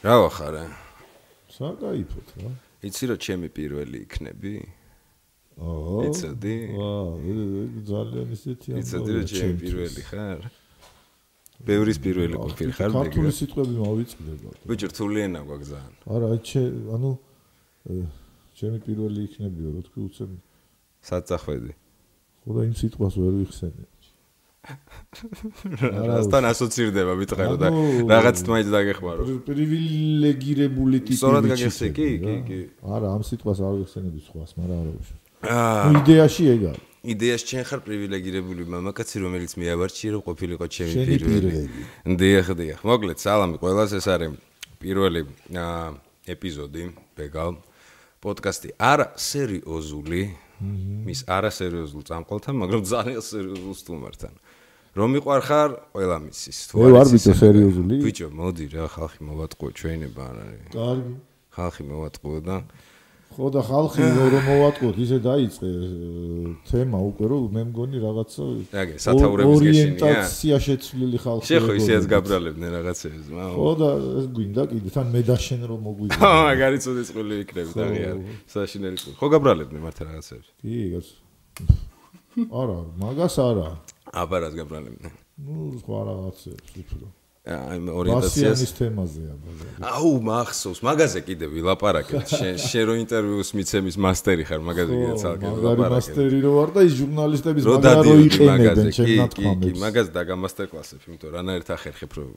[0.00, 0.64] რა ვახარე?
[1.52, 2.50] საკაიფოთ რა.
[2.88, 4.54] იცი რომ ჩემი პირველი იქნები?
[5.60, 5.98] აჰა.
[6.08, 6.56] იცოდი?
[6.72, 7.04] ვაა,
[7.84, 8.78] ძალიან ისეთი ამ.
[8.80, 10.40] იცოდი რომ ჩემი პირველი ხარ?
[11.60, 12.90] ბევრის პირველი ყოფილი ხარ?
[12.96, 14.48] ქართული სიტყვები მოვიწყდება.
[14.64, 15.92] ბიჭო, რთულიანა გვაგზაან.
[16.08, 16.62] არა, ჩე,
[16.96, 17.10] ანუ
[18.56, 20.36] ჩემი პირველი იქნებიო, რა თქმა უნდა.
[21.04, 21.72] საწახვედი.
[22.40, 23.84] ხო და იმ სიტყვას ვერ ვიხსენე.
[24.60, 27.68] რასთან ასოცირდება მითხარო და
[28.12, 29.22] რაღაც თმაიც დაგეხმარო.
[29.48, 31.16] პრივილეგირებული ტიპი.
[31.16, 32.58] სწორად გაგეხსე კი, კი, კი.
[32.84, 35.08] არა, ამ სიტყვას არ ვიხსენები სხვას, მაგრამ არა უშ.
[35.48, 35.84] აა.
[36.00, 36.84] იდეაში ეგ არის.
[37.00, 41.50] იდეაში ჩვენ ხარ პრივილეგირებული მამაკაცი, რომელიც მიაბარჩი რომ ყოფილიყო ჩემი პირველი.
[42.20, 42.80] დიახ, დიახ.
[42.84, 44.36] მოგლეთ, სალამი ყველას, ეს არის
[44.76, 45.20] პირველი
[46.28, 46.82] ეპიზოდი
[47.16, 47.56] ბეგალ
[48.20, 50.22] პოდკასტი არა სერიოზული.
[50.60, 54.32] მის არასერიოზულ წამყოლთან, მაგრამ ძალიან სერიოზულ სტუმართან.
[54.98, 56.58] რომ მიყვარხარ, ყველა მისის.
[56.70, 57.96] თუ არ ვარ ბიჭო სერიოზული?
[58.04, 60.66] ბიჭო, მოდი რა, ხალხი მოვატყუო ჩვენება არ არის.
[60.74, 61.14] კარგი.
[61.54, 62.56] ხალხი მოვატყუო და
[63.30, 65.70] ხო და ხალხი რომ მოვატყუოთ, ისე დაიწყე
[66.66, 68.42] თემა უკვე რომ მე მგონი რაღაცა
[68.74, 69.86] აგე, სათაურების გეშინია.
[70.02, 71.46] ორიენტაცია შეცვლილი ხალხი.
[71.46, 73.88] შეხო ისეაც გაბრალებდნენ რაღაცებს, მაგრამ ხო და
[74.18, 76.18] ეს გვინდა კიდე თან მე და შენ რომ მოგვიძა.
[76.18, 78.12] ხო, მაგარი წუდი წული იქნები და ღია.
[78.50, 79.14] საშინელი წული.
[79.14, 80.48] ხო გაბრალებდნენ მართ რაღაცებს.
[80.58, 81.08] კი, გას.
[82.50, 83.68] არა, მაგას არა.
[84.10, 85.12] აბარას გაბრალებდნენ.
[85.40, 87.06] ნუ სხვა რაღაცებს უფრო.
[87.40, 89.70] აი ორიენტაციას ბასიანის თემაზეა ბაზარი.
[89.80, 92.26] აუ მახსოვს, მაგაზე კიდე ვილაპარაკეთ.
[92.36, 95.80] შენ შენ რო ინტერვიუს მიცემის მასტერი ხარ, მაგაზე კიდე ცალკე ვილაპარაკეთ.
[95.80, 99.64] მაგარი მასტერი რო ვარ და ის ჟურნალისტების მაგარი რო იყენებენ ჩემ ნათქვამებს.
[99.64, 102.28] კი, კი, მაგას დაგა მასტერ კლასებს, იმიტომ რანაირად ახერხებ რომ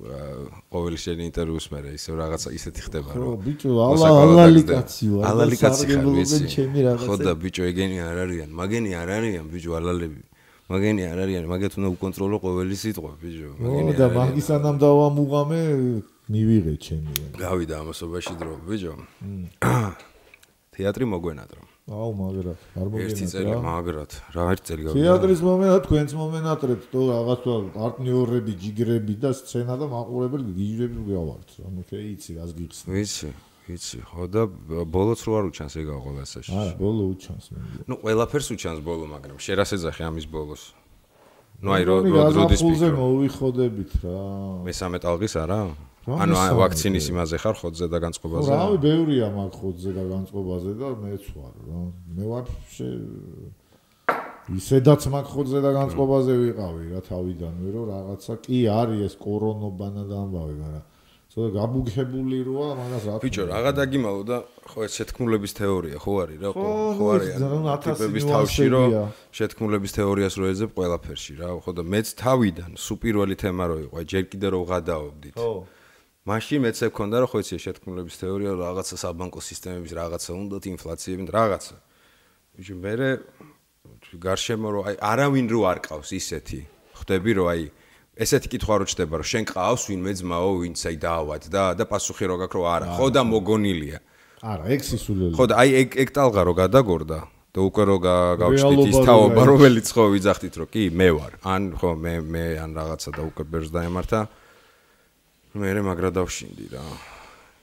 [0.71, 5.23] ყოველი შენ ინტერვიუს მე ისე რაღაცა ისეთი ხდება რომ ხო, ბიჭო, ალა ალალიკაცი ვარ.
[5.35, 6.45] ალალიკაცი ხარ, ვიცი.
[7.03, 10.32] ხო და ბიჭო, ეგენი არ არიან, მაგენი არ არიან, ბიჭო, ალალები.
[10.71, 13.49] მაგენი არ არიან, მაგათ უნდა უკონტროლო ყოველი სიტყვა, ბიჭო.
[13.59, 15.59] მაგენი და მაგისანამ დავამუღამე,
[16.31, 17.13] მივიღე ჩემი.
[17.35, 18.93] გავიდა ამასობაში დრო, ბიჭო.
[20.73, 21.63] თეატრი მოგვენატრა.
[21.83, 22.47] აუ, მაგრად,
[22.79, 23.11] არ მოგენატრა.
[23.11, 24.97] ერთი წელი მაგრად, რა ერთი წელი გავიდა.
[25.03, 31.49] თეატრის მომენტად თქვენც მომენატრეთ, თუ რაღაცა პარტნიორები, ჯიგრები და სცენა და მაყურებელი გიჟები გავართ.
[31.67, 32.87] ანუ შეიძლება იცი, რას გიხსნა.
[32.87, 33.29] ვიცი.
[33.63, 34.41] ვიცი, ხო და
[34.83, 36.51] ბოლოც რო არ უჩანს ეგა ყოველასაში.
[36.51, 37.59] არა, ბოლო უჩანს მე.
[37.87, 40.63] ნუ ყველაფერს უჩანს ბოლო, მაგრამ შენ რას ეძახი ამის ბოლოს?
[41.63, 41.95] ნუ აი რო
[42.35, 42.95] როდის ფიქრობ?
[42.99, 44.19] მოვიხოდებით რა.
[44.67, 45.59] მესამე ტალღის არა?
[46.03, 48.49] ანუ ვაქცინის იმაზე ხარ ხოძზე და განწყობაზე?
[48.51, 51.79] რავი, ბევრია მაგ ხოძზე და განწყობაზე და მეც ვარ რა.
[52.19, 52.87] მე ვარ შე
[54.59, 60.15] ისედაც მაგ ხოძზე და განწყობაზე ვიყავი რა თავიდანვე რომ რაღაცა კი არის ეს კორონობანა და
[60.19, 60.83] ამბავი, მაგრამ
[61.33, 64.37] ცოტა გაბუგებული როა მაგას რა ბიჭო რაღა დაგიმალო და
[64.69, 67.33] ხო ეს შეთქმულების თეორია ხო არის რა ხო არის
[67.85, 68.89] ტიპების თავში რომ
[69.33, 74.23] შეთქმულების თეორიას რო ეძებ ყველაფერში რა ხო და მეც თავიდან სუპირველი თემა რო იყო ჯერ
[74.29, 75.49] კიდე რო გადაობდით ხო.
[76.29, 81.75] მაშინ მეც ექონდა რომ ხო იცი შეთქმულების თეორია რაღაცა საბანკო სისტემების რაღაცა უნდათ ინფლაციები რაღაცა.
[82.53, 82.93] ბიჭო მე
[84.21, 86.61] გარშემო რო აი არავინ რო არ ყავს ისეთი.
[86.93, 87.63] ხვდები რომ აი
[88.13, 92.35] ესეთი კითხვა რო ჩდება რომ შენ ყავს ვინმე ძმაო ვინც აი დაავად და პასუხი რო
[92.45, 93.99] გაქვს რომ არა ხო და მოგონილია.
[94.43, 97.19] არა ეგ სისულელი ხო და აი ეგ ეგ ტალღა რო გადაგორდა
[97.53, 97.97] და უკვე რო
[98.37, 101.33] გავჩდით ის თაობა რომელიც ხო ვიძახდით რომ კი მე ვარ.
[101.41, 104.19] ან ხო მე მე ან რაღაცა და უკვე ბერს დაემართა.
[105.57, 106.81] მე მე მაგრა დავშინდი რა.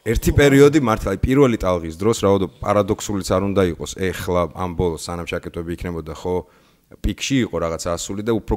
[0.03, 3.93] ერთი პერიოდი მართლა პირველი ტალღის დროს რაოდო პარადოქსულიც არ უნდა იყოს.
[4.03, 6.37] ეხლა ამ ბოლოს სანამ ჩაკეტვები იქნებოდა ხო
[6.99, 8.56] პიკში იყო რაღაც ასული და უფრო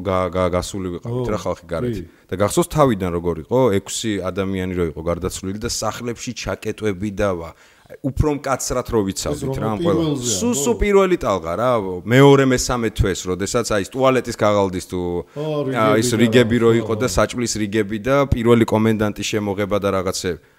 [0.50, 1.98] გასული ვიყავით რა ხალხი გარეთ.
[2.30, 7.50] და გახსოვს თავიდან როგორ იყო 6 ადამიანი რო იყო გარდაცვლილი და სახლებში ჩაკეტვები დავა.
[8.02, 10.04] უფრო მკაცრად რო ვიცავდით რა ამ ყველა.
[10.18, 11.72] სუსუ პირველი ტალღა რა,
[12.10, 15.02] მეორე მესამე თვეს, როდესაც აი ტუალეტის გაღალდის თუ
[16.02, 20.53] ის რიგები რო იყო და საჭმლის რიგები და პირველი კომენდანტი შემოღება და რაღაცები.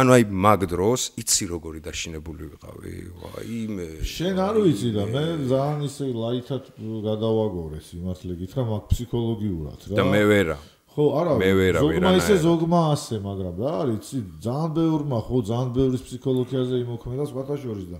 [0.00, 2.92] ანუ აი მაგ დროს იცი როგორი დაშინებული ვიყავი?
[3.20, 6.62] ვაი მე შენ არ ვიცი და მე ძალიან ისე ლაითად
[7.06, 9.96] გადავაგორეს იმართლე გითხრა მაგ ფსიქოლოგიურად რა.
[10.00, 10.58] და მე ვერა.
[10.90, 15.18] ხო არა მე ვერა ვერა ზოგმა ისე ზოგმა ასე მაგრამ რა არის იცი ძალიან ბევრმა
[15.26, 17.98] ხო ძალიან ბევრის ფსიქოლოგიაზე იმოქმედა სხვათა შორის და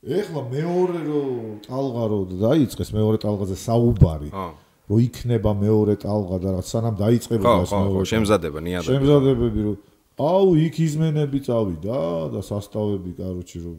[0.00, 1.22] ეხლა მეორე რო
[1.68, 7.72] ტალღა რო დაიწყეს მეორე ტალღაზე საუბარი რო იქნება მეორე ტალღა და რა სანამ დაიწყება ეს
[7.76, 9.74] მეორე ხო ხო შემზადება ნიადაგი შემზადებები რო
[10.20, 11.98] აუ იქ იზმენები წავიდა
[12.34, 13.76] და სასტავები კაროჩი რომ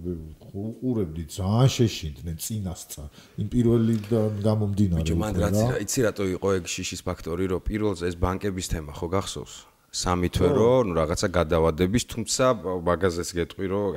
[0.58, 3.10] უყურებდი ძალიან შეშინდნენ წინასწარ.
[3.42, 3.96] იმ პირველი
[4.42, 8.92] გამომდინარე ბიჭო მანდ რაც იცი რატო იყო ეგ შიშის ფაქტორი რომ პირველზე ეს ბანკების თემა
[8.98, 9.54] ხო გახსოვს?
[9.92, 12.46] სამი თვე რომ ნუ რაღაცა გადავადების თუმცა
[12.90, 13.88] მაგაზეც გეტყვი რომ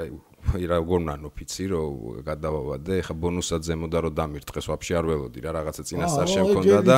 [0.53, 5.83] რა როგორ ნანოფიცი რომ გადავავადე ხა ბონუსად ზემოდა რომ დამირტყეს ვაფშე არ ველოდი რა რაღაცა
[5.89, 6.97] წინასწარ შემქონდა და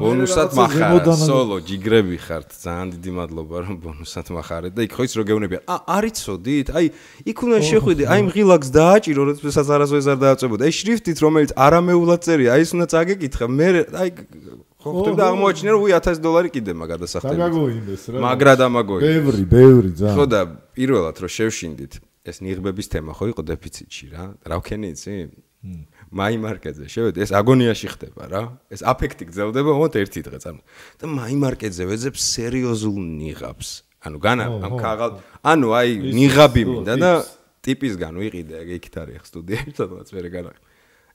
[0.00, 5.14] ბონუსად מחარა სოლო ჯიგრები ხართ ძალიან დიდი მადლობა რომ ბონუსად מחარეთ და იქ ხო ის
[5.16, 6.86] რო გეუნებიან ა არიწოდით აი
[7.30, 12.50] იქ უნდა შეხვიდე აი მღილაკს დააჭირო როდესაც არასოდეს არ დააწებოდა ეს შრიფტით რომელიც არამეულად წერია
[12.58, 13.68] აი ეს უნდა წაგეკითხა მე
[14.02, 14.10] აი
[14.80, 17.36] ხო ხდება აღმოაჩინე რომ უი 1000 დოლარი კიდემა გადასახდები.
[17.36, 18.18] და გაგოინდეს რა.
[18.24, 19.12] მაგრა დამაგოინდეს.
[19.12, 20.14] ბევრი, ბევრი ძალიან.
[20.16, 20.40] ხო და
[20.72, 21.92] პირველად რომ შევშინდით
[22.24, 24.24] ეს ნიღბების თემა ხო იყო დეფიციტში რა.
[24.44, 25.14] რა ვქენი იცი?
[26.08, 28.42] მაი მარკეტზე შევედი ეს აგონიაში ხდება რა.
[28.72, 30.56] ეს აფექტი გრძელდება მომთ ერთი დღე წამ.
[31.00, 33.70] და მაი მარკეტზე ვეძებ სერიოზულ ნიღაბს.
[34.00, 35.10] ანუ განა ამ ქაღალ
[35.44, 37.10] ანუ აი ნიღაბი მინდა და
[37.60, 40.60] ტიპისგან ვიყიდე ეგეთ არის სტუდიაში სადღაც მე განახი.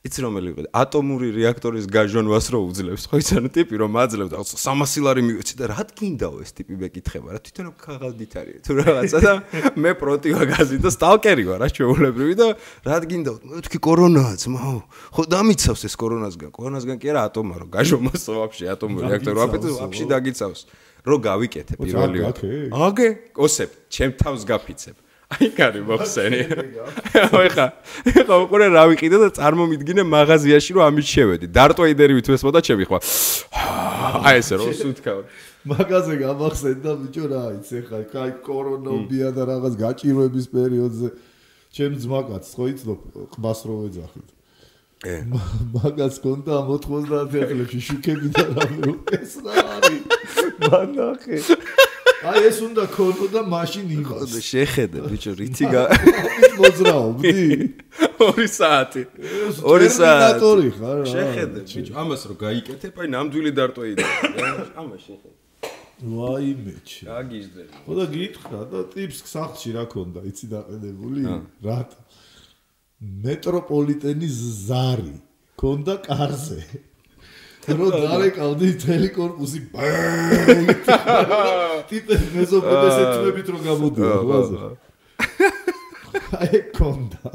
[0.06, 3.04] იცი რომელი ვიყიდე ატომური რეაქტორის გაჟონვას რო უძლებს.
[3.10, 7.28] ხო იცი ანუ ტიპი რომ აძლევს 300 ლარი მივეცი და რა გინდაო ეს ტიპი მეკითხება?
[7.34, 9.34] რა თვითონ ქაღალდით არის თუ რაღაცა და
[9.81, 12.48] მე პროტივაგაზი და სტალკერი ვარ რა შეულებრივი და
[12.86, 13.38] რა გინდაო?
[13.50, 14.78] მე ვთქვი კორონაა ძმაო
[15.10, 16.50] ხო დამიცავს ეს კორონასგან.
[16.54, 20.62] კორონასგან კი არა ატომა რო გაჟონვას ვაფშე ატომური რეაქტორი ვაფეთე ვაფშე დაგიცავს.
[21.06, 23.07] რო გავიკეთე პირველი აგე
[23.38, 26.39] ოსებ ჩემ თავს გაფიცებ აი კარი მოხსენი.
[27.50, 27.66] ეხა
[28.13, 31.45] ეხა უყურე რა ვიყიდე და წარმომიდგინე მაღაზიაში რომ ამით შევედი.
[31.50, 33.00] დარტოიდერი ვითვესმოდა ჩემი ხვა.
[34.22, 35.19] აი ესე რომ სუთქავ.
[35.66, 41.07] მაღაზე გამახსენდა ბიჭო რა იცი ეხა კაი კორონობია და რაღაც გაჭირვების პერიოდზე
[41.74, 43.00] ჩემ ძმაკაც ხო იცნობ
[43.33, 44.28] ყბას რო ეძახით.
[45.10, 45.16] ე
[45.74, 48.66] მაგას კონდა 90 წელებში შუქები და რა
[49.18, 50.04] ეს რა არის?
[50.69, 51.38] მანახე.
[52.24, 54.32] აი ეს უნდა ქონო და მაშინ იყოს.
[54.40, 55.84] შეხედე ბიჭო, რითი გა
[56.60, 57.34] მოძრაობდი?
[58.20, 59.04] 2 საათი.
[59.60, 61.06] 2 საათი ხარ რა.
[61.12, 64.08] შეხედე ბიჭო, ამას რო გაიკეთებ, აი ნამდვილი დარტოიდა.
[64.80, 65.36] ამას შეხედე.
[65.96, 67.02] ვაიმეჩი.
[67.08, 67.72] გაგიჟდები.
[67.84, 71.20] ხო და გითხრა და ტიპს სახში რა ქონდა, იცი დაყენებული?
[71.64, 72.00] რატო?
[73.26, 75.16] მეტროპოლიტენის ზარი
[75.60, 76.60] ქონდა კარზე.
[77.66, 79.62] რო დარეკავდი მთელი корпуსი
[81.90, 84.68] ტიპე მეზობლებს ეთმებით რომ გამოდიო ლაზა
[86.42, 87.32] აი კონდა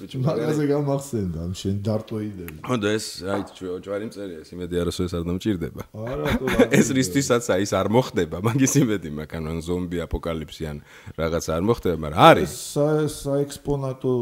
[0.00, 3.40] მაგაზე გამახსენდა ამ შენ დარტოიდები ხო და ეს აი
[3.84, 6.44] ჯვარი მწერია ეს იმედი არასოდეს არ დამჭირდება არა თუ
[6.78, 10.76] ეს რისთვისაც აი ეს არ მოხდება მაგის იმედი მაქვს ანუ ზომბი აპოკალიფსი ან
[11.20, 12.52] რაღაც არ მოხდება მაგრამ არის.
[13.24, 14.12] საექსპონატო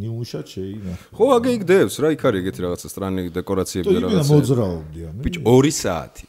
[0.00, 0.92] ნიუშად შეინა.
[1.16, 4.32] ხო აგე იგდებს რა იქ არის ეგეთი რაღაცა სტრანი დეკორაციები და რაღაცა.
[4.36, 6.24] მოძრაობდიან ბიჭ 2 საათი.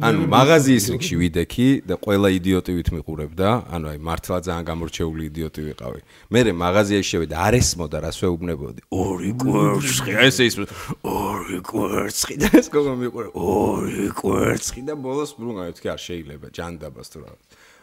[0.00, 3.48] ანუ მაღაზიის რიგში ვიდექი და ყველა იდიოტი ვით მიყურებდა.
[3.74, 6.00] ანუ აი მართლა ძალიან გამორჩეული იდიოტი ვიყავი.
[6.32, 10.12] მე მაღაზიაში შევედი არ ესმოდა რას ვეუბნე ვეუბნებოდი ორი კვერცხი.
[10.26, 10.56] ესე ის
[11.06, 17.08] ორი კვერცხი და ეს გოგო მიყურე ორი კვერცხი და ბოლოს ბრუნვა მეთქი არ შეიძლება ჯანდაბას
[17.14, 17.32] თუ რა.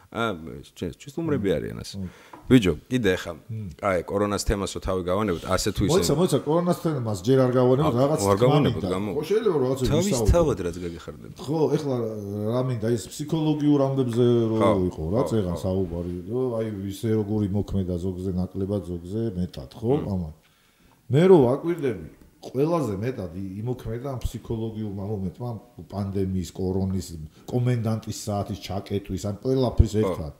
[0.08, 2.00] აა ჩვენ უმრები არიან ასე
[2.48, 3.32] ბიჯო კიდე ხა
[3.84, 7.94] აი კორონას თემასო თავი გავანებოთ ასე თუ ისე მოიცა მოიცა კორონას თემას ჯერ არ გავანებოთ
[8.00, 11.96] რაღაც არ გავანებოთ გამო ხო შეიძლება რომ რაღაცა თავის თავად რაც გაგიხარდები ხო ეხლა
[12.56, 17.94] რა მინდა ის ფსიქოლოგიურ ამდებზე რო იყო რა წეღან საუბარი რომ აი ისე როგორი მოქმედა
[18.00, 20.32] ზოგზე ნაკლებად ზოგზე მეტად ხო ამან
[21.08, 22.08] მე რო აკვირდები
[22.48, 25.50] ყველაზე მეტად იმოქმედა ამ ფსიქოლოგიურ მომენტმა
[25.90, 27.08] პანდემიის კორონის
[27.50, 30.34] კომენდანტის საათის ჩაკეტვის ან ყველაფრის ერთად.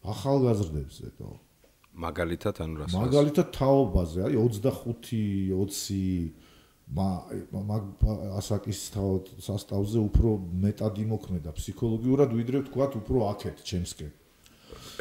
[0.00, 1.28] ახალგაზრდებს ეტო.
[2.00, 6.32] მაგალითად ანუ რას მაგალითად თაობაზე არის 25 20
[6.96, 7.82] მაგ
[8.40, 8.80] ასაკის
[9.46, 10.30] სასტავზე უფრო
[10.64, 14.12] მეტად იმოქმედა ფსიქოლოგიურად ვიდრე თქვათ უფრო აქეთ ჩემსკენ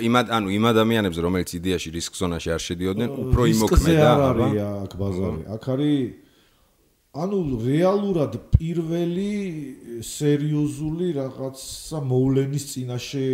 [0.08, 4.48] იმ ანუ იმ ადამიანებს რომელიც იდეაში რისკ ზონაში არ შედიოდნენ უფრო იმოქმედა აბა.
[4.84, 5.42] აქ ბაზარი.
[5.56, 6.00] აქ არის
[7.10, 9.34] ანუ რეალურად პირველი
[10.06, 13.28] სერიოზული რაღაცა მოვლენის წინაშე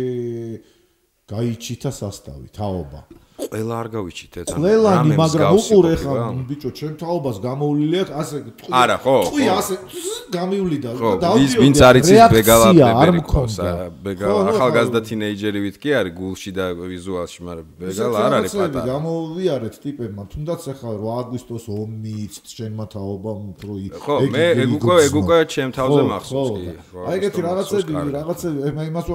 [1.28, 3.00] გაიჩითა სასტავი თაობა
[3.36, 6.14] ყველა არ გავიჩით ეს ყველანი მაგრამ უყურე ხა
[6.48, 8.36] ბიჭო ჩემ თაობას გამოვლილი აქვს ასე
[8.80, 9.74] არა ხო ტყვი ასე
[10.36, 10.90] გამივლიდა
[11.22, 16.64] და ვის ვინც არის ის ბეგალა ბეგალა ბეგალა ახალგაზრდა თინეიჯერი ვით კი არის გულში და
[16.74, 18.84] ვიზუალში მაგრამ ბეგალა არ არის პატარა.
[18.90, 20.22] გამოვიარეთ ტიპებმა.
[20.32, 25.70] თუნდაც ახლა 8 აგვისტოს ომიც ჩემმა თაობამ უფრო ხო მე ეგ უკვე ეგ უკვე ჩემ
[25.76, 26.70] თავზე მახსოვს კი
[27.06, 29.06] აი ეგეთი რაღაცები რაღაცები იმას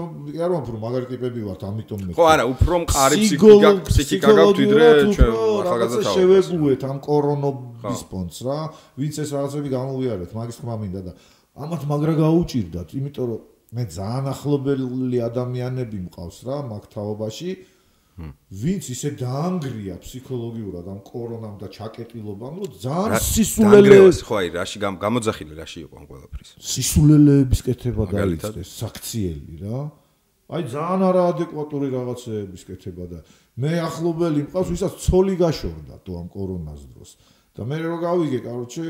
[0.45, 3.69] არ ვამფრო მაგარი ტიპები ვართ ამიტომ მე ხო არა უფრო მყარი ფსიქიკა
[4.11, 5.31] ფსიქიკა გაქვთ ვიდრე ჩვენ
[5.63, 8.57] ახალგაზრდა შევეგუეთ ამ კორონობის პონც რა.
[8.99, 11.11] ვინც ეს რაღაცები გამოვიარეთ მაგის თქმა მინდა და
[11.55, 13.41] ამათ მაგრა გაუჭirdათ იმიტომ რომ
[13.71, 17.51] მე ძალიან ახლობელი ადამიანები მყავს რა მაგთაობაში
[18.51, 25.53] ვინც ისე დაანგრია ფსიქოლოგიურად ამ კორონამ და ჩაკეტილობამ რომ ძალიან სისულელე ხო აი რაში გამოძახილი
[25.61, 26.49] რაში იყო ამ ყველაფრის?
[26.59, 28.25] სისულელეების კეთება და
[28.61, 29.79] ის საქციელი რა.
[30.51, 33.19] აი ძალიან არაადეკვატური რაღაცეების კეთება და
[33.60, 37.10] მე ახლობელი მყავს, ვისაც ცოლი გაშორდა თუ ამ კორონას დროს.
[37.51, 38.86] და მე რო გავიგე, კაროჩე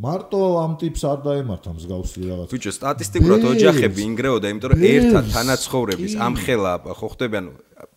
[0.00, 2.48] მარტო ამ ტიპს არ დაემართა მსგავსი რაღაც.
[2.54, 7.50] ბიჭო, სტატისტიკურად ოჯახები ინგრეოდა, იმიტომ რომ ერთად თანაცხოვრების ამ ხელა ხო ხდები, ანუ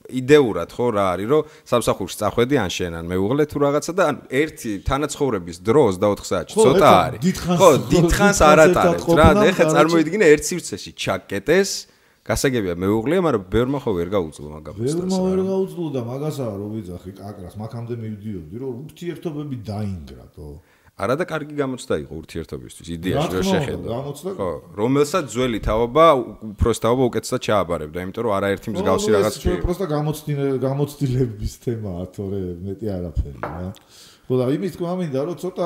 [0.09, 4.17] იდეურად ხო რა არის, რომ სამსახურში წახვედი ან შენ ან მეუღლე თუ რაღაცა და ან
[4.41, 7.21] ერთი თანაცხოვრების დროს და 4 საათში ცოტა არის.
[7.61, 11.92] ხო, დიდხანს არ ატარებს რა, ეხლა წარმოიდგინე ერთ სივრცეში ჩაკეტეს.
[12.23, 14.75] გასაგებია მეუღლეა, მაგრამ ბევრმა ხო ვერ გაუძლო მაგას.
[14.79, 20.47] ბევრმა ვერ გაუძლო და მაგასაა რომ ვიძახი კაკრას, მაგამდე მივდიოდი, რომ ურთიერთობები დაინგრატო.
[20.93, 23.95] არა და კარგი გამოცდა იყო ურთიერთობისთვის იდეაში რომ შეხედა
[24.37, 26.05] ხო რომელსაც ძველი თაობა
[26.53, 32.41] უბრალოდ თაობა უკეთესად ჩააბარებდა იმიტომ რომ არაერთი მსგავსი რაღაც კი უბრალოდ გამოცდილ გამოცდილების თემაა თორე
[32.61, 33.69] მეტი არაფერი რა
[34.29, 35.65] ხო და იმის თქმა მინდა რომ ცოტა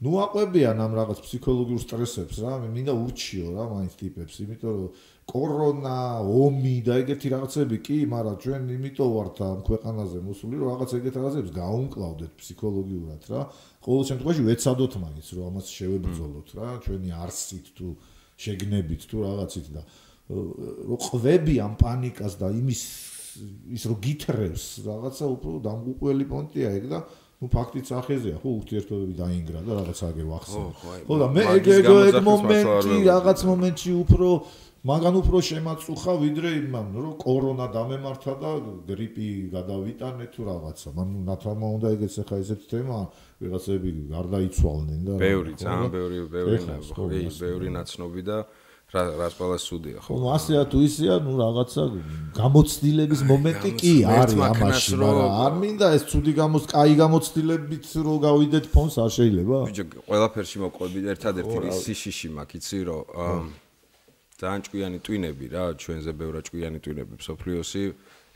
[0.00, 4.92] ნუ აყვებიან ამ რაღაც ფსიქოლოგიურ სტრესებს რა მინდა ურჩიო რა მაინც ტიპებს იმიტომ რომ
[5.30, 10.90] კორონა, ომი და ეგეთი რაღაცები კი, მაგრამ ჩვენ იმიტომ ვართ ამ ქვეყანაზე მოსული, რომ რაღაც
[10.98, 13.40] ეგეთ რაღაცებს გაუმკლავდეთ ფსიქოლოგიურად რა.
[13.84, 17.88] ყოველ შემთხვევაში ვეცადოთ მაინც, რომ ამას შევებრძოლოთ რა, ჩვენი არსით თუ
[18.40, 19.82] შეგნებით თუ რაღაცით და
[20.30, 22.82] ყვები ამ პანიკას და იმის
[23.76, 26.98] ის რო გითრევს რაღაცა უფრო დამღუყველი პონტია ეგ და
[27.40, 30.64] ну ფაქტით სახეზეა ხო ურთიერთობები დაინგრა და რაღაც აგევ ახსნა
[31.08, 34.28] ხო და მე ეგ ეგ ეგ მომენტი რაღაც მომენტში უფრო
[34.90, 38.52] მაგან უფრო შემაწუხა ვიდრე იმან რომ კორონა დამემართა და
[38.88, 42.98] გრიპი გადავიტანე თუ რაღაცა მან ნათალმა უნდა ეგეც ახლა ესეთ თემა
[43.40, 46.58] ვიღაცები გარდაიცვალნენ და ბევრი ძალიან ბევრი ბევრი
[47.40, 48.59] ბევრი ნაცნობი და აა
[48.90, 50.12] რა რას ყველა სუდია ხო?
[50.18, 51.82] ნუ ასეა თუ ისეა ნუ რაღაცა
[52.40, 58.64] გამოცდილების მომენტი კი არის ამაში მაგრამ არ მინდა ეს ცუდი გამოს კაი გამოცდილებით რო გავიდეთ
[58.74, 59.58] ფონს არ შეიძლება.
[59.70, 63.44] ბიჭო ყველაფერში მოყვები ერთადერთი სიშიში მაქვს იცი რომ
[64.40, 67.84] ძალიან ჭკვიანი ტვინები რა ჩვენზე ბევრა ჭკვიანი ტვინები სოფლიოსი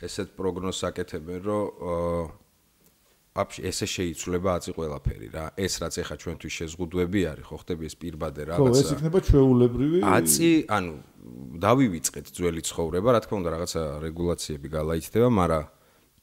[0.05, 1.63] ესეთ პროგნოზს აკეთებენ რომ
[3.35, 5.45] აფში ესე შეიცვლება აწი ყველაფერი რა.
[5.59, 8.71] ეს რაც ეხა ჩვენთვის შეზღუდვები არის ხო ხტები ეს პირბადე რაღაცა.
[8.71, 10.93] ხო ეს იქნება ჩვეულებრივი აწი ანუ
[11.59, 15.65] დავივიწყეთ ძველი ცხოვრება რა თქმა უნდა რაღაცა რეგულაციები გალაიქდება მაგრამ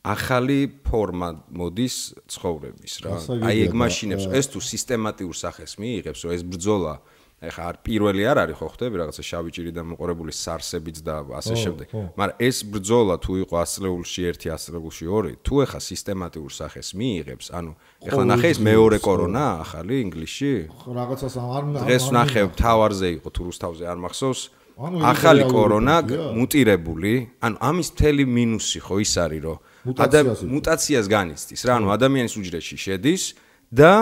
[0.03, 1.97] ახალი ფორმა მოდის
[2.33, 3.13] ცხოვრების რა.
[3.45, 6.95] აი ეგ მაშინებს ეს თუ სისტემატიურ სახეს მიიღებს რომ ეს ბრძოლა
[7.43, 11.89] ეხა არ პირველი არ არის ხო ხდები რაღაცა შავი ჭირიდან მოყოლებული სარსებიც და ასე შემდეგ.
[12.15, 17.73] მაგრამ ეს ბრძოლა თუ იყო ასლეულში 1 ასლეულში 2 თუ ეხა სისტემატიურ სახეს მიიღებს ანუ
[18.07, 20.53] ეხლა ნახე ეს მეორე კორონა ახალი ინგლისში.
[20.87, 24.41] რაღაცას არ დღეს ნახე თავარზე იყო თუ რუსთავზე არ მახსოვს
[24.83, 25.97] ახალი კორონა
[26.33, 27.13] მუტირებული
[27.45, 29.59] ანუ ამის მთელი მინუსი ხო ის არის რომ
[30.55, 33.23] მუტაციას განიცდის რა ანუ ადამიანის უჯრედში შედის
[33.69, 33.93] და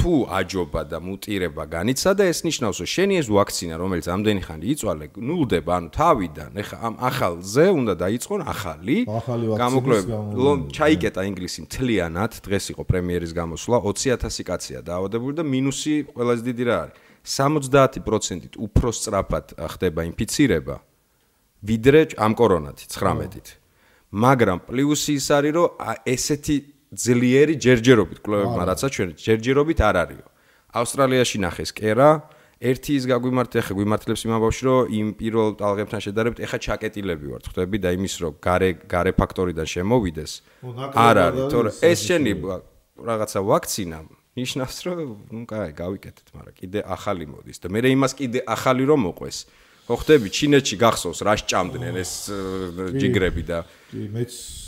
[0.00, 4.66] თუ აჯობა და მუტირება განიცა და ეს ნიშნავს რომ შენი ეს ვაქცინა რომელიც ამდენი ხანი
[4.72, 8.96] იწვალე ნულდება ანუ თავიდან ეხა ამ ახალზე უნდა დაიწყონ ახალი
[9.60, 10.72] გამოკვლევები.
[10.72, 16.76] ჩაიკეტა ინგლისი მთლიანად დღეს იყო პრემიერის გამოსვლა 20000 კაცია დაავადებული და მინუსი ყველაზე დიდი რა
[16.80, 16.96] არის?
[17.20, 20.76] 70%-ით უფრო სწრაფად ხდება ინფიცირება
[21.60, 23.48] ვიდრე ამ კორონათი 19-ით
[24.10, 25.68] მაგრამ პლუსი ის არის რომ
[26.08, 26.56] ესეთი
[26.90, 30.26] ძლიერი ჯერჯერობით კვლევებმა რაცა ჩვენ ჯერჯერობით არ არისო.
[30.74, 32.10] ავსტრალიაში ნახეს კერა,
[32.60, 37.78] ერთი ის გაგვიმართე, ხა გვიმართლებს იმაბავში, რომ იმ პირველ ტალღებთან შედარებით ეხა ჩაკეტილები ვართ, ხვდები
[37.80, 40.32] და იმის რომ gare gare ფაქტორიდან შემოვიდეს.
[40.92, 42.32] არ არის, თორე ეს შენი
[43.00, 43.98] რაღაცა ვაქცინა
[44.36, 44.98] ნიშნავს, რომ
[45.30, 49.38] ნუ კაი, გავიკეთეთ, მაგრამ კიდე ახალი მოდის და მე იმას კიდე ახალი რომ მოყვეს.
[49.88, 52.12] ხო ხვდები, ჩინეთში გახსოვს რა სჭამდნენ ეს
[52.94, 53.58] ჯიგრები და
[53.90, 54.59] კი მეც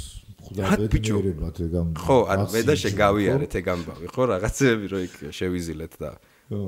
[0.42, 5.94] ხვდაბედნიერებად ეგ ამ ხო ანუ მე და შეგავიარეთ ეგ ამბავი ხო რაღაცები რო იქ შევიზილეთ
[6.02, 6.10] და
[6.50, 6.62] ხო.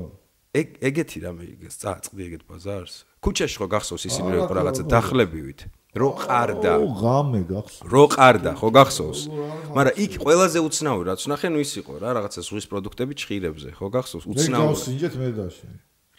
[0.55, 2.95] ეგ ეგეთი რამე იგეს წაწყდი ეგეთ ბაზარს.
[3.19, 5.59] ქუჩაში ხო გახსოვს ისინი რო რაღაცა დახლებივით?
[5.95, 6.73] რო ყარდა.
[6.79, 7.87] ო ღამე გახსოვს.
[7.91, 9.19] რო ყარდა ხო გახსოვს.
[9.75, 13.87] მაგრამ იქ ყველაზე უცნაური რაც ნახე ნუ ის იყო რა რაღაცა ზღვის პროდუქტები ჭხირებზე ხო
[13.95, 14.63] გახსოვს უცნაური.
[14.63, 15.67] რა გავსინჯეთ მე დაში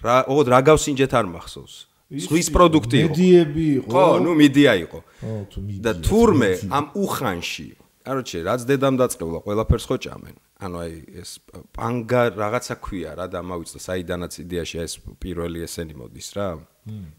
[0.04, 1.74] რა ო რა გავსინჯეთ არ მახსოვს
[2.06, 3.08] ზღვის პროდუქტი იყო.
[3.10, 3.90] მედიები იყო.
[3.90, 4.98] ხო, ნუ მედია იყო.
[5.26, 5.82] ო, თუ მედია.
[5.82, 7.68] და თურმე ამ უხანში,
[8.06, 10.36] კაროჩე, რაც დედამ დაწყებლა, ყველაფერს ხო ჭამენ.
[10.56, 11.30] ანუ აი ეს
[11.76, 16.48] პანგა რაღაცა ქვია რა და ამავიწდა საიდანაც იდეაში ეს პირველი ესენი მოდის რა.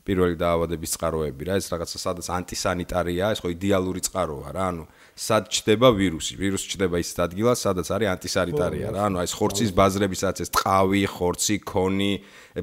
[0.07, 5.51] პირველი დაავადების წყაროები რა, ეს რაღაცა სადაც ანტისანიტარია, ეს ხო იდეალური წყაროა რა, ანუ სად
[5.51, 6.39] ჩდება ვირუსი?
[6.39, 9.12] ვირუსი ჩდება ის ადგილას, სადაც არის ანტისანიტარია რა.
[9.12, 12.13] ანუ აი ეს ხორცის ბაზრებისაც ეს ტყავი, ხორცი, ქონი,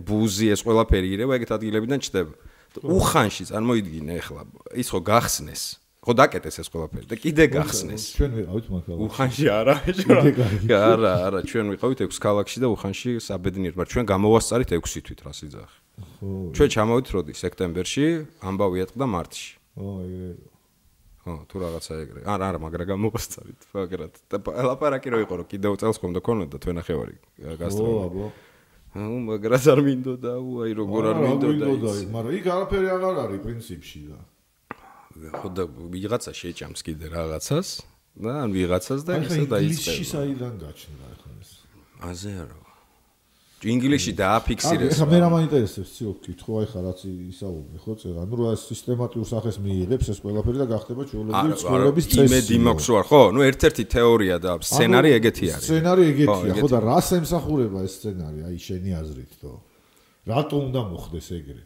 [0.00, 2.32] ბუზი, ეს ყველაფერი ირება ეგეთ ადგილებიდან ჩდება.
[2.80, 4.42] უხანში წარმოიდგინე ახლა,
[4.72, 5.62] ის ხო გახსნეს.
[6.04, 8.02] ხო დაკეტეს ეს ყველაფერი და კიდე გახსნეს.
[8.16, 9.04] ჩვენ ვიყავით მაგალითად.
[9.08, 9.76] უხანში არა,
[10.72, 15.32] არა, არა, ჩვენ ვიყავით 6 ქალაქში და უხანში საბედნიეროდ, მაგრამ ჩვენ გამოვასწარით 6 თვით რა
[15.32, 15.83] სიძახი.
[15.94, 18.06] ხო ჩვენ ჩამოვით როდი სექტემბერში,
[18.42, 19.48] ამბავი ეთყდა მარტში.
[19.78, 20.30] ო ეგრე
[21.24, 22.20] ხო, თუ რაღაცა ეგრე.
[22.28, 22.80] არა, არა, მაგრამ
[24.28, 24.36] და
[24.68, 27.16] ლაპარაკი რო იყო, რომ კიდევ წელს ხომ და ქონოდა თვენახევარი
[27.48, 28.00] ო გასტროლი.
[28.10, 28.26] აბო
[28.94, 32.06] აუ, მაგრა არ მინდოდა, უაი, როგორ არ მინდოდა ის.
[32.14, 34.18] მაგრამ იქ არაფერი აღარ არის პრინციპში და
[35.34, 35.62] ხო და
[35.94, 37.68] ვიღაცა შეჭამს კიდე რაღაცას
[38.14, 40.10] და ან ვიღაცას და აი ისე ხა ინგლისში დაიწყება.
[40.14, 41.50] საიდან გაჩნდა ახლა ეს
[42.02, 42.63] აზე არა.
[43.64, 44.92] ინგლისში დააფიქსირეს.
[44.94, 48.18] ეხლა მე რა მაინტერესებს ციო კითხო აი ხა რაც ისაუბრე ხო წერა.
[48.24, 53.06] ანუ რა სისტემატიურ სახეს მიიღებს ეს ყველაფერი და გახდება ჩვეულებრივი ცხოვრების წესი იმედი მაქვს არ
[53.08, 53.22] ხო?
[53.34, 55.64] ნუ ერთ-ერთი თეორია და სცენარი ეგეთი არის.
[55.64, 58.38] სცენარი ეგეთია ხო და რას ემსახურება ეს სცენარი?
[58.48, 59.52] აი შენი აზრით თო.
[60.28, 61.62] რატო უნდა მოხდეს ეგრე?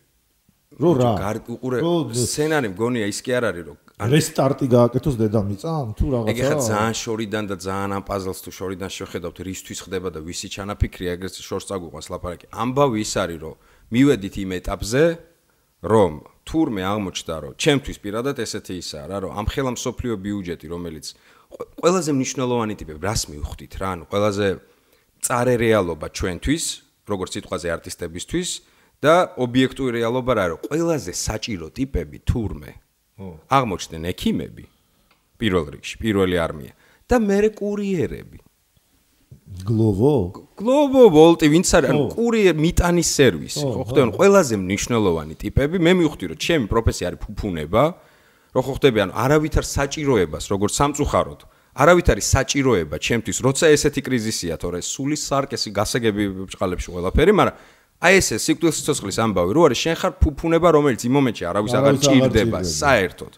[0.79, 1.13] რო რა?
[1.49, 1.79] უყურე
[2.15, 6.95] სცენარი მგონია ის კი არ არის რომ რესტარტი გააკეთოს დედამიწამ თუ ეგ ხა რაღაცა ძალიან
[7.03, 11.67] შორიდან და ძალიან ამ პაზლს თუ შორიდან შეხედავთ რისთვის ხდება და ვისი ჩანაფიქრია ეგრეთ შორს
[11.67, 12.47] წაგუყვანს ლაპარაკი.
[12.55, 13.55] ამბავი ის არის რომ
[13.91, 15.03] მივედით იმ ეტაპზე
[15.83, 16.13] რომ
[16.47, 21.07] თურმე აღმოჩნდა რომ ჩემთვის პირადად ესეთი ისაა რა რომ ამ ხელა მსოფლიო ბიუჯეტი რომელიც
[21.83, 23.89] ყველაზე მნიშვნელოვანი ტიპები რას მივხვდით რა?
[23.99, 24.47] ანუ ყველაზე
[25.27, 26.65] წარე რეალობა ჩვენთვის
[27.03, 28.49] როგორც სიტყვაზე არტისტებისთვის
[29.03, 32.73] და ობიექტური რეალობა რა რომ ყველაზე საჭირო ტიპები თურმე
[33.19, 34.65] აღმოჩნდნენ ექიმები
[35.39, 36.73] პირველ რიგში, პირველი არმია
[37.09, 38.39] და მერე კურიერები.
[39.65, 40.15] გლოვო?
[40.61, 45.93] გლობო ვოლტი ვინც არის, ანუ კურიერ მიტანის სერვისი, ხო, ხდება, ანუ ყველაზე მნიშვნელოვანი ტიპები, მე
[45.99, 47.83] მივხვდი რომ ჩემი პროფესია არის ფუფუნება,
[48.55, 51.41] რომ ხო ხდება, ანუ არავითარ საჭიროებას, როგორც სამწუხაროდ,
[51.79, 57.57] არავითარი საჭიროება ჩემთვის, როცა ესეთი კრიზისია, თორე სული სარკესი გასაგები ბჭყალებში ყველაფერი, მაგრამ
[57.99, 61.97] აი ესე სიკვდილის სიცოცხლის ამბავი რო არის შენ ხარ ფუფუნება რომელიც იმ მომენტში არავის აღარ
[62.05, 63.33] ჭირდება საერთოდ.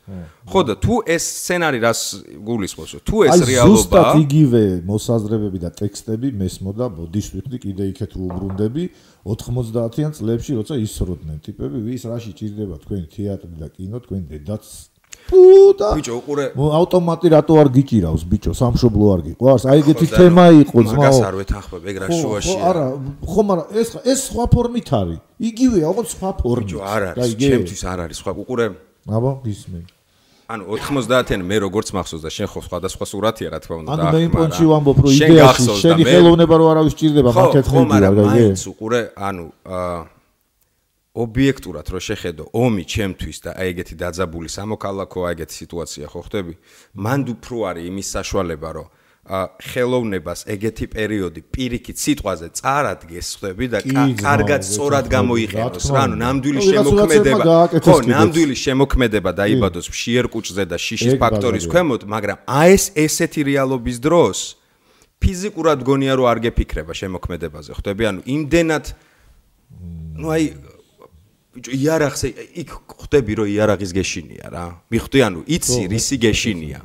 [0.53, 2.01] ხო და თუ ეს სცენარი რას
[2.45, 2.93] გულისხმობს?
[3.09, 8.85] თუ ეს აი რეალობაა ზუსტად იგივე მოსაზრებები და ტექსტები მესმოდა ბოდიშ ვიხდი კიდე იქეთ უბრუნდები
[9.25, 14.65] 90-იან წლებში როცა ისროდნენ ტიპები ვის რაში ჭირდება თქვენ თეატრი და კინო თქვენ დედაც
[15.29, 15.43] პუ
[15.81, 16.45] და ბიჭო უყურე
[16.81, 18.53] ავტომატი რატო არ გიჭირავს ბიჭო?
[18.61, 21.21] სამშობლო არ გიყვარს აი ეგეთი თემა იყო მაგას ძმაო.
[21.29, 22.85] არ ვეთანხმებ ეგ რა შუაში არა
[23.31, 25.19] ხო მაგრამ ეს ეს სხვა ფორმით არის
[25.51, 26.67] იგივეა ოღონდ სხვა ფორმით.
[26.67, 28.67] ბიჭო არ არის ჩემთვის არ არის სხვა უყურე
[29.17, 29.81] აბა ისმე
[30.51, 34.11] ანუ 90-იან მე როგორც მახსოვს და შენ ხო სხვადასხვა სურათია რა თქმა უნდა ანუ და
[34.11, 37.87] მე იმ პონჩი ვამბობ რომ იდეაში შენი მე- ხელოვნება რო არავის ჭირდება მაგეთ ხო ხედი
[37.87, 39.99] მაგრამ რა გაიგე მაინც უყურე ანუ აა
[41.11, 46.55] ობიექტურად რო შეხედო ომი ჩემთვის და აი ეგეთი დაძაბული სამოქალაქო აი ეგეთი სიტუაცია ხო ხდები
[46.95, 48.89] მანდ უფრო არის იმის საშუალება რომ
[49.27, 53.79] ა ხელოვნებას ეგეთი პერიოდი პირიქით სიტყვაზე წარადგეს ხდები და
[54.23, 61.15] კარგად სწორად გამოიყენოს რა ანუ ნამდვილი შემოქმედება ხო ნამდვილი შემოქმედება დაიბადოს მშიერ კუჭზე და შიშის
[61.19, 64.39] ფაქტორის ქვემოთ მაგრამ აი ეს ესეთი რეალობის დროს
[65.21, 68.85] ფიზიკურად გონია რომ არ გეფიქრება შემოქმედებაზე ხდები ანუ იმდენად
[70.17, 70.45] ну აი
[71.55, 72.29] ბიჭო იარაღზე
[72.63, 74.65] იქ ხვდები რომ იარაღის გეშინია რა.
[74.93, 76.81] მიხვდი ანუ იცი რისი გეშინია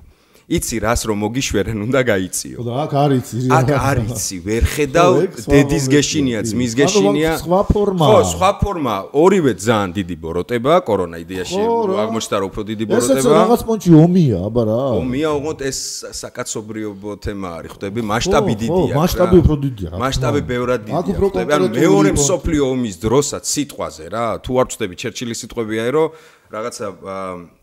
[0.46, 2.58] იცი რას რომ მოგიშვერენ უნდა გაიწიო.
[2.62, 7.32] ხო და აქ არის იცი აქ არ იცი ვერ ხედავ ხო, დედის გეშინია ძმის გეშინია.
[7.42, 8.10] სხვა ფორმაა.
[8.14, 8.96] ხო სხვა ფორმა.
[9.10, 11.94] ორივე ძალიან დიდი ბოროტება კორონა იდეაში ხო, რა.
[12.06, 13.34] აღმოჩნდა რომ უფრო დიდი ესეც ბოროტება.
[13.42, 14.82] რაღაც პონჩი ომია აბა რა.
[15.02, 15.80] ომია უღონდ ეს
[16.14, 18.00] საკაცობრიობო თემა არის ხვდები?
[18.06, 21.52] მასშტაბი ხო, დიდია ხო, მასშტაბი უფრო დიდია, რა მასშტაბი ბევრად დიდია უფრო ხვდები?
[21.58, 26.08] ანუ მეორე მსოფლიო ომის დროსაც სიტყვაზე რა თუ არ ვწდები ჩერჩილის სიტყვები აი რომ
[26.54, 26.86] რაღაცა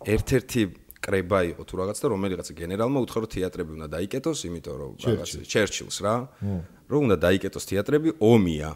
[0.03, 0.63] ერთ-ერთი
[1.03, 5.97] კრება იყო თუ რაღაცა რომელიღაცა გენერალმა უთხრა რომ თეატრები უნდა დაიკეტოს იმიტომ რომ რაღაცა ჩერჩილს
[6.07, 6.15] რა
[6.91, 8.71] რომ უნდა დაიკეტოს თეატრები ომია.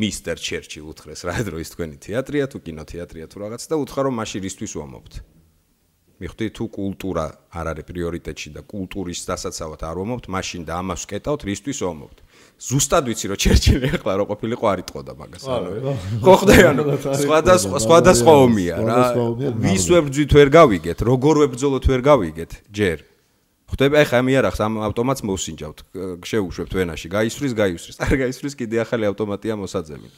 [0.00, 4.14] მისტერ ჩერჩილ უთხრეს რა დრო ის თქვენი თეატრია თუ კინოთეატრია თუ რაღაც და უთხრა რომ
[4.20, 5.12] მაშინ რისთვის ვამობთ
[6.20, 7.24] მიხვდი თუ კულტურა
[7.56, 12.16] არ არის პრიორიტეტში და კულტურის დასაცავად არ ვამობთ, მაშინ და ამას ვკეტავთ, რისთვის ვამობთ.
[12.60, 15.44] ზუსტად ვიცი რომ ჩერჩილი ახლა რო ყოფილიყო არ იტყოდა მაგას.
[15.48, 15.70] ანუ
[16.20, 16.82] ხო ხდება ანუ
[17.24, 18.98] სხვადასხვა სხვადასხვა ომია რა.
[19.64, 22.98] ვის ვებძვით ვერ გავიგეთ, როგორ ვებძოლოთ ვერ გავიგეთ, ჯერ.
[23.70, 25.78] ხდება ახლა ამ იარაღს ამ ავტომატს მოსინჯავთ,
[26.26, 27.96] შეუშვებთ ვენაში, გაისვრის, გაისვრის.
[28.04, 30.08] არ გაისვრის, კიდე ახალი ავტომატია მოსაძები.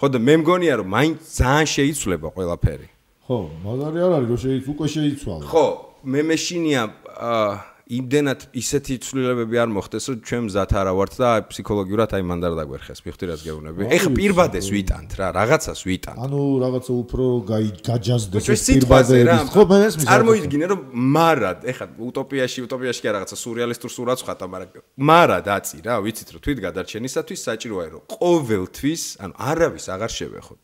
[0.00, 2.88] ხო და მე მგონია რომ მაინც ძალიან შეიცვლება ყველაფერი.
[3.28, 5.66] ხო მაგარი არ არის რომ შეიც უკვე შეიცვალა ხო,
[6.08, 6.82] მე მეშინია
[7.20, 12.54] აა იმდენად ისეთი ცვლილებები არ მოხდეს, რომ ჩვენ მზად არა ვართ და ფსიქოლოგიურად აი მანდარ
[12.60, 13.02] დაგვერხეს.
[13.02, 13.80] მიხვდი რას გეუბნები?
[13.90, 16.18] ეხა პირბადეს ვიტანთ რა, რაღაცას ვიტანთ.
[16.22, 19.50] ანუ რაღაცა უფრო გაჯაზდეს პირბადების.
[19.50, 20.10] ხო, მე ეს მიზანი.
[20.10, 20.80] წარმოიდგინე რომ
[21.18, 26.40] მარად, ეხა უტოპიაში, უტოპიაში კი რაღაცა სურეალისტურ სურათს ხატა, მაგრამ მარად აწი რა, ვიცით რომ
[26.46, 30.62] თვით გადარჩენისათვის საჭიროა რომ ყოველთვის, ანუ არავის აღარ შევეხოთ.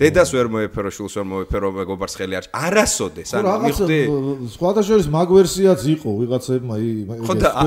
[0.00, 3.98] დედას ვერ მოეფერო, შულს ვერ მოეფერო, მეგობარს ხელი არ არასოდეს, ანუ მიხდი
[4.52, 6.76] სხვადასხვა მაგ ვერსიაც იყო ვიღაცებმა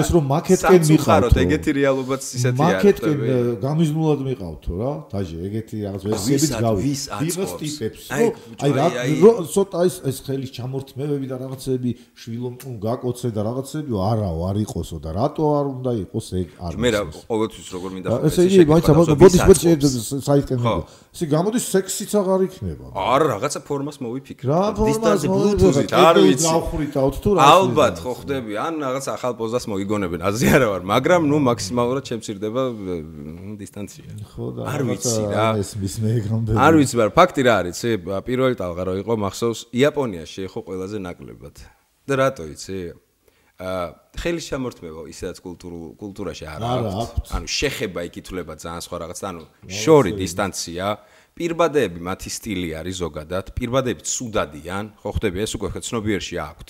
[0.02, 3.18] ეს რომ მაკეტკენ მიყავთ ეგეთი რეალობაც ისეთი არის მაკეტკენ
[3.64, 8.88] გამიზნულად მიყავთო რა დაჟე ეგეთი რაღაც ვერსიებიც გავი ვიღაც ტიპებს აი რა
[9.56, 11.92] ცოტა ის ეს ხელის ჩამორთმევები და რაღაცები
[12.26, 16.90] შვილომ გაკოცე და რაღაცები არაო არ იყოსო და რატო არ უნდა იყოს ეგ არ მე
[16.96, 18.88] რა ყოველთვის როგორ მინდა ეს იგი მაინც
[19.22, 19.44] ბოდის
[20.26, 20.60] საიტკენ
[21.16, 22.86] ისე გამოდის სექსიც აღარ იქნება.
[22.92, 24.50] არა, რაღაცა ფორმას მოვიფიქრე.
[24.52, 26.44] რა ფორმას ბლუთუზით, არ ვიცი.
[26.44, 27.40] ნაუხრიტავთ თუ რა.
[27.56, 30.20] ალბათ ხო ხდები, ან რაღაც ახალ პოზას მოიგონებენ.
[30.28, 32.62] აზრი არა ვარ, მაგრამ ნუ მაქსიმალურად შემცირდება
[33.64, 34.10] დისტანცია.
[34.36, 35.48] ხო და არ ვიცი რა.
[35.56, 36.52] ეს მის მეეგრამდე.
[36.60, 37.92] არ ვიცი, მაგრამ ფაქტი რა არის, იცი?
[38.28, 41.56] პირველი ტალღა რო იყო, მახსოვს იაპონიაში იყო ყველაზე ნაკლებად.
[42.06, 42.94] და რატო იცი?
[43.56, 43.84] აა
[44.20, 47.32] ხელის შემორთმევა ისედაც კულტურულ კულტურაში არ აქვს.
[47.40, 49.42] ანუ შეხება იქითვლება ძალიან სხვა რაღაც, ანუ
[49.72, 50.86] შორი დისტანცია.
[51.36, 56.70] პირბადეები მათი სტილი არის ზოგადად, პირბადეები ცუდადიან, ხო ხდები ეს უკვე ცნობიერში აქვთ.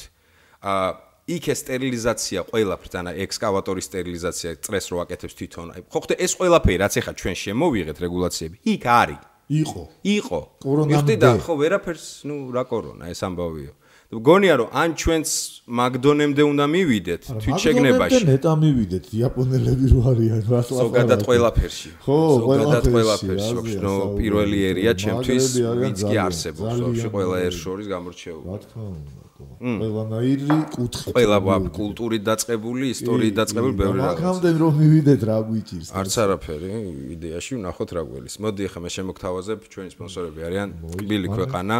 [0.61, 0.89] აა
[1.25, 5.67] იქ ეს სტერილიზაცია ყველაფრით, ანა ექსკავატორის სტერილიზაცია წრეს რო აკეთებს თვითონ.
[5.73, 9.21] აი ხო ხდე ეს ყველაფერი რაც ეხა ჩვენ შემოვიღეთ რეგულაციები, იქ არის.
[9.45, 9.83] იყო.
[10.01, 10.39] იყო.
[10.65, 11.15] კორონამდე.
[11.45, 13.73] ხო ვერაფერს, ნუ რა კორონა, ეს ამბავიო.
[14.13, 15.27] გონია რომ ან ჩვენც
[15.65, 18.13] მაგდონემდე უნდა მივიდეთ თვითშეგნებაში.
[18.13, 20.77] მაგდონემდე ნეტა მივიდეთ იაპონელები რო არიან რა სხვა.
[20.85, 21.89] ზოგადად ყველაფერში.
[22.05, 23.55] ხო, ზოგადად ყველაფერში.
[23.81, 25.45] ნუ პირველი ერია ჩემთვის
[25.81, 26.75] ვინც კი არსებობს.
[26.85, 28.45] ვაფშე ყველა ერთ შორის გამორჩეული.
[28.45, 29.11] რა თქმა უნდა.
[29.35, 31.11] ყველანაირი კუთხე.
[31.11, 31.37] ყველა
[31.75, 34.19] კულტურით დაწყებული, ისტორიით დაწყებული ბევრი რაღაც.
[34.21, 35.89] მაგამდე რომ მივიდეთ რა გვიჭირს.
[35.91, 36.71] არც არაფერი,
[37.15, 38.35] იდეაში ვნახოთ რა გველის.
[38.43, 40.69] მოდი ახლა მე შემოგთავაზებ ჩვენი სპონსორები არიან
[41.01, 41.77] კბილი ქვეყანა.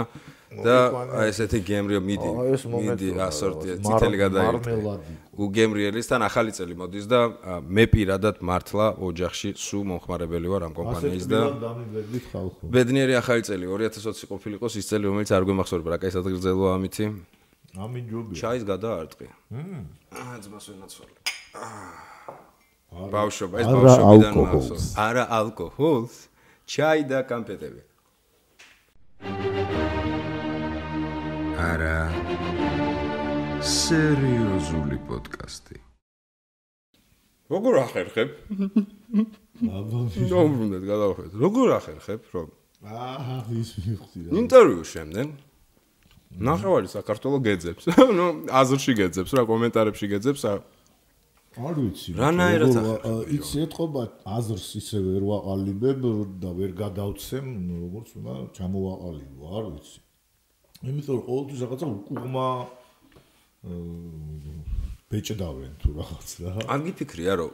[0.64, 0.78] და
[1.20, 2.30] აი ესეთი გემრიო მიდი
[2.72, 4.76] მიდი ასორტია ციტელი გადაიღე
[5.36, 7.20] უგემრიელისთან ახალი წელი მოდის და
[7.68, 11.42] მე პირადად მართლა ოჯახში სუ მომხმარებელი ვარ ამ კომპანიის და
[12.72, 17.06] ბედნიერი ახალი წელი 2020 ყოფილიყოს ის წელი რომელიც არ გვემახსოვრება რა კაი სადღერძელო ამითი?
[17.76, 18.36] ამინ ჯობია.
[18.40, 19.28] ჩაის გადაარტყი
[20.16, 21.16] აა ძმას ვენაცვალე.
[22.96, 26.16] ბავშვობა ეს ბავშვობიდან მახსოვს არა ალკოჰოლს
[26.76, 27.82] ჩაი და კამპეტები
[31.56, 32.12] არა
[33.64, 35.80] სერიოზული პოდკასტი.
[37.48, 38.30] როგორ ახერხებ?
[39.64, 40.02] აბა
[40.34, 42.50] ნომრუნდეთ გადავხედეთ როგორ ახერხებ რომ?
[42.84, 44.30] აა ის მივხვდი რა.
[44.44, 45.28] ინტერვიუ შემდეგ
[46.36, 47.84] ნახევარი საქართველოს გეძებს.
[48.20, 50.44] ნუ აზრში გეძებს რა კომენტარებში გეძებს
[51.56, 52.76] არ ვიცი რანაირად
[53.32, 56.02] იცი ეთყობა აზრს ისე ვერ ვაყალიბებ
[56.44, 57.48] და ვერ გადავცემ
[57.80, 60.05] როგორც უნდა ჩამოვაყალიბო არ ვიცი
[60.84, 62.48] იმიტომ რომ ყოველთვის რაღაცა უკუღმა
[65.06, 66.50] ბეჭდავენ თუ რაღაც რა.
[66.66, 67.50] ან გიფიქრია რომ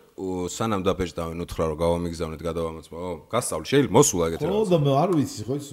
[0.56, 2.98] სანამ დაბეჭდავენ უთხრა რომ გავამიგზავნეთ გადავამოწმო.
[3.28, 4.56] გასწავლი შეიძლება მოსულა ეგეთ რაღაცა.
[4.56, 5.68] ხო და არ ვიცი ხო ის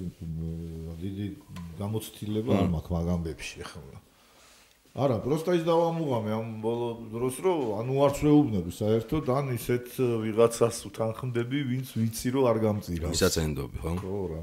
[0.98, 1.26] დიდი
[1.78, 3.80] გამოცდილება არ მაქვს მაგამბებში ხო.
[4.98, 9.86] არა, პროსტა ის დავამუღამე ამ ბოლო დროს რომ ანუ არც ვეუბნები საერთოდ ან ისეთ
[10.26, 13.14] ვიღაცას უთანხმდები ვინც ვიცი რომ არ გამწირავს.
[13.14, 13.92] ვისაც ენდობი ხო?
[14.02, 14.42] ხო რა.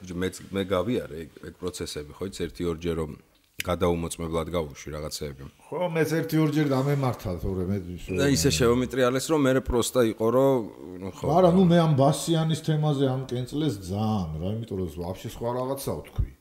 [0.00, 3.12] მე მე გავიარე ეგ ეგ პროცესები ხო იცი ერთი ორჯერ რომ
[3.60, 5.42] გადაუმოწმებლად გავუშვი რაღაცეები.
[5.68, 7.78] ხო მეც ერთი ორჯერ დამემართა თორე მე
[8.16, 10.56] და ისე შევომიტრიალეს რომ მე პროსტა იყო რომ
[11.04, 11.24] ნუ ხო.
[11.36, 16.00] არა ნუ მე ამ ბასიანის თემაზე ამ კენწლეს ძალიან რა იმიტომ რომ ვაფშე სხვა რაღაცაა
[16.08, 16.32] თქვი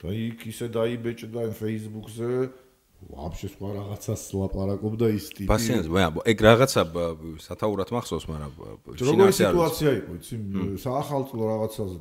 [0.00, 2.32] და იქ ისე დაიბეჭდა Facebook-ზე
[3.00, 5.48] ვაფშე სხვა რაღაცას ლაპარაკობდა ის ტიპი.
[5.48, 6.82] ბასიანს მე ეგ რაღაცა
[7.40, 8.52] სათაურად მახსოვს, მაგრამ
[9.00, 10.36] როგორი სიტუაცია იყო, იცი,
[10.84, 11.92] საახალწლო რაღაცას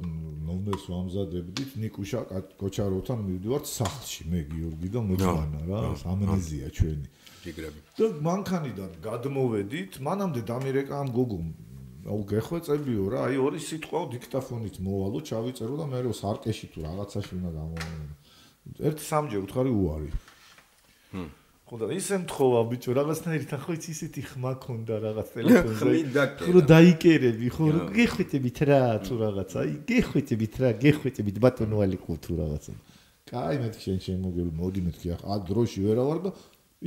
[0.49, 2.19] ნომერს ვამზადებდით, ნიკუშა
[2.59, 5.79] კოჩაროვთან მივდივართ სახლში, მე გიორგი და მოძანა რა,
[6.13, 7.07] ამნეზია ჩვენი.
[7.39, 7.79] ჯიგრები.
[7.95, 11.45] და მანქანიდან გადმოვედით, მანამდე დამირეკა ამ გოგომ
[12.09, 17.31] აუ გეხვეწებიო რა, აი ორი სიტყვა დიქტაფონით მოვალო, ჩავიწერო და მე რო სარკეში თუ რაღაცაში
[17.39, 18.07] უნდა გამოვიდე.
[18.89, 20.09] ერთ სამჯერ უთხარი უარი.
[21.69, 25.91] ხო და ისე მთხოვა ბიჭო რაღაცნაირად ხო იცი ისეთი ხმა ქონდა რაღაც ტელეფონზე.
[26.49, 32.73] ხო დაიკერები ხო გეხვიტებით რა თუ რაღაც აი გეხვიტებით რა გეხვიტებით ბატონო ალიკო თუ რაღაცა
[33.29, 36.31] კაი მეთქი შენ შემოგები მოდი მეთქი ახ ა დროში ვერა ვარ და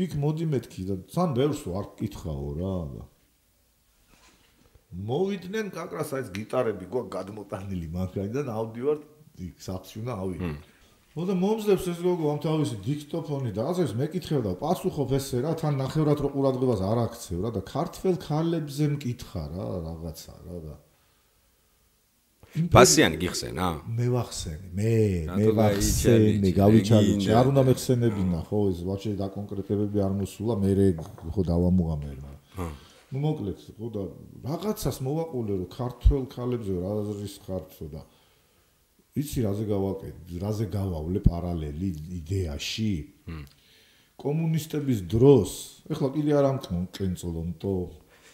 [0.02, 3.02] იქ მოდი მეთქი და სამ ბევრს არ კითხაო რა და.
[4.92, 8.98] მოვიდნენ კაკრას აი გიტარები გვა გადმოტანილი მაგრამ ავდივარ
[9.46, 10.50] იქ საფში უნდა ავიდე
[11.12, 15.76] მოდა მომძლევს ეს გოგო ამ თავისი დიქტოფონი და ასე მეკითხება და პასუხობ ესე რა თან
[15.76, 20.76] ნახევრად რო ყურადღებას არ აქცევ რა და ქართულ ქალებზე მკითხა რა რაღაცა რა და
[22.52, 23.66] პასიანი გიხსენა?
[23.96, 24.96] მე ვახსენი, მე,
[25.40, 30.72] მე ვახსენი, გავიჩალი, არ უნდა მეხსენებინა, ხო, ეს ვაჭე და კონკრეტებები არ მოსულა, მე
[31.32, 32.32] ხო დავამუღამე რა.
[33.12, 34.02] ნუ მოკლედ, ხო და
[34.44, 38.04] რაღაცას მოვაყოლე რომ ქართულ ქალებზე რა აზრის ხარცო და
[39.12, 41.88] იცი რაზე გავაკეთე, რაზე გავავლე პარალელი
[42.22, 42.92] იდეაში?
[44.16, 45.50] კომუნისტების დროს,
[45.92, 47.74] ეხლა კიდე არ ამკნო კენწოლონტო.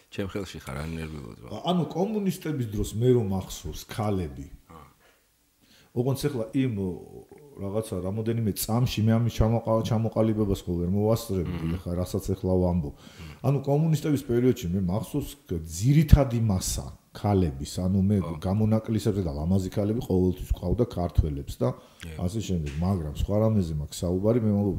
[0.09, 1.51] ჩემ ხელში ხარ არ ნერვიულობ.
[1.67, 4.47] ანუ კომუნისტების დროს მე რომ ახსოვს ქალები.
[5.99, 6.73] ოღონდ ეხლა იმ
[7.59, 9.33] რაღაცა რამოდენიმე წამში მე ამის
[9.89, 12.93] ჩამოყალიბებას ხო ვერ მოვასწრებდი, ეხლა რასაც ეხლა ვამბობ.
[13.43, 20.49] ანუ კომუნისტების პერიოდში მე მახსოვს ძირითადი მასა ქალების, ანუ მე გამონაკლისებზე და ლამაზი ქალები ყოველთვის
[20.59, 21.69] ყავდა ქართველებს და
[22.21, 24.77] ასე შემდეგ, მაგრამ სხვა რამეზე მაქვს საუბარი, მე მოგ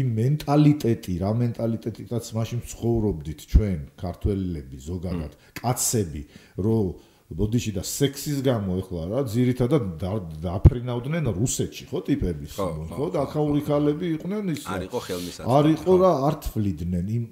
[0.00, 6.22] იმ მენტალიტეტი, რა მენტალიტეტითაც მაშინ ცხოვრობდით ჩვენ ქართველები ზოგადად, კაცები,
[6.62, 6.86] რომ
[7.30, 10.02] ბოდიში და სექსის გამო ეხლა რა ძირითადად
[10.42, 12.56] დაფრინავდნენ რუსეთში ხო ტიპების?
[12.58, 17.24] ხო და ახაური ქალები იყვნენ ის არ იყო ხელმისაწვდომი არ იყო რა არ თვლიდნენ იმ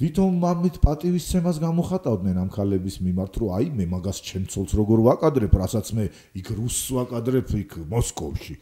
[0.00, 5.86] ვითომ მამით პატივისცემას გამოხატავდნენ ამ ქალების მიმართ რომ აი მე მაგას ჩემცოლს როგორ ვაკადრებ რასაც
[6.00, 6.08] მე
[6.40, 8.56] იქ რუსს ვაკადრებ იქ მოსკოვში.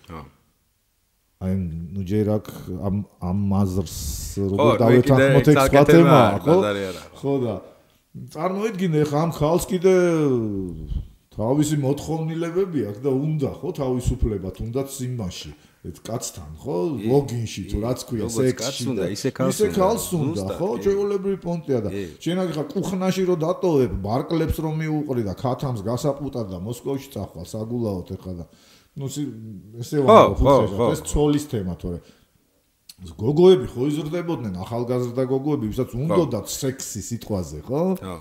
[1.41, 1.53] აი
[1.95, 2.51] ნუ ჯერაკ
[2.83, 3.97] ამ ამ მაზრს
[4.43, 6.57] როგორ დავეთანხმოთ ეს სხვა თემა ხო
[7.17, 7.55] ხო და
[8.11, 9.95] წარმოიდგინე ხა ამ ხალხს კიდე
[11.31, 15.51] თავისი მოთხოვნილებები აქვს და უნდა ხო თავისუფლება თუნდაც იმაში
[15.87, 20.69] ეს კაცთან ხო ლოგინში თუ რაც ქვია სექსში და ისე ხალხს ისე ხალხს უნდა ხო
[20.83, 26.59] ჩვეულებრივი პონტია და შენ აგიხა კუხნაში რო დატოვებ ბარკლებს რომ მიუყრი და ქათამს გასაპუტარ და
[26.67, 28.45] მოსკოვში წახვალ საგულაოთ ეხლა და
[28.99, 29.07] ნუ
[29.87, 32.03] ესე ვამბობ ეს ცოლის თემა თორე
[33.20, 37.84] გოგოები ხო იზრდებოდნენ ახალგაზრდა გოგოები, ვისაც უნდათ სექსი სიტყვაზე, ხო?
[38.00, 38.16] ხო.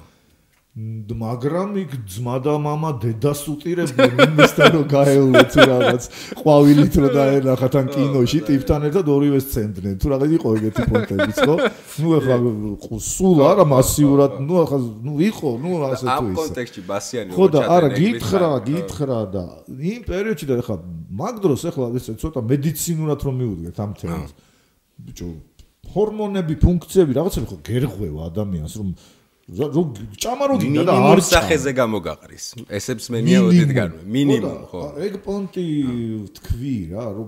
[0.75, 6.03] მაგრამ იქ ძმა და мама დედას უტირებდნენ იმისთან რომ გაეულო თუ რაღაც
[6.43, 11.55] ყვავილით რომ დაენახათ ან კინოში ტიპთან ერთად ორივე სცენდნენ თუ რაღაც იყო ეგეთი პონტებიც ხო
[12.03, 12.37] ნუ ახლა
[13.07, 17.47] სულ არა მასიურად ნუ ახლა ნუ იყო ნუ ასე თუ ის ამ კონტექსტში ბასიანი ხო
[17.55, 19.45] და არა გითხრა გითხრა და
[19.95, 20.77] იმ პერიოდში და ახლა
[21.23, 24.35] მაგ დროს ახლა ესე ცოტა მედიცინურად რომ მიუდგეთ ამ თემას
[25.06, 25.30] ბიჭო
[25.94, 28.90] ჰორმონები ფუნქციები რაღაცები ხო გერღვევა ადამიანს რომ
[29.50, 29.88] რომ
[30.22, 32.46] ჭამაროდინა და არ სახეზე გამოგაყრის.
[32.70, 34.60] ესებს მე მიაოდით განვე მინიმუმ.
[34.70, 34.82] ხო.
[35.06, 35.66] ეგ პონტი
[36.38, 37.28] თქვი რა რომ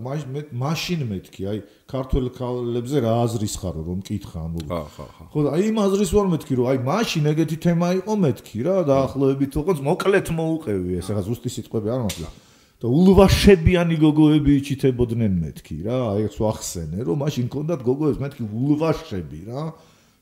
[0.54, 5.26] მაშინ მეთქი აი ქართულ ქალებზე რა აზრის ხარო რომ მკითხა ამ ხო ხო ხო.
[5.34, 9.50] ხო აი იმ აზრის ვარ მეთქი რომ აი მაშინ ეგეთი თემა იყო მეთქი რა დაახლოებით
[9.58, 12.51] თქოს მოკლედ მოუყევი ეს რა ზუსტი სიტყვები არ მაქვს
[12.82, 19.42] და ულვაშებიანი გოგოები იჩითებოდნენ მეთქი რა აი ეს ვახსენე რომ მაშინ კონდათ გოგოებს მეთქი ულვაშები
[19.54, 19.64] რა.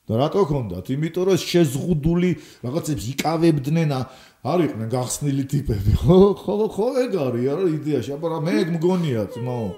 [0.10, 2.32] და რატო კონდათ იმიტომ რომ შეზღუდული
[2.66, 5.92] რაღაცებს იკავებდნენ არ იყვნენ გახსნილი ტიპები.
[6.04, 8.10] ხო ხო ხო ეგ არის არა იდეაში.
[8.18, 9.70] აბა მე ეგ მგონია ძმაო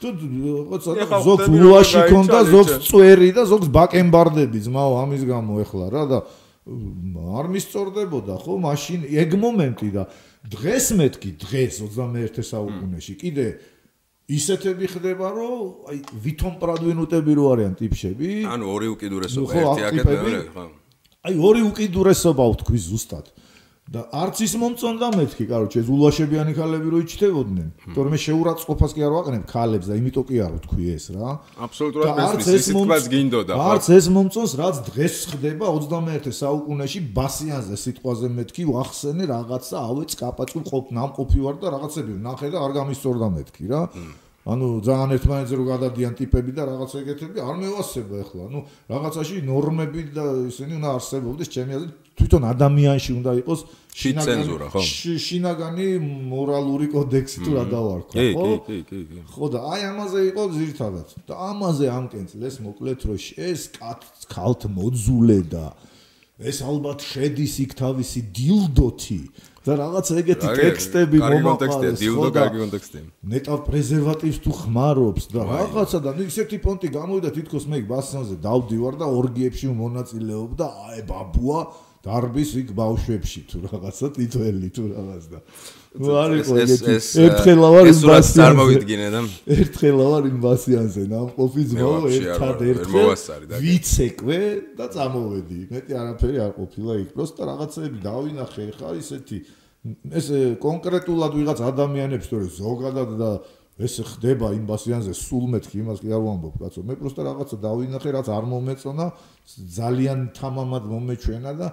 [0.00, 6.04] თუ რაღაცა ზოგს ულვაში კონდა ზოგს წვერი და ზოგს ბაკენბარდები ძმაო ამის გამო ეხლა რა.
[6.08, 6.18] და
[6.70, 10.02] არ მისწორდებოდა ხო მაშინ ეგ მომენტი და
[10.48, 13.14] დღეს მეთქი დღეს 21 საუკუნეში.
[13.20, 13.46] კიდე
[14.30, 15.58] ისეთები ხდება რომ
[15.90, 20.64] აი ვითომ პრადვინუტები რო არიან ტიპშები ანუ ორი უკიდურესობა ერთი აკეთებენ ხო.
[21.26, 23.26] აი ორი უკიდურესობა ვთქვი ზუსტად
[23.90, 27.68] და არც ის მომწონდა მეთქი, კაროჩე, ზულაშებიანი ქალები რო იჩთებოდნენ.
[27.90, 31.30] თორემ შეურაცხყოფას კი არ ვაყენებ ქალებს და იმიტომ კი არ ვთქვი ეს რა.
[31.66, 38.26] აბსოლუტურად მესმის, ის თქვაც გინდოდა არც ეს მომწონს, რაც დღეს ხდება 21 საუკუნეში ბასიანზე სიტყვაზე
[38.38, 43.64] მეთქი, ვახსენე რაღაცა, ავე წკაპაჭკუ ყოფ ნამყოფი ვარ და რაღაცები ნახე და არ გამისწორდა მეთქი
[43.74, 43.82] რა.
[44.50, 48.44] ანუ ძალიან ერთმანეთზე რო გადადიან ტიპები და რაღაც ეგეთები არ მევასება ახლა.
[48.48, 53.60] ნუ რაღაცაში ნორმები და ისინი უნდა არსებობდეს ჩემი აზრით თვითონ ადამიანში უნდა იყოს
[54.00, 54.82] შინაგანი ხო?
[55.26, 55.86] შინაგანი
[56.30, 58.48] მორალური კოდექსი თუ რა დავარქვა, ხო?
[58.66, 59.22] კი, კი, კი.
[59.34, 61.08] ხო და აი ამაზე იყო ზირთადად.
[61.26, 63.18] და ამაზე ამკენწლეს მოკლედ რომ
[63.50, 63.60] ეს
[64.30, 65.66] კალთ მოძულე და
[66.40, 69.20] ეს ალბათ შედის იქ თავისი დილდოთი
[69.60, 76.14] და რაღაც ეგეთი ტექსტები მომაყალეს დილდო კარგი კონტექსტი ნეტავ პრეზერვატივს თუ ხმარობს და რაღაცა და
[76.24, 81.60] ისეთი პონტი გამოვიდა თითქოს მე ბასანზე დავდივარ და ორგიებში მონაწილეობ და აი ბაბუა
[82.00, 85.38] დარბის იქ ბავშვებში თუ რაღაცა ტიტველი თუ რაღაც და
[86.00, 86.94] ნუ არ იყო ეგეთი
[87.26, 88.86] ერთხელ ავარ იმ ბასიანზე
[89.56, 93.08] ერთხელ ავარ იმ ბასიანზე ნამყოფი ძმაო ერთად ერთხელ
[93.64, 94.40] ვიცეკვე
[94.80, 95.60] და წამოვედი.
[95.74, 99.38] მეტი არაფერი არ ყოფილა იქ პროსტა რაღაცები დავინახე ხა ისეთი.
[100.20, 100.26] ეს
[100.60, 103.30] კონკრეტულად ვიღაც ადამიანებს თორე ზოგადად და
[103.80, 106.80] ეს ხდება იმ ბასიანზე სულ მეთქი იმას კი არ ვამბობ კაცო.
[106.84, 109.06] მე პროსტა რაღაცა დავინახე რაც არ მომეწონა
[109.80, 111.68] ძალიან თამამად მომეჩვენა და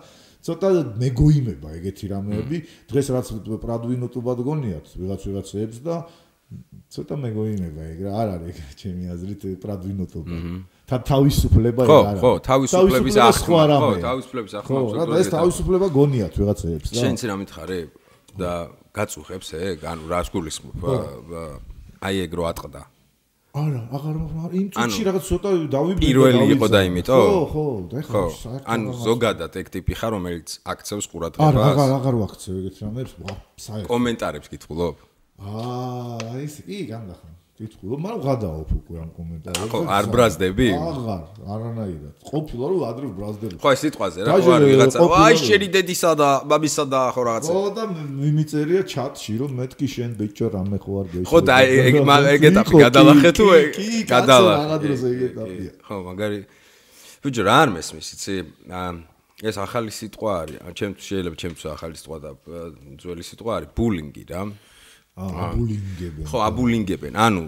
[0.47, 0.69] ცოტა
[1.03, 2.57] მეგოიმება ეგეთი რამეები.
[2.87, 3.27] დღეს რაც
[3.59, 5.95] პრადვინოტობად გონიათ ვიღაც ვიღაცებს და
[6.87, 10.37] ცოტა მეგოიმება ეგ რა არ არის ჩემი აზრით პრადვინოტობა
[10.87, 15.29] თა თავისუფლება რა არა ხო ხო თავისუფლების ახმა ხო თავისუფლების ახმა ხო რა და ეს
[15.35, 17.81] თავისუფლება გონიათ ვიღაცებს და შენც რა მითხარი
[18.39, 18.51] და
[18.97, 19.83] გაწუხებს ეგ?
[19.83, 20.77] ანუ რას გულისხმობ?
[22.07, 22.81] აი ეგ რო ატყდა.
[23.57, 24.15] არა, აღარ
[24.53, 27.23] იმ წუთში რაღაც ცოტა დავიბნე პირველი იყო და იმიტომ?
[27.25, 28.23] ხო, ხო, და ხო.
[28.73, 31.47] ანუ ზოგადად ეგ ტიპი ხარ, რომელიც აქცევს ყურადღებას?
[31.47, 33.13] არა, აღარ აღარ ვაქცევ ეგეთ რამებს,
[33.65, 33.89] საერთოდ.
[33.89, 34.95] კომენტარებს კითხულობ?
[35.37, 37.27] აა, ის კი განდახა.
[37.57, 39.69] კითხულობ, მაგრამ გადაოფ უკვე ამ კომენტარებს.
[39.73, 40.67] ხო, არ ბრაზდები?
[40.77, 41.21] აღარ,
[41.53, 42.13] არანაირად.
[42.29, 43.57] ყოფილა რომ ადრე ბრაზდები.
[43.57, 44.97] ხო, ეს სიტყვაზე რა, ხო, ვიღაცა.
[45.25, 47.51] აი, შენი დედისა და ბაბისა და ხო რაღაცა.
[47.57, 47.83] ხო, და
[48.21, 51.29] მიმიწერია ჩატში, რომ მეთქი შენ ბიჭო რამე ხო არ გეშო.
[51.33, 51.95] ხო, და ეგ
[52.37, 53.69] ეგ ეტაპი გადალახე თუ ეგ
[54.05, 54.65] გადალახე.
[54.69, 55.71] რა დროს ეგ ეტაპია.
[55.81, 56.37] ხო, მაგარი.
[57.25, 58.35] ბიჭო, რა არ მესმის, იცი?
[59.37, 60.57] ეს ახალი სიტყვა არის.
[60.77, 62.29] ჩემთვის შეიძლება ჩემთვის ახალი სიტყვა და
[63.01, 64.41] ძველი სიტყვა არის ბულინგი რა.
[65.17, 66.23] აბულინგებენ.
[66.29, 67.13] ხო, აბულინგებენ.
[67.17, 67.43] ანუ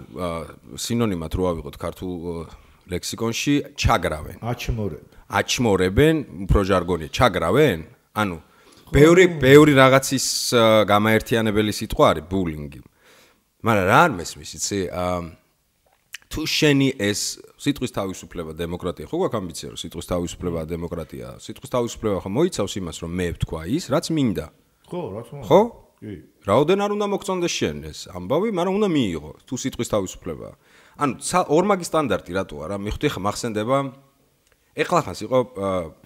[0.74, 2.12] სინონიმად რო ავიღოთ ქართულ
[2.90, 4.38] ლექსიკონში, ჩაგრავენ.
[4.42, 5.06] აჩმორებენ.
[5.30, 6.14] აჩმორებენ,
[6.50, 7.78] უფრო ჟარგონია, ჩაგრავენ?
[8.18, 8.36] ანუ
[8.90, 10.26] ბევრი ბევრი რაღაცის
[10.90, 12.80] გამაერთიანებელი სიტყვა არის ბულინგი.
[13.62, 14.80] მაგრამ რა არ მესმის, იცი?
[16.30, 17.20] თუ შენი ეს
[17.58, 21.26] სიტყვის თავისუფლება დემოკრატია, ხო გვაქვს ამბიცია, რომ სიტყვის თავისუფლება დემოკრატია.
[21.42, 24.46] სიტყვის თავისუფლება ხო მოიცავს იმას, რომ მე ვთქვა ის, რაც მინდა.
[24.90, 25.46] ხო, რა თქმა უნდა.
[25.50, 25.60] ხო?
[26.00, 26.14] კი.
[26.48, 30.48] რაოდენ არ უნდა მოგწონდეს შენ ეს ამბავი, მაგრამ უნდა მიიღო თუ სიტყვის თავისუფლება.
[30.96, 31.14] ანუ
[31.56, 32.76] ორმაგი სტანდარტი რატოა რა?
[32.80, 33.78] მიხდი ხა მახსენდება
[34.80, 35.38] ეხლა ხანს იყო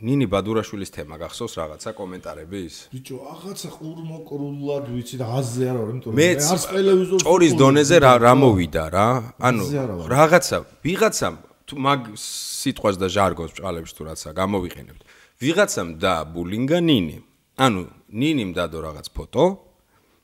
[0.00, 2.74] ნინი ბადურაშვილის თემა გახსოვს რაღაცა კომენტარების?
[2.90, 8.12] ბიჭო, რაღაცა ყურმოკრულად ვიცი და აზზე არა იმიტომ რომ მე არც ტელევიზორს ჭორის დონეზე რა
[8.24, 9.08] რა მოვიდა რა?
[9.36, 9.64] ანუ
[10.10, 11.34] რაღაცა ვიღაცამ
[11.68, 15.02] თუ მაგ სიტყვას და ჟარგონს ბჭყალებს თუ რაცა გამოვიყენებთ.
[15.44, 17.18] ვიღაცამ და ბულინგა ნინი.
[17.60, 17.80] ანუ
[18.10, 19.44] ნინიმ დადო რაღაც ფოტო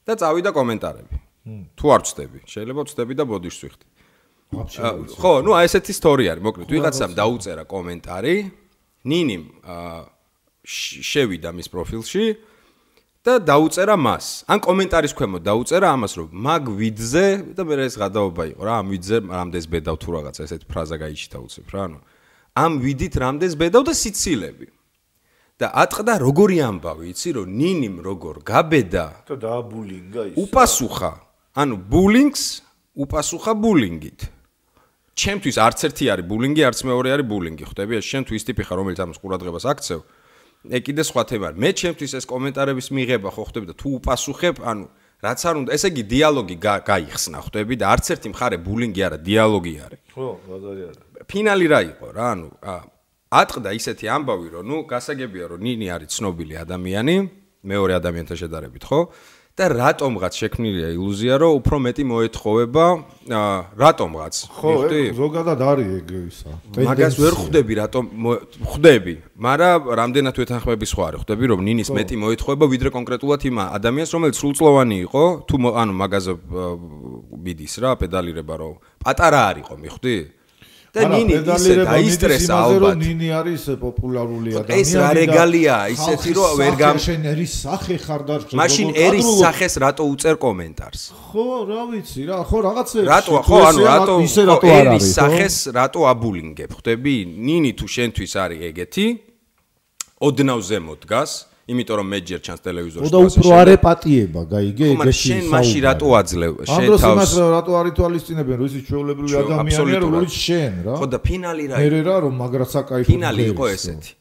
[0.07, 1.17] და წავიდა კომენტარები.
[1.77, 3.87] თუ არ ვწდები, შეიძლება ვწდები და ბოდიშს ვიხდი.
[5.21, 8.37] ხო, ну აი ესეთი ისტორია არის, მოკლედ, ვიღაცამ დაუწერა კომენტარი,
[9.07, 9.45] ნინიმ
[10.67, 12.25] შევიდა მის პროფილში
[13.25, 14.27] და დაუწერა მას.
[14.51, 18.87] ან კომენტარის ქვემოთ დაუწერა ამას, რომ მაგ ვიდზე და მე ეს გადაობა იყო რა, ამ
[18.91, 21.99] ვიდზე რამდენს ბედავ თუ რაღაცა ესეთი ფრაზა გაიჩიტა უცებ რა, ანუ
[22.59, 24.67] ამ ვიდით რამდენს ბედავ და სიცილები.
[25.61, 30.37] და ატყდა როგორი ამბავი, იცი რომ ნინიმ როგორ გაბედა და დააბულინგა ის.
[30.40, 31.12] უპასუხა.
[31.61, 32.44] ანუ ბულინგს
[32.96, 34.20] უპასუხა ბულინგით.
[35.20, 37.92] ჩემთვის არც ერთი არის ბულინგი, არც მეორე არის ბულინგი, ხვდები?
[38.01, 40.01] ეს შენ თუ ის ტიპი ხარ, რომელიც ამას ყურადღებას აქცევ.
[40.61, 44.85] ე კიდე სხვა თემა მე ჩემთვის ეს კომენტარების მიღება ხო ხვდები და თუ უპასუხებ, ანუ
[45.20, 46.57] რაც არ უნდა, ესე იგი დიალოგი
[46.88, 50.01] გაიხსნა, ხვდები და არც ერთი მხარე ბულინგი არა, დიალოგი არის.
[50.16, 51.03] ხო, ბაზარი არა.
[51.29, 52.49] ფინალი რა იყო რა, ანუ
[53.31, 57.16] ატყდა ისეთი ამბავი, რომ ნუ გასაგებია, რომ ნინი არის ცნობილი ადამიანი,
[57.62, 59.01] მეორე ადამიანთან შედარებით, ხო?
[59.61, 62.85] და რატომღაც შექმნილია ილუზია, რომ უფრო მეტი მოეთხოვება,
[63.77, 64.35] რატომღაც?
[64.57, 64.73] ხო,
[65.21, 66.51] ზოგადად არის ეგ ისა.
[66.81, 68.05] მაგას ვერ ხვდები, რატომ
[68.71, 74.11] ხვდები, მაგრამ რამდენად ვეთანხმები სხვა არის, ხვდები, რომ ნინის მეტი მოეთხოვება ვიდრე კონკრეტულად იმ ადამიანს,
[74.16, 76.33] რომელიც სრულწლოვანი იყო, თუ ანუ მაგაზე
[77.45, 80.16] მიდის რა, პედალირება რომ პატარა არისო, მიხვდი?
[80.90, 82.96] და ნინი ისე დაისტრესა ალბათ.
[82.98, 84.81] ნინი არის პოპულარული ადამიანი.
[84.83, 89.74] ეს რა რეგალია, ისეთი რომ ვერ გამ შენ ერის სახე ხარ და მაშინ ერის სახეს
[89.79, 91.03] რატო უწერ კომენტარს?
[91.31, 94.90] ხო, რა ვიცი რა, ხო რაღაცე რატო ხო, ანუ რატო ისე რატო არ არის?
[94.90, 97.16] ერის სახეს რატო აბულინგებ, ხვდები?
[97.38, 99.07] ნინი თუ შენთვის არის ეგეთი,
[100.26, 101.50] ოდნავ ზემოთ დგას.
[101.71, 103.11] იმიტომ რომ მეჯერ ჩანს ტელევიზორში.
[103.15, 105.15] და უფრო არეპატიება, გაიგე, ეგეთი საუბარი.
[105.21, 106.53] შენ მაშინ რატო აძლევ?
[106.67, 110.95] შენ თავს ამ დროს რატო არითვალისწინებენ, რომ ისი ჩვეულებრივი ადამიანია, როგორც შენ, რა?
[110.99, 111.77] ხო და ფინალი რა?
[111.79, 113.09] მე რა რომ მაგრა საკაიფო.
[113.11, 114.13] ფინალი იყო ესეთი.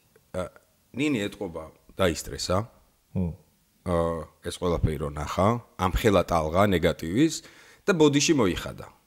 [1.00, 1.64] ნინი ეთყობა
[1.98, 2.58] დაისტრესა.
[3.14, 3.24] ხო.
[3.90, 5.48] აა ეს ყველაფერი რო ნახა,
[5.80, 7.34] ამ ხელა ტალღა ნეგატივის
[7.86, 8.99] და ბოდიში მოიხადა.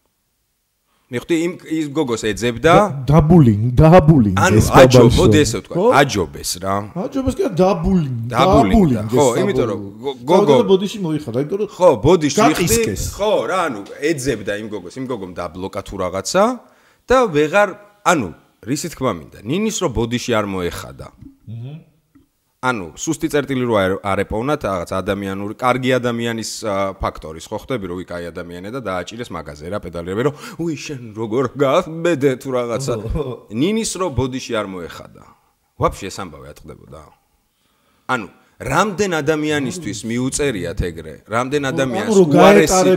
[1.12, 2.74] მიხდი იმ ის გოგოს ეძებდა.
[3.04, 6.76] დაბულინგ დაბულინგ ანუ აჯობოდ ესე ვთქვა აჯობეს რა.
[7.04, 9.80] აჯობეს კი დაბულინგ დაბულინგ ხო იმიტომ რომ
[10.24, 15.06] გოგო ბოდიში მოიხადა იმიტომ რომ ხო ბოდიში მიხდი ხო რა ანუ ეძებდა იმ გოგოს იმ
[15.12, 16.44] გოგომ დაბლოკა თუ რაღაცა
[17.04, 17.68] და ვეღარ
[18.08, 18.28] ანუ
[18.64, 21.06] რისი თქმა მინდა ნინის რო ბოდიში არ მოეხადა.
[21.12, 21.91] აჰა
[22.62, 26.50] ანუ სუსტი წერტილი რო არეპოვნათ რაღაც ადამიანური კარგი ადამიანის
[27.02, 31.48] ფაქტორის ხო ხდები რომ ვიკაი ადამიანია და დააჭირეს მაღაზე რა პედალირები რომ უი შენ როგორ
[31.58, 32.94] გაბედე თუ რაღაცა
[33.62, 35.24] ნინის რო ბოდიში არ მოეხადა.
[35.82, 37.00] ვაფშე ეს ამბავი ატყდებოდა.
[38.14, 38.26] ანუ
[38.62, 41.14] რამდენ ადამიანისთვის მიუწერიათ ეგრე?
[41.34, 42.90] რამდენ ადამიანს უარესი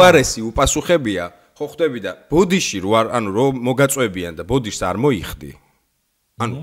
[0.00, 1.24] უარესი უპასუხებია?
[1.60, 5.52] ხო ხდები და ბოდიში რო არ ანუ რომ მოგაწვევიან და ბოდიშს არ მოიხდი?
[6.40, 6.56] ანუ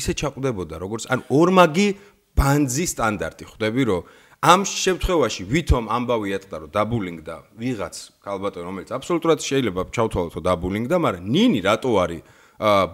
[0.00, 1.88] ისე ჩაყდებოდა როგორც ან ორმაგი
[2.34, 4.02] ბანძი სტანდარტი ხვდები რომ
[4.44, 7.94] ამ შემთხვევაში ვითომ ამბავი ატყდა რომ დაბულინგ და ვიღაც
[8.28, 12.22] ალბათ რომელიც აბსოლუტურად შეიძლება ჩავთვალოთ რომ დაბულინგ და მაგრამ ნინი რატო არის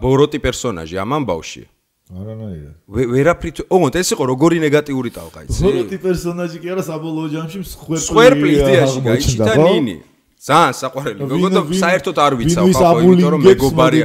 [0.01, 1.65] ბოროტი პერსონაჟი ამ ამბავში
[2.11, 2.75] არანაირად.
[2.91, 5.63] ვერაფრით, ოღონდ ეს იყო როგორი ნეგატიური ტალღა, იცი?
[5.63, 8.03] ბოლოტი პერსონაჟი კი არა საბოლოო ჯამში მსხვერპლი.
[8.03, 9.97] მსხვერპლი დიაში გაიჩიტა ნინი.
[10.41, 11.19] ძალიან საყვარელი.
[11.21, 13.99] მეგობრებო, საერთოდ არ ვიცავ ხალხო, იმიტომ რომ მეგობარი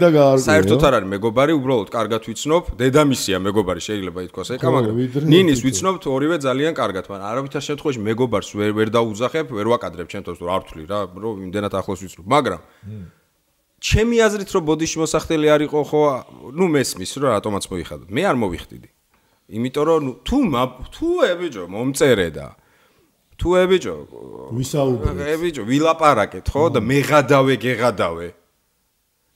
[0.43, 4.95] საერთოდ არ არის მეგობარი, უბრალოდ კარგად ვიცნობ, დედამისია მეგობარი შეიძლება ითქვას, ეკა, მაგრამ
[5.31, 10.37] ნინის ვიცნობთ ორივე ძალიან კარგად, მაგრამ არავითარ შემთხვევაში მეგობარს ვერ ვერ დაუძახებ, ვერ ვაკადრებ ჩემთვის
[10.43, 12.61] რომ არ ვთვლი რა, რომ იმდენად ახლოს ვიცნობ, მაგრამ
[13.79, 16.01] ჩემი აზრით რომ ბოდიში მოსახდელი არ იყო ხო,
[16.51, 18.07] ნუ მესმის რომ რატომაც მოიხადოთ.
[18.11, 18.89] მე არ მოვიხდიდი.
[19.55, 20.37] იმიტომ რომ თუ
[20.89, 22.47] თუ ებიჯო მომწერე და
[23.39, 23.95] თუ ებიჯო
[24.57, 25.15] ვისაუბრეთ.
[25.35, 28.27] ებიჯო ვილაპარაკეთ ხო და მეღადავე გეღადავე.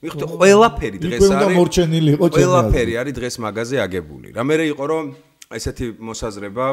[0.00, 4.28] მიხდე ყველაფერი დღეს არის უკვე მორჩენილი იყო ყველაფერი არის დღეს მაღაზე აგებული.
[4.32, 5.04] რა მე იყო რომ
[5.50, 6.66] ესეთი მოსაზრება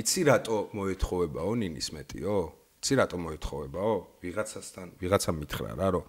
[0.00, 2.36] იცი რატო მოეთხოვებაო ნინის მეტიო
[2.82, 3.94] იცი რატო მოეთხოვებაო?
[4.24, 6.04] ვიღაცასთან ვიღაცა მითხრა რა რომ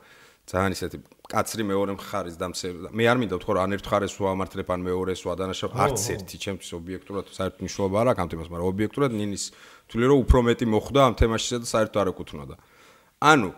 [0.49, 0.97] ძალიან ისეთი
[1.29, 5.21] კაცრი მეორე მხარის დამცერ მე არ მინდა ვთქვა რომ ან ერთ მხარეს ვამართლებ ან მეორეს
[5.29, 9.43] ვადანაშავ არც ერთი ჩემთვის ობიექტურად საერთოდ მნიშვნელობა არ აქვს ამ თემას მაგრამ ობიექტურად ნინის
[9.93, 12.55] თვლი რომ უფრო მეტი მოხდა ამ თემაშისა და საერთოდ არ ეკუთვნოდა.
[13.29, 13.49] ანუ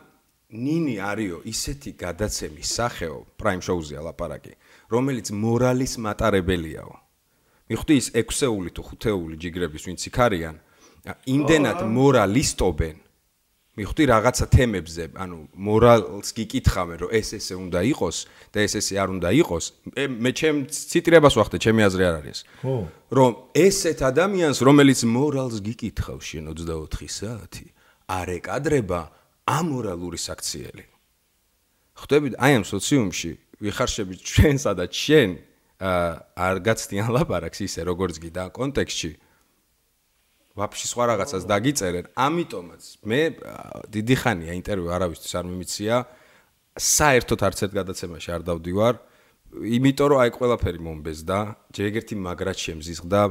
[0.52, 4.54] ნინი არისო ისეთი გადაცემის სახეო პრაიმ შოუზია ლაპარაკი,
[4.92, 6.96] რომელიც მორალის მატარებელიაო.
[7.72, 10.56] მიხვდი ის ექვსეული თუ ხუთეული ჯიგრების ვინც იქ არიან,
[11.24, 12.96] იმდენად მორალისტობენ.
[13.72, 18.18] მიხვდი რაღაცა თემებზე, ანუ მორალს გიკითხავენ, რომ ეს ესე უნდა იყოს
[18.52, 19.66] და ეს ესე არ უნდა იყოს.
[19.96, 22.40] მე ჩემ ციტრებას ვახდე, ჩემი აზრი არ არის.
[22.68, 22.76] ხო.
[23.16, 27.68] რომ ესეთ ადამიანს, რომელიც მორალს გიკითხავს შენ 24 საათი,
[28.12, 29.02] არ ეკადრება
[29.48, 30.86] ამორალური საქციელი.
[31.96, 35.30] ხვდები, აი ამ სოციუმში ვიხარშები ჩვენსა და ჩვენ
[35.82, 39.12] არ გაცდიან ლაპარაკს ისე როგორც გიდა კონტექსტში.
[40.58, 42.06] ვაფშე სხვა რაღაცას დაგიწერენ.
[42.16, 43.20] ამიტომაც მე
[43.96, 45.96] დიდი ხანია ინტერვიუ არავისთვის არ მიმიცია.
[46.76, 48.96] საერთოდ არც ერთ გადაცემაში არ დავდივარ.
[49.52, 51.38] იმიტომ რომ აი ყველაფერი მომბეზდა,
[51.76, 53.22] ჯერგერთი მაგრად შემზისხდა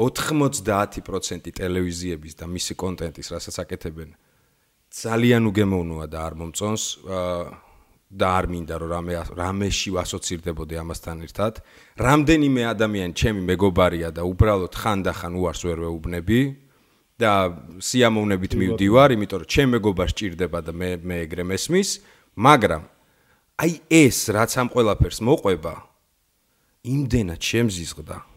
[0.00, 4.16] 90% ტელევიზიების და მისი კონტენტის, რასაც აკეთებენ,
[4.88, 6.84] ძალიან უგემოვნოა და არ მომწონს
[8.10, 11.62] და არ მინდა რომ რამე რამეში ვასოცირდებოდი ამასთან ერთად.
[11.94, 16.40] რამდენიმე ადამიანი ჩემი მეგობარია და უბრალოდ ხანდახან უარს ვერ ვეუბნები
[17.20, 17.32] და
[17.78, 21.88] სიამოვნებით მივდივარ, იმიტომ რომ ჩემ მეგობარს ჭირდება და მე მე ეგრე მესმის,
[22.34, 22.82] მაგრამ
[23.60, 25.74] აი ეს რაც ამ ყველაფერს მოყვება
[26.80, 28.29] იმდენად შემზიზღდა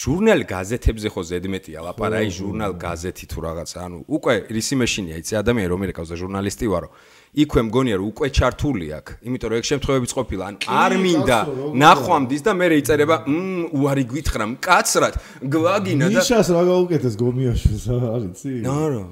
[0.00, 5.68] ჟურნალ გაზეთებზე ხო ზედმეტია ლაპარაკი ჟურნალ გაზეთი თუ რაღაცა ანუ უკვე რისი მეშინია იცი ადამიანი
[5.72, 6.88] რომ ერეკავს და ჟურნალისტი ვარო.
[7.36, 11.38] იქვე მგონია რომ უკვე ჩართული აქვს იმიტომ რომ ეგ შემთხვევებიც ყოფილა ან არ მინდა
[11.84, 13.36] ნახვამდის და მე რეიწერება მ
[13.76, 15.14] უარი გვითხრა მკაცრად
[15.54, 19.04] გვაგინა და ნიშას რა გაუკეთეს გომიაშვილს არიცი ნარო.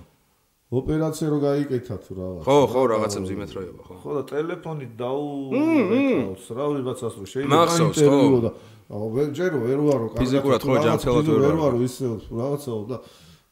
[0.68, 2.42] ოპერაცია რო გაიკეთა თუ რაღაც.
[2.44, 3.94] ხო, ხო, რაღაცა მძიმეთ როება, ხო.
[4.04, 8.50] ხო და ტელეფონით დაუვეკავს რა ვიღაცას რო შეიძლება ინტერვიუ და
[8.88, 10.20] აუ ვერჯერო ვერ ვარო კარგად.
[10.22, 11.76] ფიზიკურად ხო ჯანმრთელად ვერ ვარო.
[11.76, 12.96] ვერ ისე რაღაცაო და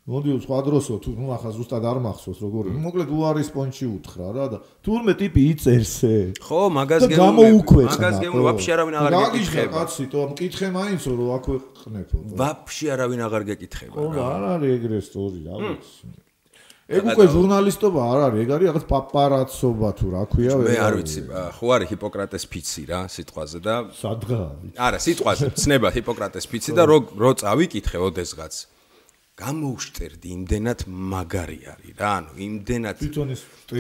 [0.07, 2.69] მოდი სხვა დროსო თუ ნუ ახლა ზუსტად არ მახსოვს როგორი.
[2.79, 6.15] მოკლედ უარის პონჩი უთხრა რა და თურმე ტიპი იწერსე.
[6.41, 7.43] ხო, მაგას გემო.
[7.67, 9.73] მაგას გემო ვაფშე არავინ აღარ გეკითხება.
[9.77, 12.17] კაცი, თო მკითხე მაინცო რომ აქვე ყნეფო.
[12.39, 13.95] ვაფშე არავინ აღარ გეკითხება.
[13.99, 16.26] ხო, არ არის ეგრე სტორი, რა ვიცი.
[16.87, 21.21] ეგ უკვე ჟურნალისტობა არ არის, ეგ არის რაღაც პაპარაცობა თუ რა ქვია, მე არ ვიცი,
[21.59, 24.49] ხო არის ჰიპოკრატეს ფიცი რა სიტყვაზე და სადღაა.
[24.87, 28.55] არა, სიტყვაზე, ცნება ჰიპოკრატეს ფიცი და რო რო წავიკითხე ოდესღაც.
[29.37, 32.97] გამოუშტერდი იმდენად მაგარი არის რა, ანუ იმდენად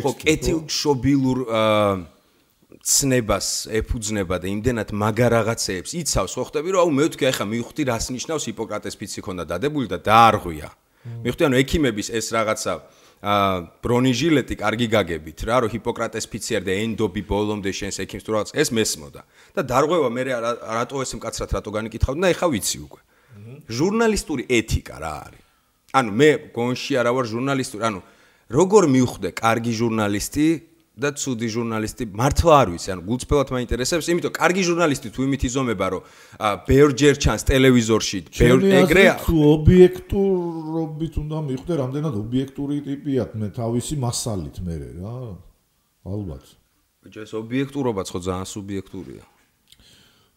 [0.02, 1.38] ხო კეთილ შობილურ
[2.82, 7.82] ცნებას ეფუძნება და იმდენად მაგარ რაღაცეებს იცავს, ხო ხტები რომ აუ მე ვთქვი, ახლა მივხვდი
[7.86, 10.68] რას ნიშნავს ჰიპოკრატეს ფიცი ქონდა დადებული და დაარღვია.
[11.24, 12.72] მიხდი ანუ ექიმების ეს რაღაცა
[13.26, 13.34] ა
[13.82, 18.68] ბრონიჟილეტი კარგი გაგებით რა რომ ჰიპოკრატეს ფიციერ და ენდობი ბოლომდე შენს ექიმს თუ რაღაც ეს
[18.76, 19.20] მესმოდა.
[19.56, 23.00] და დარღვევა მე რატო ეს მკაცრად რატო განიკითხავდი და ეხა ვიცი უკვე.
[23.72, 25.44] ჟურნალისტური ეთიკა რა არის?
[25.96, 28.00] ანუ მე გონში არა ვარ ჟურნალისტური ანუ
[28.52, 30.46] როგორ მივხვდე კარგი ჟურნალისტი
[30.96, 35.86] და ცუდი ჟურნალისტი მართლა არ ვიცი, ანუ გულწრფელად მაინტერესებს, იმიტომ კარგი ჟურნალისტი თუ იმით იზომება,
[35.92, 36.02] რომ
[36.64, 39.14] ბერჯერ ჩანს ტელევიზორში, ბერ ეგრეა.
[39.20, 45.16] თუ ობიექტურობით უნდა მიხვდე, რამდენად ობიექტური ტიპია მე თავისი მასალით მე რა.
[46.06, 46.44] ალბათ.
[47.04, 49.24] ბიჭო, ეს ობიექტურობაც ხო ძალიან სუბიექტურია.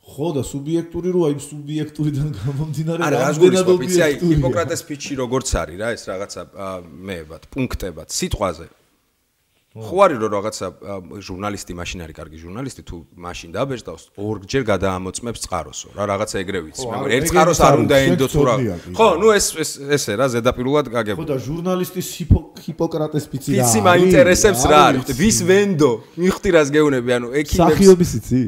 [0.09, 4.35] ხო და სუბიექტური როა იმ სუბიექტურიდან გამომდინარე რამდენად ობიექტურია.
[4.35, 6.41] ჰიპოკრატეს ფიჩი როგორც არის რა, ეს რაღაცა
[6.89, 8.67] მეებად, პუნქტებად, სიტყვაზე.
[9.69, 10.67] ხო არის რომ რაღაცა
[11.21, 16.85] ჟურნალისტი მაშინ არის კარგი ჟურნალისტი თუ მაშინ დაბეჭდავს ორჯერ გადაამოწმებს წყაროსო რა რაღაცა ეგრე ვიცი.
[16.89, 18.55] მაგრამ ერთ წყაროს არ უნდა ენდო თუ რა.
[18.97, 21.21] ხო ნუ ეს ეს ესე რა ზედაპირულად გაგებული.
[21.21, 22.07] ხო და ჟურნალისტის
[22.65, 25.05] ჰიპოკრატეს ფიცი რა ფიცი მაინტერესებს რა არის.
[25.21, 27.69] ვის ვენდო მიხვდი რას გეუნები ანუ ექიმებს.
[27.69, 28.41] სახიობის იცი?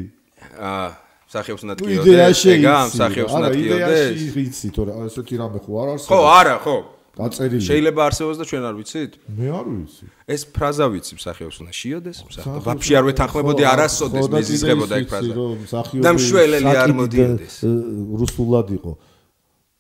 [0.58, 0.90] აა
[1.32, 6.10] მსახიობს უნდა ტკიოდეს ეგა მსახიობს უნდა ტკიოდეს იდეაში ვიცი თორე ესეთი რამე ხო არ არსებობს.
[6.10, 6.78] ხო არა ხო
[7.17, 10.05] დაწერილი შეიძლება არსებობს და ჩვენ არ ვიცით მე არ ვიცი
[10.37, 15.35] ეს ფრაზა ვიცი მსახიობს უნდა შიოდეს მსახიობს ვაფშე არ ვეთანხმებოდი არასოდეს მეზიზღებოდა ეგ ფრაზა
[16.05, 17.55] და მშველელი არ მოდიოდეს
[18.21, 18.93] რუსულად იყო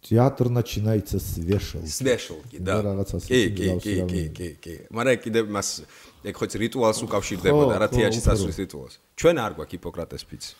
[0.08, 1.82] театр начинается с вешал.
[1.84, 2.78] С вешалки, да.
[3.26, 4.74] კი, კი, კი, კი, კი, კი.
[4.94, 5.82] მაგრამ კიდე მას
[6.22, 8.94] ეგ ხო რიტუალს უკავშირდებოდა რა თეატრში წასვლის რიტუალს.
[9.18, 10.52] ჩვენ არ გვაქვს ჰიპოკრატეს ფიცი.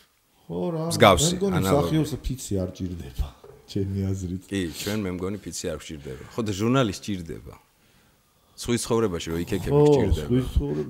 [0.47, 0.83] ხო რა.
[0.91, 1.63] მსგავსი, ანალოგია.
[1.63, 3.27] მსახიობს ფიცი არ ჭირდება.
[3.72, 4.42] ჩემი აზრით.
[4.52, 6.24] კი, ჩვენ მე მგონი ფიცი არ გჭირდება.
[6.36, 7.54] ხო და ჟურნალისტი ჭირდება.
[8.62, 10.28] სხვის ცხოვრებაში რო იქეკები გჭირდება.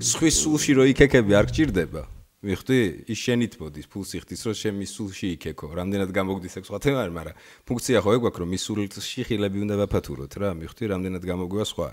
[0.03, 2.03] სხვის სულში რო იქეკები არ გჭირდება.
[2.43, 6.79] მიხდი ის შენით მოდის ფულს იხდის რომ შენ მის სულში იქეკო რამდენად გამოგდის ეგ სხვა
[6.83, 7.37] თემა არის მაგრამ
[7.71, 11.89] ფუნქცია ხო ეგ გვაქვს რომ მის სულში ხილები უნდა ვაფათუროთ რა მიხდი რამდენად გამოგვივა სხვა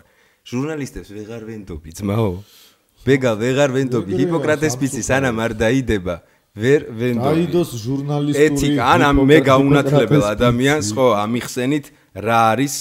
[0.49, 2.31] ჟურნალისტებს ვეღარ ვენდობი ძმაო
[3.05, 6.15] ვეგა ვეღარ ვენდობი ჰიპოკრატეს ფიცი სანამ არ დაიდება
[6.59, 11.85] ვერ ვენდობი დაიდოს ჟურნალისტური ეთიკა ან მე გაუნათლებელ ადამიანს ხო ამიხსენით
[12.27, 12.75] რა არის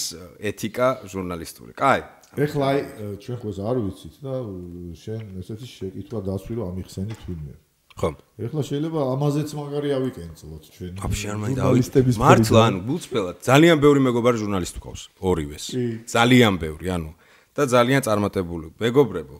[0.52, 2.02] ეთიკა ჟურნალისტური კაი
[2.36, 2.80] ეხლა აი
[3.24, 4.34] ჩვენ ხო არ ვიცით და
[5.00, 7.54] შენ ესეთი შეკითხვა დასვი რომ ამიხსენით ვინმე.
[7.98, 8.10] ხო.
[8.46, 10.92] ეხლა შეიძლება ამაზეც მაგარი ავიკენცლოთ ჩვენ.
[11.02, 11.62] ვაფშე არ მაინდა
[12.20, 15.64] მართლა ანუ გულწრფელად ძალიან ბევრი მეგობარი ჟურნალისტი ყავს ორივეს.
[16.04, 17.10] ძალიან ბევრი ანუ
[17.56, 19.36] და ძალიან წარმატებული მეგობრებო.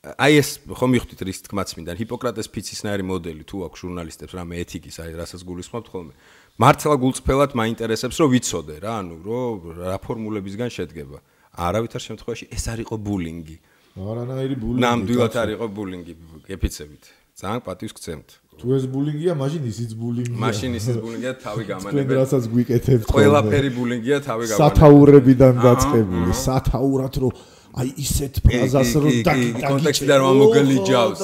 [0.00, 4.96] აი ეს ხო მიხვდით რის თქმაც მინდა ჰიპოკრატეს ფიცისნაირი მოდელი თუ აქვს ჟურნალისტებს რამე ეთიკის
[4.96, 6.12] აი რასაც გულისხმობთ ხოლმე.
[6.56, 11.20] მართლა გულწრფელად მაინტერესებს რომ ვიცოდე რა ანუ რომ რა ფორმულებისგან შედგება.
[11.52, 13.56] არავითარ შემთხვევაში ეს არ იყო ბულინგი.
[14.00, 14.80] არანაირი ბულინგი.
[14.88, 16.12] ნამდვილად არ იყო ბულინგი,
[16.48, 17.04] გეფიცებით.
[17.36, 18.28] ძალიან პატივს გცემთ.
[18.56, 20.40] თუ ეს ბულინგია, მაშინ ისიც ბულინგია.
[20.40, 21.92] მაშინ ისიც ბულინგია, თავი გამანებთ.
[21.92, 23.06] თქვენ რასაც გვიკეთებთ.
[23.08, 24.60] ყველაფერი ბულინგია, თავი გამანებთ.
[24.64, 27.32] სათაურებიდან გაწყებული, სათაურად რომ
[27.78, 31.18] აი ისეთ ფრაზას რომ დაკი კონტექსტიდან რომ მოგელიჯავს.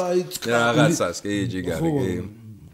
[0.47, 2.13] რაღაცას, კი, ჯიგარი, კი.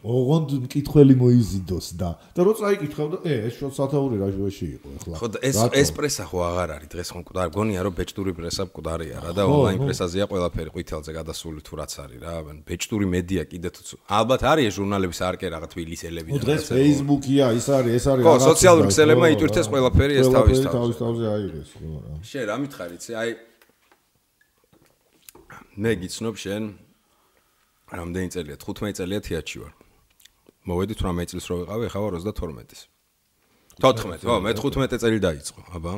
[0.03, 4.89] ოღონდ მკითხველი მოიზიდოს და და რო წაიკითხავ და ე ეს შოთ სათაური რა ჟოში იყო
[4.99, 8.33] ახლა ხო და ეს ეს პრესა ხო აღარ არის დღეს ხო მკვდარ გონია რომ ბეჭდური
[8.35, 12.35] პრესა მკვდარია რა და ონლაინ პრესაზეა ყველაფერი ყვითელზე გადასული თუ რაც არის რა
[12.67, 17.93] ბეჭდური მედია კიდე თუ ალბათ არის ჟურნალების არკე რაღაც თბილისელები და დღეს ფეისბუქია ის არის
[17.95, 22.13] ეს არის რა ხო სოციალური ქსელებმა იტვირთეს ყველაფერი ეს თავის თავის თავზე აიღეს ხო რა.
[22.27, 23.31] შენ რა მითხარ იცი აი
[25.77, 26.63] მე გიცნობ შენ
[27.93, 29.73] რამდენი წელია 15 წელია თეატრში ვარ
[30.69, 32.83] მოვედი 18 წელს რო ვიყავი, ახლა ვარ 32-ის.
[33.83, 35.95] 14, ხო, მე 15 წელი დაიწყო, აბა.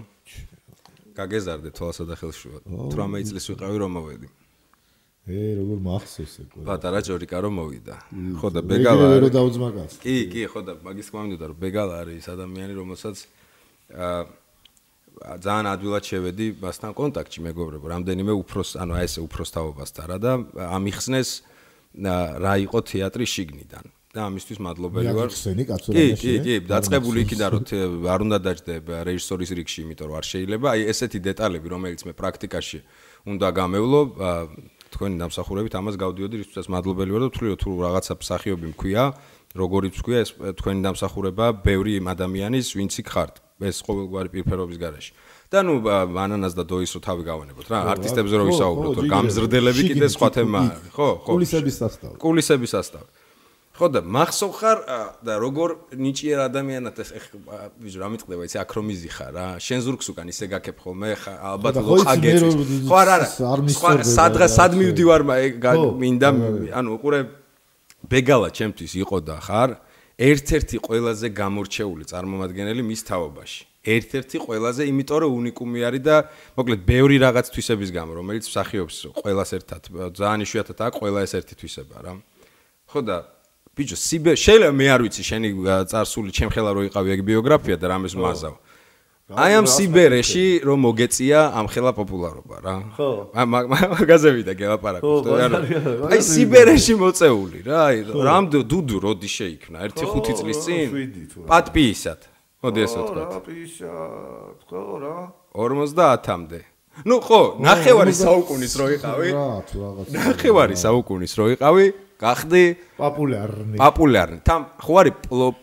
[1.14, 2.58] გაგეზარდე თვალსა და ხელშუა.
[2.64, 4.28] 18 წელს ვიყავი რომ მოვედი.
[5.24, 6.48] ე, როგორ მახსოვს ეგ.
[6.68, 7.96] პატარა ჯორიკა რომ მოვიდა.
[8.40, 9.04] ხო და ბეგალა.
[9.24, 9.92] რო დაუძმაკაც.
[10.00, 13.16] კი, კი, ხო და მაგის მინდოდა რომ ბეგალა არის ადამიანი, რომელსაც
[13.92, 14.20] აა
[15.14, 20.32] ძალიან ადვილად შევედი მასთან კონტაქტში მეგობრებო, რამდენიმე უფროს, ანუ აი ესე უფროსთაობასთან რა და
[20.74, 21.30] ამიხსნეს
[22.44, 23.84] რა იყო თეატრის შიგნიდან.
[24.14, 25.28] და ამისთვის მადლობელი ვარ.
[25.34, 26.22] ხსენი კაცურიაში.
[26.22, 27.62] კი, კი, კი, დაწყებული იქიდან რომ
[28.14, 30.66] არ უნდა დაждდება რეჟისორის რიგში, იმიტომ რომ არ შეიძლება.
[30.70, 32.78] აი ესეთი დეტალები, რომელიც მე პრაქტიკაში
[33.26, 34.00] უნდა გამევლო,
[34.94, 39.04] თქვენი დამსახურებით ამას გავდიოდი, რისთვისაც მადლობელი ვარ და ვთვლი თუ რაღაცა მსახიობი მქვია,
[39.54, 43.34] როგორიც მქვია, ეს თქვენი დამსახურება ბევრი ადამიანის ვინც იქ ხართ.
[43.62, 45.12] ეს ყოველგვარი პირფერობის garaში.
[45.50, 45.74] და ნუ
[46.18, 50.58] ანანას და დოის რო თავი გავანებოთ რა, არტისტებზე რო ვისაუბროთ, რომ გამზრდელები კიდე სხვა თემა
[50.58, 51.08] არის, ხო?
[51.22, 51.26] ხო.
[51.30, 52.16] კულისების სასტავი.
[52.18, 53.08] კულისების სასტავი.
[53.74, 54.78] ხო და מחსოვ ხარ
[55.26, 57.10] და როგორ ნიჭიერ ადამიანად ეს
[57.82, 62.38] ვიჟ რა მიტყდება იცი აქრომიზი ხარ რა შენ ზურგს უკან ისე გაკებ ხოლმე ალბათ ლოხაგეც
[62.86, 66.28] ხო არა არა სადღა სად მივდივარ მინდა
[66.70, 67.20] ანუ უყურე
[68.10, 69.70] ბეგალა ჩემთვის იყო და ხარ
[70.14, 73.62] ერთ-ერთი ყველაზე გამორჩეული წარმომადგენელი მის თაობაში.
[73.84, 76.16] ერთ-ერთი ყველაზე იმიტომ რომ უნიკუმი არის და
[76.56, 79.82] მოკლედ ბევრი რაღაც თვისების გამო რომელიც მსახიობს ყველას ერთად
[80.16, 82.12] ძალიან იშვიათად აქვს ყველა ეს ერთი თვისება რა.
[82.88, 83.16] ხო და
[83.76, 85.48] ბიჭო სიბე შეიძლება მე არ ვიცი შენი
[85.90, 88.54] წარსული ჩემხელა რო იყავი ეგ ბიოგრაფია და რამეს მაზავ
[89.24, 92.74] აი ამ სიბერეში რომ მოგეწია ამ ხელა პოპულარობა რა.
[92.92, 93.08] ხო.
[93.32, 99.80] მაგაზე ვიდა გელაპარაკობ აი სიბერეში მოწეული რა აი რამ დუდუ როდი შეიქმნა?
[99.96, 100.84] 1-5 წლის წინ?
[101.48, 102.20] პატპიისად
[102.60, 105.16] მოდი ესე ვთქვა პატპიისად ხო რა.
[105.56, 106.60] 50-მდე
[107.08, 109.28] ну ხო ნახევარი საუკუნის რო იყავი?
[110.20, 111.86] ნახევარი საუკუნის რო იყავი
[112.20, 112.64] გახდი
[113.00, 113.76] პოპულარნი.
[113.80, 114.38] პოპულარნი.
[114.44, 115.14] თან ხო არის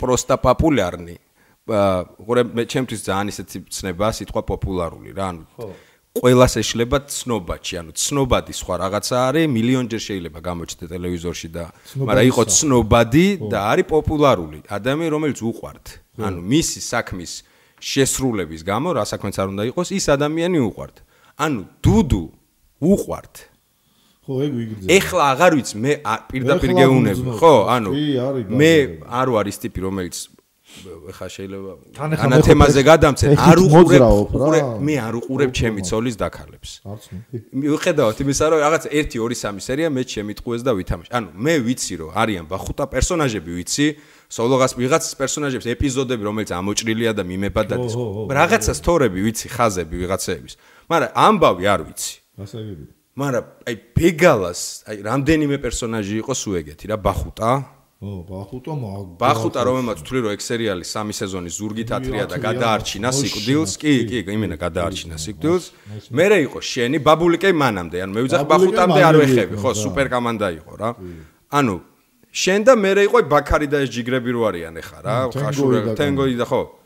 [0.02, 1.16] პროსტა პოპულარნი.
[2.26, 5.70] ყურე მე ჩემთვის ძალიან ისეთი ცნება სიტყვა პოპულარული რა, ანუ ხო.
[6.12, 11.64] ყველას ეშლება ცნობაჩი, ანუ ცნობადი სხვა რაღაცა არის, მილიონჯერ შეიძლება გამოჩნდეს ტელევიზორში და
[11.96, 14.60] მაგრამ იყო ცნობადი და არის პოპულარული.
[14.68, 15.86] ადამიანი რომელიც უყვართ.
[16.20, 17.32] ანუ მისი საქმის
[17.80, 20.96] შესრულების გამო რა საქმეც არ უნდა იყოს, ის ადამიანი უყვართ.
[21.40, 22.24] ანუ დუდუ
[22.84, 23.36] უყვართ.
[24.22, 24.88] ხო, ეგ ვიგრძე.
[24.92, 25.92] ეხლა აღარ ვიცი, მე
[26.30, 27.90] პირდაპირ გეუნები, ხო, ანუ
[28.52, 28.74] მე
[29.08, 30.16] არ ვარ ის ტიპი, რომელიც
[31.12, 34.04] ეხლა შეიძლება ანათემაზე გადამცენ, არ უყურებ,
[34.88, 36.70] მე არ უყურებ ჩემი ცოლის დაქალებს.
[37.52, 41.12] მიუხედავად იმისა, რომ რაღაც 1 2 3 სერია მე შემიტყუეს და ვითამაშე.
[41.12, 43.88] ანუ მე ვიცი, რომ არიან ბახუტა პერსონაჟები, ვიცი,
[44.32, 47.76] სოლოგას ვიღაც პერსონაჟებს ეპიზოდები, რომელიც ამოჭრილია და მიმება და
[48.32, 50.54] რაღაცა სტორები ვიცი, ხაზები ვიღაცეების.
[50.88, 52.14] მაგრამ ამბავი არ ვიცი.
[52.40, 52.86] ასე იგი.
[53.12, 57.81] მაგრამ აი ბეგალას, აი რამდენიმე პერსონაჟი იყო სულ ეგეთი რა, ბახუტა.
[58.02, 59.02] ო, ბახუტა მაგ.
[59.22, 63.72] ბახუტა რომელმაც თვლი რომ ეგ სერიალი სამი სეზონის ზურგით ათრია და გადაარჩინა სიკვდილს.
[63.78, 65.66] კი, კი, იმენა გადაარჩინა სიკვდილს.
[66.10, 70.74] მერე იყო შენი ბაბულიკე მანამდე, ანუ მე ვიძახ ბახუტამდე არ ვეხები, ხო, სუპერ კომანდა იყო
[70.82, 70.90] რა.
[71.54, 71.76] ანუ
[72.34, 75.16] შენ და მერე იყო ბაქარი და ეს ჯიგრები რო არიან ეხა რა,
[75.86, 76.81] და თენგოი და ხო.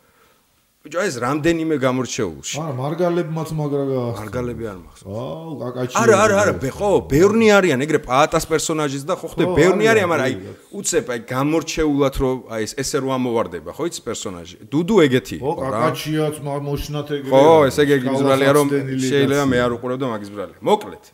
[0.86, 2.58] ბიჭო ეს რამდენიმე გამორჩეულში.
[2.62, 4.22] არა, მარგალებმაც მაგრა გაახსნა.
[4.22, 5.16] მარგალები არ მახსოვს.
[5.18, 5.96] აუ, კაკაჩი.
[5.98, 10.10] არა, არა, არა, ხო, ბევრნი არიან, ეგრე პაატას პერსონაჟიც და ხო ხდე, ხო, ბევრნი არიან,
[10.14, 10.34] მაგრამ აი
[10.78, 14.56] უცებ აი გამორჩეულად რომ აი ეს ესე რო ამოვარდება, ხო იცი პერსონაჟი.
[14.70, 17.32] დუდუ ეგეთი ხო, კაკაჩიაც მოშნათ ეგრე.
[17.34, 18.68] ხო, ესე იგი გიზბრალია რომ
[19.10, 20.60] შეიძლება მე არ უყურებ და მაგის ბრალია.
[20.62, 21.06] მოკლედ.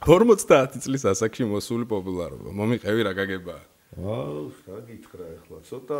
[0.00, 2.48] 50 წლის ასაკში მოსული პოპულარობა.
[2.56, 3.62] მომიყევი რა გაგებაა.
[3.98, 5.98] აუ, რა გითხრა ახლა, ცოტა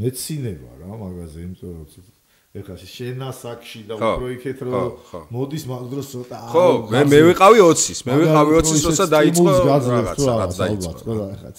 [0.00, 2.15] მეცინება რა მაგაზე, იმიტომ რომ ცოტა
[2.56, 5.20] ეხლა შენ ასაკში და ხო, უფრო იქეთ ხო, რომ ხო.
[5.34, 10.18] მოდის მაგ დროს ცოტა ხო, მე მე ვიყავი 20-ის, მე ვიყავი 20-ის, როცა დაიწყო რაღაც
[10.30, 11.12] რაღაც დაიწყო.
[11.20, 11.56] რაღაც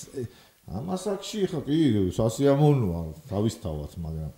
[0.68, 1.78] ამ ასაკში ხა კი
[2.18, 4.32] სასიამოვნოა თავისთავად, მაგრამ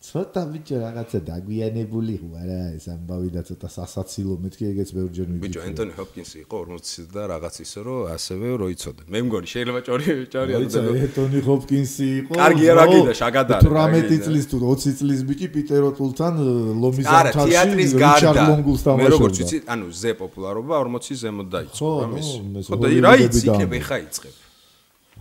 [0.00, 5.42] ცოტა ბიჭო რაღაცა დაგვიანებული რა ეს ამბავი და ცოტა სასაცილო მეთქი ეგეც ბევრჯერ მიდი.
[5.44, 9.02] ბიჭო, ენტონი ჰოპკინსი იყო 40-ის და რაღაც ისე რომ ასევე რო იცოდე.
[9.12, 12.32] მე მგონი შეიძლება ჭორი ჭორი აიცა ეტონი ჰოპკინსი იყო.
[12.40, 16.34] კარგია რა გინდა, შაგადარე, 18 რა წლის თუ 20 წლის ბიჭი პიტერ ოტულთან
[16.80, 18.42] ლომის არა, თეატრის რიჩარდ გარდა.
[18.48, 19.44] ლონგულს მე როგორც თამაშობდა.
[19.44, 22.28] ვიცი, ანუ ზე პოპულარობა 40-ის ზემოთ დაიწყო ხო, რა ნუ, მის.
[22.56, 23.80] მეს ხო და რა იცი, იქნებ დაამბობ.
[23.84, 24.34] ეხა იწებ.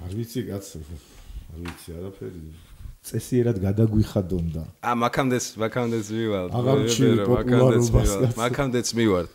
[0.08, 0.78] არ ვიცი კაცო.
[1.52, 2.69] არ ვიცი არაფერი.
[3.04, 4.64] წესიერად გადაგვიხადონდა.
[4.84, 6.46] ა მაქამდეც მაქამდეც მივარ.
[6.52, 8.28] პოპულარობას, კაცო.
[8.36, 9.26] მაქამდეც მივარ.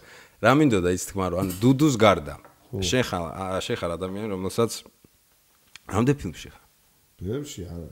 [0.44, 2.36] რა მინდოდა ის თქმა რომ ანუ დუდუს გარდა.
[2.82, 4.70] შენ ხარ ა, შენ ხარ ადამიანი რომელსაც
[5.88, 6.64] რამდენ ფილმში ხარ?
[7.22, 7.88] ბევრში არა.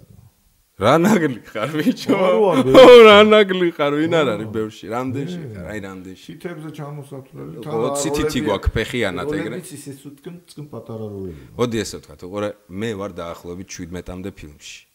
[0.83, 2.17] რა ნაგლი ხარ ბიჭო?
[2.19, 4.85] ო რა ნაგლი ხარ ვინ არ არის ბევრში?
[4.93, 5.65] რამდენში ხარ?
[5.73, 6.23] აი რამდენში?
[6.27, 7.53] შიტებზე ჩამოსათვლელი.
[7.63, 9.57] 20 თითი გვაქვს ფეხიანად ეგრე.
[9.63, 11.43] როლები ის უთქმ წკმ პატარა როლები.
[11.55, 14.92] მოდი ესე ვთქვა, უყურე მე ვარ დაახლოებით 17-მდე ფილმში.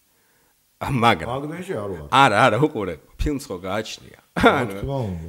[0.77, 2.07] ა მაგრამ მაგდენში არ ვარ.
[2.13, 4.19] არა, არა, უყურე, ფილმს ხო გააჩნია.
[4.37, 4.81] უნდა.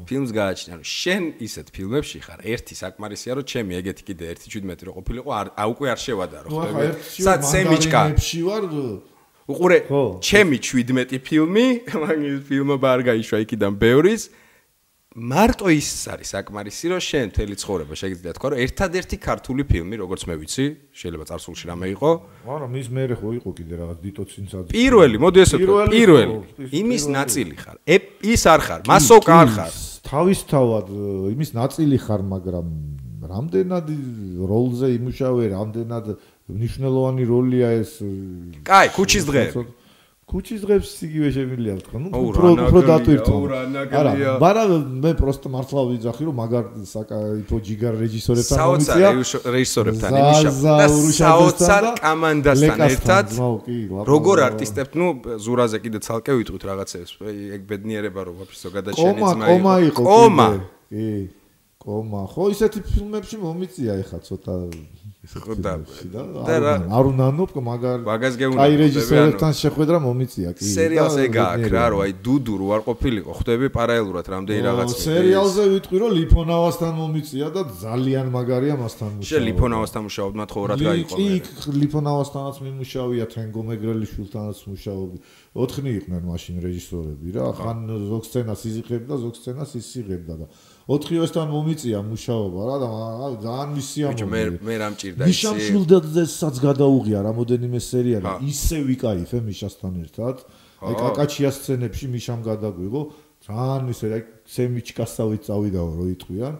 [0.04, 0.72] ფილმს გააჩნია.
[0.76, 5.46] ანუ შენ ისეთ ფილმებში ხარ, ერთი საკმარისია, რომ ჩემი ეგეთი კიდე 1.17 რო ყოფილიყო, არ
[5.56, 7.24] ა უკვე არ შევადარო, ნუ ახლა ხდები?
[7.24, 8.00] სად სემიჩკა?
[8.04, 8.62] მანგარინებში ვარ.
[9.48, 9.78] უყურე,
[10.20, 11.66] ჩემი 17 ფილმი,
[12.04, 14.22] მაგის ფილმობა არ გაიშვა იქიდან ბევრის.
[15.18, 20.22] მარტო ის არის საკმარისი, რომ შენ მთელი ცხოვრება შეგიძლია თქვა, რომ ერთადერთი ქართული ფილმი, როგორც
[20.30, 22.10] მე ვიცი, შეიძლება წარსულში რამე იყო,
[22.46, 24.70] არა, მის მერე ხო იყო კიდე რაღაც დიტო ცინცაძე.
[24.78, 26.34] პირველი, მოდი ესე ვთქვა, პირველი
[26.70, 27.76] იმის ნაწილი ხარ.
[28.22, 29.72] ის არ ხარ, მასოკა არ ხარ.
[30.08, 30.86] თავისთავად
[31.34, 32.66] იმის ნაწილი ხარ, მაგრამ
[33.28, 33.86] რამდენად
[34.48, 36.06] როლზე იმუშავე, რამდენად
[36.48, 38.00] მნიშვნელოვანი როლია ეს
[38.64, 39.62] კაი, ქუჩის დღეები.
[40.28, 41.98] ქუჩის დღეებს იგივე შემიძლია ვთქვა.
[42.04, 42.80] ნუ უფრო უფრო
[43.72, 43.96] ნაგლია.
[43.96, 44.12] არა,
[44.44, 44.70] მაგრამ
[45.00, 49.08] მე პროსტო მართლა ვიძახი რომ მაგარ საკაიფო ჯიგარ რეჟისორებთან საოცარ მომიწია.
[49.16, 53.26] რეჟისორ- რეჟისორებთან იმუშავ და საოცარ და კამანდასთან ერთად
[54.12, 55.06] როგორ არტისტებს, ნუ
[55.44, 57.10] ზურაზე კიდე ცალკე ვიტყვით რაღაცებს,
[57.56, 60.02] ეგ ბედნიერება რო ვაფშე ზოგადად შენი კომა, კომა იყო.
[60.04, 60.48] კომა.
[60.92, 61.08] კი.
[61.80, 62.20] კომა.
[62.28, 64.54] ხო, ისეთი ფილმებში მომიწია ეხა ცოტა
[65.28, 65.72] ხო და
[66.48, 70.64] და არ უნდა ნოპ მაგარ მაგას კაი ხვდები, რეჟისორებთან შეხვედრა მომიწია კი.
[70.64, 75.62] სერიალს ეგ აქვს რა, რომ აი დუდუ რო არ ყოფილიყო, ხვდები პარალელურად რამდენი რაღაც სერიალზე
[75.74, 79.28] ვიტყვი რომ ლიფონავასთან მომიწია და ძალიან მაგარია მასთან მუშაობა.
[79.28, 81.28] შე ლიფონავასთან მუშაობ, მათ ხო რად გაიყო მე.
[81.44, 85.18] კი, ლიფონავასთანაც მიმუშავია, თენგო მეგრელიშვილთანაც მუშაობდი.
[85.58, 90.46] ოთხნი იყვნენ მაშინ რეჟისორები რა, ხან ზოგ სცენას იზიღებდა, ზოგ სცენას ისიღებდა და
[90.88, 92.88] ოთხივესთან მომიწია მუშაობა რა და
[93.44, 94.28] ძალიან ბიჭო, მისიამოვნე.
[94.32, 98.48] მე მე რა მჭირდა მიშამ შულდაძესაც გადაუღია რამოდენიმე სერია და ხა.
[98.48, 100.36] ისე ვიკაიფე მიშასთან ერთად.
[100.80, 103.02] აი კაკაჩიას სცენებში მიშამ გადაგვიღო.
[103.44, 106.54] ძალიან ისე აი სემიჩკასავით წავიდაო რო იტყვიან.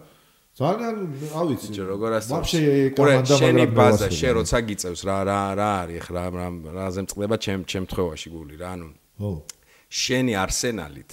[0.59, 0.95] ძალიან
[1.33, 1.67] რა ვიცი.
[1.73, 2.29] ბიჭო, როგორ ასე?
[2.29, 2.59] ვაფშე
[2.93, 6.99] ყურე, კამანდა შენი მაგრამ ბაზა, შენ როცა გიწევს რა რა რა არის რა რა რაზე
[7.05, 9.31] მწყდება ჩემ ჩემ თხოვაში გული რა, ანუ ხო.
[9.89, 11.11] შენი არსენალით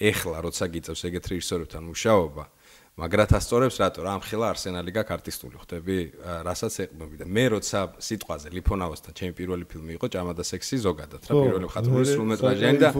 [0.00, 2.44] ეხლა როცა გიწევს ეგეთ რეჟისორებთან მუშაობა,
[3.00, 4.00] მაგრათ ასწორებს რატო?
[4.04, 5.98] რა ამხელა არსენალი გაქვს არტისტული ხვდები?
[6.44, 11.22] რასაც ეყნობი და მე როცა სიტყვაზე ლიფონავასთან ჩემი პირველი ფილმი იყო ჭამა და სექსი ზოგადად
[11.24, 12.90] რა პირველი მხატვრული სრულმეტრაჟიანი და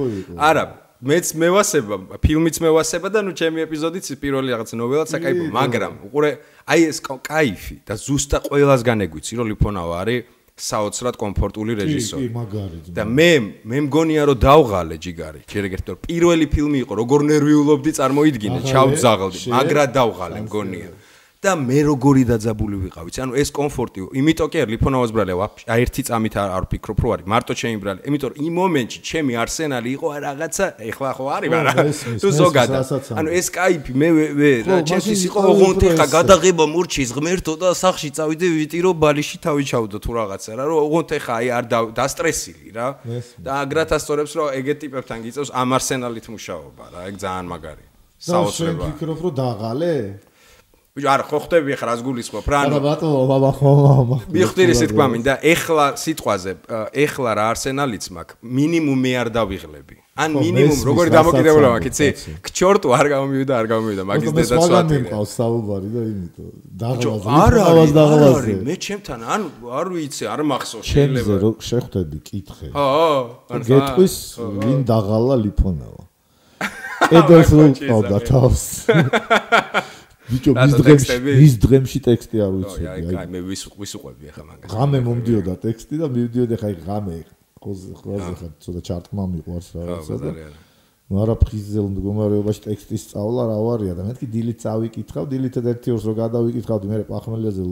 [0.40, 0.64] არა
[1.00, 6.30] მეც მევასება ფილმიც მევასება და ნუ ჩემი ეპიზოდიც პირველი რაღაც ნოველაც აკაიბო მაგრამ უყურე
[6.68, 10.20] აი ეს кайფი და ზუსტად ყველას განეგვიცი რომ ლიფონავა არის
[10.60, 12.26] საოცრად კომფორტული რეჟისორი.
[12.28, 12.78] კი, მაგარი.
[12.92, 13.30] და მე
[13.64, 15.40] მე მგონია რომ დავღალე ჯიგარი.
[15.48, 20.90] შეიძლება რომ პირველი ფილმი იყო, როგორ ნერვიულობდი წარმოიდგინე, ჩავძაღლდი, მაგრა დავღალე მგონია.
[21.40, 23.16] და მე როგორი დაძაბული ვიყავით.
[23.24, 25.32] ანუ ეს კომფორტი, იმიტომ კი არ ლიფონოვას ბრალე,
[25.72, 28.00] აი ერთი წამით არ ვფიქრობ რომ არის, მარტო ჩემი ბრალე.
[28.04, 31.86] იმიტომ რომ იმ მომენტში ჩემი არსენალი იყო რაღაცა, ეხლა ხო არის, მაგრამ
[32.20, 32.82] თუ ზოგადად.
[33.16, 38.46] ანუ ეს кайფი მე ვერ, ჩემთვის იყო ოღონდ ეხა გადაღება მურჩის ღმერთო და სახში წავიდე
[38.60, 41.64] ვიტირო ბალიში თავი ჩავდო თუ რაღაცა რა, რომ ოღონდ ეხა აი არ
[41.96, 42.88] დასტრესილი რა.
[43.40, 47.88] და აგრათ ასწორებს რომ ეგეთ ტიპებთან გიწევს ამ არსენალით მუშაობა რა, ეგ ძალიან მაგარია.
[48.20, 48.44] საოცრებაა.
[48.44, 49.94] და შენ ფიქრობ რომ დაღალე?
[50.90, 52.46] ბიჭო არა ხო ხდები ახლა რას გულისხმობ?
[52.50, 53.72] რა ანუ ბატონო ბაბა ხო
[54.34, 56.52] მიხდირი ისეთ თქვა მინდა ეხლა სიტყვაზე
[57.04, 58.34] ეხლა რა არსენალიც მაქვს?
[58.42, 59.96] მინიმუმ მე არ დავიღლები.
[60.18, 62.08] ან მინიმუმ როგორი დამოკიდებულა მაქვს იცი?
[62.42, 66.50] ქჩორტუ არ გამომივიდა არ გამომივიდა მაგის დედაც ვატი მყავს საუბარი და იმიტომ
[66.82, 71.34] დაღლაზე არა არა მე ჩემთან ანუ არ ვიცი არ მახსოვს შეიძლება.
[71.38, 72.66] რო შეხვდები კითხე.
[72.74, 72.86] ხო
[73.46, 74.14] ხო გეტყვის
[74.58, 76.02] ვინ დაღალა ლიფონავა
[77.18, 78.62] ედოს რო ყავდა თავს
[80.30, 84.68] ბიჭო მის დღემში მის დღემში ტექსტი არ ვიცოდი აი აი მე ვის ვისუყვები ახლა მაგას.
[84.74, 87.16] ღამე მომდიოდა ტექსტი და მივდიოდი ახლა ღამე
[87.60, 90.30] ხოზე ხოზე ხა ცოტა ჩარტმა მიყვარს რაღაცა და
[91.09, 96.05] ну არა ფრიზელ მდგომარეობაში ტექსტის სწავლა რა ვარია და მეთქი დილით წავიკითხავ დილით ერთი ორს
[96.09, 97.65] რო გადავიკითხავდი მე პახმელიაზე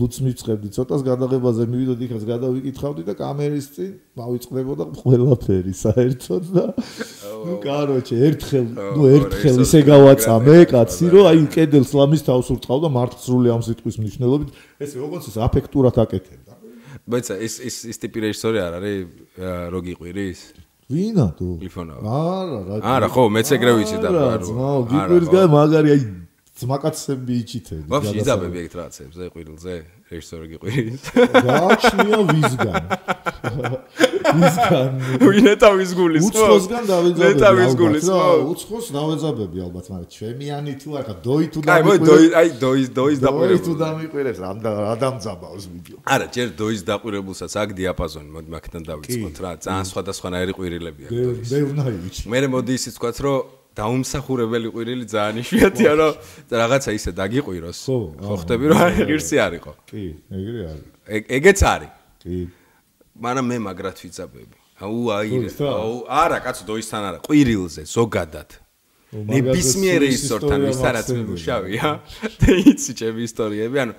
[0.00, 6.64] ლუც მივწევდი ცოტას გადაღებაზე მივიდოდი ხას გადავიკითხავდი და კამერის წინ მავიწყდებოდა ყველაფერი საერთოდ და
[7.44, 12.92] ну короче ერთხელ ну ერთხელ ისე გავაწამე კაცი რომ აი კედელს ლამის თავს ურწყავ და
[12.96, 14.56] მართლსრული ამ სიტყვის მნიშვნელობით
[14.88, 16.52] ეს როგორც ის აფექტურად აკეთებდა
[17.12, 18.98] ბაცა ეს ეს ეს ტიპი რეჟისორი არ არის
[19.68, 21.47] რო გიყვირის ვინა თუ?
[21.65, 21.95] ლიფონა.
[21.97, 22.75] არა, რა.
[22.85, 24.25] არა, ხო, მეც ეგრე ვიცი და რა.
[24.37, 26.01] რა, გიკვირს გა მაგარი აი
[26.55, 27.87] ძმაკაცები იჩითები.
[27.89, 29.73] ვაფშე იზაბები ეგ რაღაცებს, ზე ყვირილზე.
[30.05, 31.03] რეჟისორი გიყვირის.
[31.41, 32.83] გააჩნია ვისგან.
[34.39, 34.91] ვისგან.
[35.21, 36.29] ვინეთა ვის გულის ხო?
[36.29, 37.25] უცხოსგან დავეძაბები.
[37.25, 38.21] ნეტა ვის გულის ხო?
[38.51, 42.05] უცხოს დავეძაბები ალბათ, მაგრამ ჩემიანი თუ არა, დოი თუ დამიყვირებს.
[42.05, 43.61] აი, დოი, აი, დოის, დოის დაყვირებს.
[43.61, 45.97] დოი თუ დამიყვირებს, ამ და ადამძაბავს ვიდეო.
[46.05, 49.51] არა, ჯერ დოის დაყვირებულსაც აქ დიაპაზონი, მოდი მაგთან დავიწყოთ რა.
[49.65, 51.47] ძალიან სხვადასხვანაირი ყვირილები აქვს დოის.
[51.51, 52.21] მე უნდა ივიჩი.
[52.31, 53.37] მე მოდი ისიც ვთქვათ, რომ
[53.75, 56.13] დაუმსახურებელი ყვირილი ძალიან იშვიათია რომ
[56.47, 60.85] რაღაცა ისე დაგიყვიროს ხო ხო ხტები რომ ღირსი არისო კი ეგრე არის
[61.39, 61.91] ეგეც არის
[62.23, 62.37] კი
[63.15, 65.29] მაგრამ მე მაგრად ვიწაბები აუ აი
[65.63, 67.19] აუ არა კაცო დოისთან არა.
[67.23, 68.49] ყვირილზე ზოგადად.
[69.15, 71.87] ნებისმიერ ისორთან ვისარაც მიმუშავია
[72.43, 73.93] და იცი ჩემი ისტორიები ანუ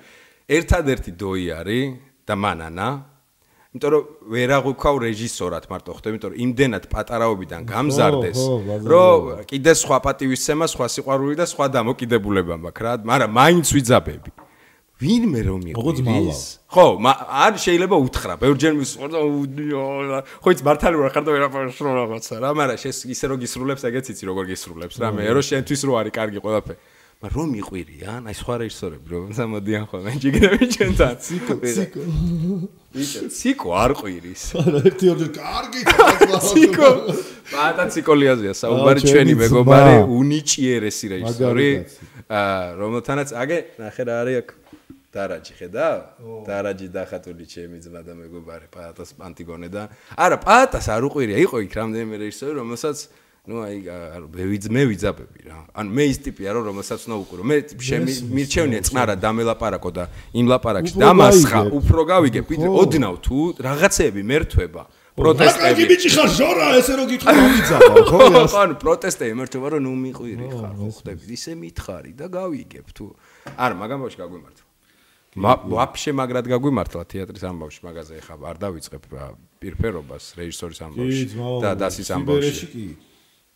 [0.45, 1.97] ერთადერთი დოი არის
[2.29, 2.89] და მანანა
[3.73, 4.03] იმიტომ რომ
[4.33, 8.39] ვერ აღვიქავ რეჟისორად მარტო ხტები, იმიტომ რომ იმდენად პატარაობიდან გამზარდეს,
[8.89, 14.29] რომ კიდე სხვა პატივისცემა, სხვა სიყვარული და სხვა დამოკიდებულება მაქვს რა, მაგრამ მაინც ვიძაბები.
[14.97, 16.41] ვინმე რომ იყვის?
[16.73, 21.91] ხო, არ შეიძლება უთხრა, ბევრჯერ მისყორ და ხო იც მართალი ვარ ხარ და ვერაფერს რო
[22.01, 25.81] რაღაცა რა, მაგრამ შენ ისე რო გისრულებს, ეგეც იცი როგორ გისრულებს რა, მე რო შენთვის
[25.85, 26.79] რო არის კარგი ყველაფერი.
[27.17, 31.13] მაგრამ რომ მიყვირიან, აი სხვა რეჟისორები რომ სამოდიან ხოლმე ჯიგრები ჩვენთან.
[31.17, 32.01] ციკო, ციკო.
[32.93, 34.43] ვიჭო, ციკო არ ყვირის.
[34.61, 35.81] არა, ერთი ორჯერ კარგი
[36.45, 36.89] ციკო.
[37.49, 41.69] პატა ციკოლიაზეა საუბარი ჩვენი მეგობარი უნიჭიერესი რეჟისორი.
[42.27, 44.47] აა რომელთანაც აგე ნახე რა არის აქ
[45.13, 45.87] დარაჯი ხედა?
[46.47, 49.87] დარაჯი დახატული ჩემი ძმა და მეგობარი პატას პანტიგონე და
[50.19, 52.97] არა, პატას არ უყვირია, იყო იქ რამდენიმე რეჟისორი, რომელსაც
[53.47, 53.79] ну აი
[54.27, 55.59] მე ვიძმე ვიძაბები რა.
[55.71, 57.41] ანუ მე ის ტიპია რომ რომელსაც უნდა უკურო.
[57.47, 60.03] მე შემი მირჩევნია წყნარა დამელაპარაკო და
[60.35, 62.41] იმ ლაპარაკში დამასხა უფრო გავიგე.
[62.67, 64.83] ოდნავ თუ რაღაცეები მერთვება.
[65.17, 65.81] პროტესტები.
[65.81, 68.19] აი ბიჭი ხარ ჟორა ესე რო გითხარ ამიძაბა ხო?
[68.67, 71.23] ანუ პროტესტები მერთვება რომ ნუ მიყვირი ხარ ხო ხდები.
[71.33, 73.05] ისე მითხარი და გავიგებ თუ.
[73.55, 74.66] არა მაგამ ბავშვი გაგვიმართლა.
[75.37, 79.03] ვაფშე მაგრად გაგვიმართლა თეატრის ამბავში მაგაზე ხა არ დავიწყებ
[79.61, 81.25] პირფერობას რეჟისორის ამბავში
[81.61, 82.65] და დასის ამბავში.
[82.73, 82.87] კი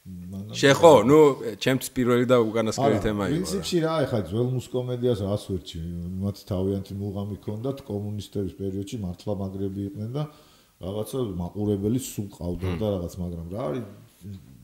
[0.01, 1.17] შეხო, ნუ
[1.61, 3.37] ჩემთვის პირველი და უკანასკნელი თემა იყო.
[3.37, 5.77] პრინციპში რა, ეხლა ძველ მუსკომედიას რას ვერჩი?
[6.25, 10.23] მათ თავიანთი მუღამი ქონდათ კომუნისტების პერიოდში მართლა მაგრები იყვნენ და
[10.81, 13.85] რაღაცა მაყურებელი სულ ყავდა და რაღაც, მაგრამ რა არის?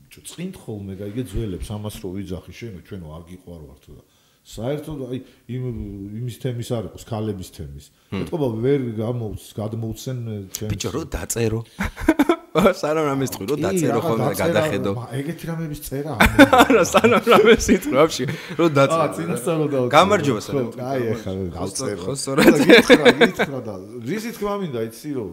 [0.08, 4.02] წინთ ხოლმე გაიგე ძველებს ამას რო ვიძახი შენო ჩვენო არ გიყვარვართ და
[4.48, 5.18] საერთოდ აი
[5.52, 5.64] იმ
[6.22, 7.84] იმის თემის არ იყოს ქალების თემის.
[8.16, 10.18] ეთქობა ვერ გამოუც გადმოუცენ
[10.56, 11.60] ჩვენ ბიჭო რო დაწერო?
[12.80, 14.90] სანამ რამეს თქვი რომ დაწერო ხოლმე და გადახედო.
[15.20, 16.14] ეგეთი რამების წერა
[16.64, 18.24] არა სანამ რამეს იტყვი ვაფშე
[18.58, 20.72] რომ დაწერო აა წინასწარ რომ დაწერო გამარჯობა სანამ.
[20.88, 22.54] აი ახლა დავწერო ხო სწორად.
[22.72, 23.74] გითხრა გითხრა და
[24.08, 25.30] რისი თქმა მინდა იცი რომ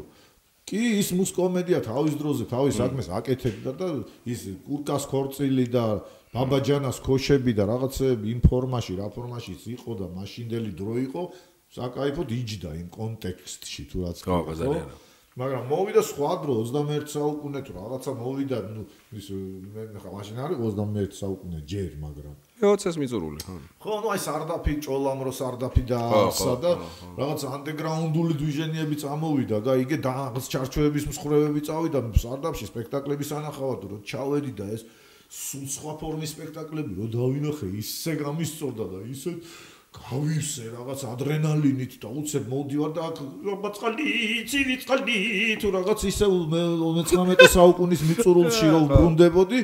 [0.66, 3.88] კი ის მუსკომედია თავის დროზე თავის საქმეს აკეთებდა და
[4.26, 5.84] ის კურკას ქორწილი და
[6.36, 11.24] ბაბაჯანას ქოშები და რაღაცეები იმ ფორმაში რა ფორმაშიც იყო და მაშინდელი დრო იყო
[11.80, 14.86] საკაიფოდ იჯდა იმ კონტექსტში თუ რაც ხო ბაზარია
[15.36, 18.84] მაგრამ მოვიდა სხვა დრო 21 საუკუნე თუ რაღაცა მოვიდა ნუ
[19.20, 19.26] ის
[19.76, 22.36] მე ხა მაშინ არის 21 საუკუნე ჯერ მაგრამ.
[22.64, 23.56] 20-ს მიწურული ხო.
[23.84, 26.00] ხო ნუ აი სარდაფი ჭოლამრო სარდაფი და
[26.32, 26.72] ასა და
[27.20, 34.52] რაღაც ანდეგრაუნდული დვიჟენიები წამოვიდა და იგე რაღაც ჩარჩოების მსხრევები წავიდა სარდაფში სპექტაკლების ანახავად რო ჩავედი
[34.56, 34.88] და ეს
[35.30, 39.34] სულ სხვა ფორმის სპექტაკლები რო დავინახე ისე გამისწორდა და ისე
[39.96, 43.18] გავივსე რაღაც ადრენალინით და უცებ მოვდივარ და აქ
[43.64, 44.08] ბაწყალი
[44.52, 45.18] ცივი წყალი
[45.62, 49.60] თუ რაღაც ისე მე 19 საუკუნის მიწურულში რომ ბრუნდებოდი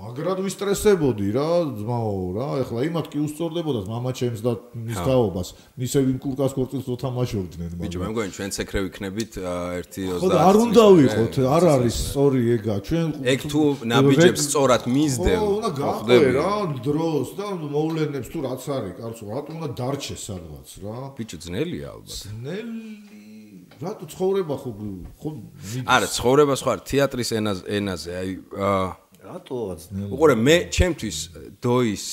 [0.00, 6.00] მაგრად ვისტრესებოდი რა ძმაო რა ეხლა იმათ კი უსწორდებოდა мама ჩემს და მის თაობას მისე
[6.06, 10.30] ვინ კურკას კორტილს რო თამაშობდნენ მაგრამ ბიჭო მე მგონი ჩვენ ცეკრე ვიქნებით ერთი 20 ხო
[10.32, 13.60] და არ უნდა ვიყოთ არ არის სწორი ეგა ჩვენ ეგ თუ
[13.92, 19.50] ნაბიჯებს სწორად მისდევ ხო უნდა გაყვე რა დროს და მოვლენებს თუ რაც არის კარგო რატო
[19.60, 22.88] უნდა დარჩე სადღაც რა ბიჭო ძნელია ალბათ ძნელი
[23.84, 24.70] რატო ცხოვრება ხო
[25.20, 25.30] ხო
[25.92, 31.17] არა ცხოვრება სხვა თეატრის ენაზე აი აა რატოაც ნელ უყურე მე ჩემთვის
[31.65, 32.05] დოის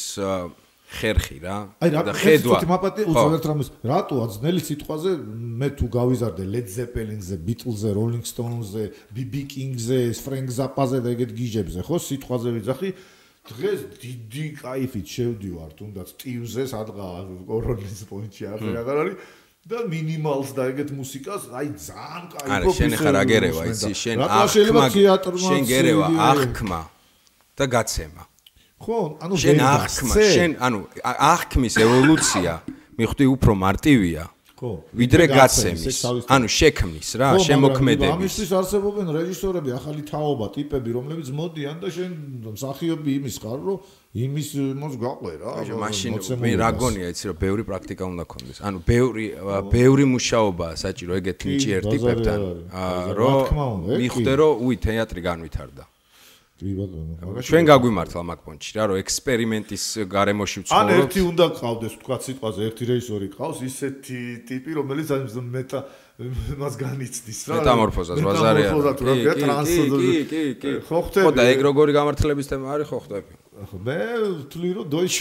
[0.92, 5.10] ხერხი რა და ხედვა აი რა მაპატი უძველეთ რამის რატო აძნელი სიტყვაზე
[5.62, 8.84] მე თუ გავიზარდე ლედ ზეპელინგზე ბიტლზე როლინგ სტოუნზე
[9.16, 12.90] ბიბი კინგზე ფრენკ ზაპაზე და ეგეთ გიჟებზე ხო სიტყვაზე ვიძახი
[13.42, 17.06] დღეს დიდი кайფით შევდივარ თუნდაც ტიუზეს ადგა
[17.48, 19.16] კორონის პონჩი აღარ აღარ არის
[19.62, 22.50] და მინიმალს და ეგეთ მუსიკას, აი ძალიან кайფო.
[22.50, 24.86] არა, შენ ხარ აგერევა, იცი, შენ ახკმა.
[25.38, 26.80] შენ გერევა, ახკმა.
[27.56, 28.22] და გაცემა.
[28.82, 32.52] ხო, ანუ შენ აღქმა, შენ ანუ აღქმის ევოლუცია
[32.98, 34.24] მიხვდი უფრო მარტივია.
[34.58, 34.72] ხო.
[34.94, 35.98] ვიდრე გაცემის.
[36.30, 38.14] ანუ შექმნის რა, შემოქმედების.
[38.14, 42.10] ამისთვის არსებობენ რეჟისორები, ახალი თაობა, ტიპები, რომლებიც მოდიან და შენ
[42.54, 43.78] მსახიობი იმის ხარ, რომ
[44.14, 44.48] იმის
[44.82, 45.50] მოც გაყვე რა.
[45.62, 48.58] აი, მაშინ მე რა გონია, იცი რომ ბევრი პრაქტიკა უნდა ქონდეს.
[48.62, 49.24] ანუ ბევრი
[49.66, 52.38] ბევრი მუშაობა საჭირო ეგეთ ნიჭიერ ტიპებთან.
[53.18, 53.38] რომ
[53.98, 55.82] მიხვდე რომ უი თეატრი განვითარდა.
[56.62, 57.42] კი ბატონო.
[57.42, 60.78] ჩვენ გაგვიმართლა მაგ პონჩი რა, რომ ექსპერიმენტის გარემოში ვცხოვრობ.
[60.78, 65.08] ან ერთი უნდა ყავდეს, თქვა სიტყვაზე ერთი რეჟისორი ყავს, ისეთი ტიპი, რომელიც
[65.42, 65.80] მეთა
[66.62, 67.54] მას განიცდის რა.
[67.58, 68.70] მეტამორფოზას ვაზარია.
[68.70, 69.44] კი,
[69.90, 70.72] კი, კი, კი.
[70.86, 71.24] ხო ხტები.
[71.26, 73.41] ხო და ეგ როგორი გამართლების თემა არის, ხო ხტები.
[73.62, 73.98] მე
[74.42, 75.16] ვთვლი რომ დოის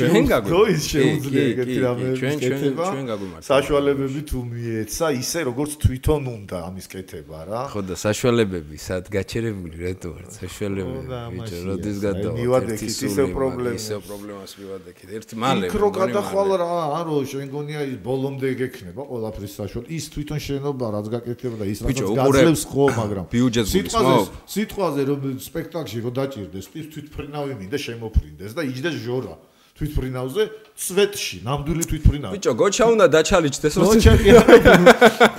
[0.50, 6.88] დოის შეუძლია ეგეთი რამე კეთება ჩვენ გაგვიმართა საშუალებები თუ მიეცა ისე როგორც თვითონ უნდა ამის
[6.90, 7.62] კეთება რა.
[7.70, 11.06] ხო და საშუალებები სად გაჩერებული რატო არ საშუალებები
[11.38, 15.08] ბიჭო როდის გადავა მივადექით ისე პრობლემა ისე პრობლემას მივადექით.
[15.22, 20.40] ერთი მალე მიკრო გადახვალ რა არო შენ გონია ის ბოლომდე გექნება ყველაფრის საშუალო ის თვითონ
[20.48, 23.26] შენობა რაც გაკეთება და ის რაც გაძლევს ხო მაგრამ
[23.70, 24.18] სიტყვაზე
[24.56, 29.36] სიტყვაზე რომ სპექტაკლში რო დაჭirdეს ის თვითფრინავი მინდა შემოფრი თვითფრინდეს და იჯდეს ჟორა
[29.78, 30.44] თვითფრინავზე
[30.78, 34.76] ცვეთში ნამდვილი თვითფრინავი ბიჭო გოჩა უნდა დაჩალიჩდეს რო გოჩა კი არა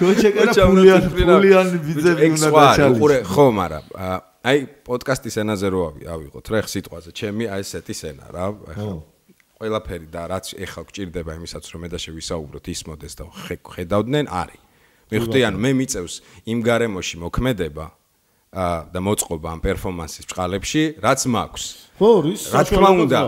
[0.01, 3.84] გოჩა კი არა ფულიან ფულიან ბიძები უნდა დაჩალიჩდეს უყურე ხო მაგრამ
[4.43, 5.80] აი პოდკასტის ენაზე რო
[6.16, 8.95] ავიღოთ რა ხ სიტყვაზე ჩემი აი ესეთი ენა რა ახლა
[9.62, 14.61] ყველაფერი და რაც ეხლა გჭირდება იმისაც რომ მე და შევისაუბროთ ის მოდეს და ხედავდნენ არის.
[15.12, 16.14] მე ხვდი ანუ მე მიწევს
[16.51, 17.84] იმ გარემოში მოქმედება
[18.53, 21.64] და მოწყობა ამ პერფორმანსის წყალებში, რაც მაქვს.
[21.96, 23.20] ხო, რის რა თქმა უნდა.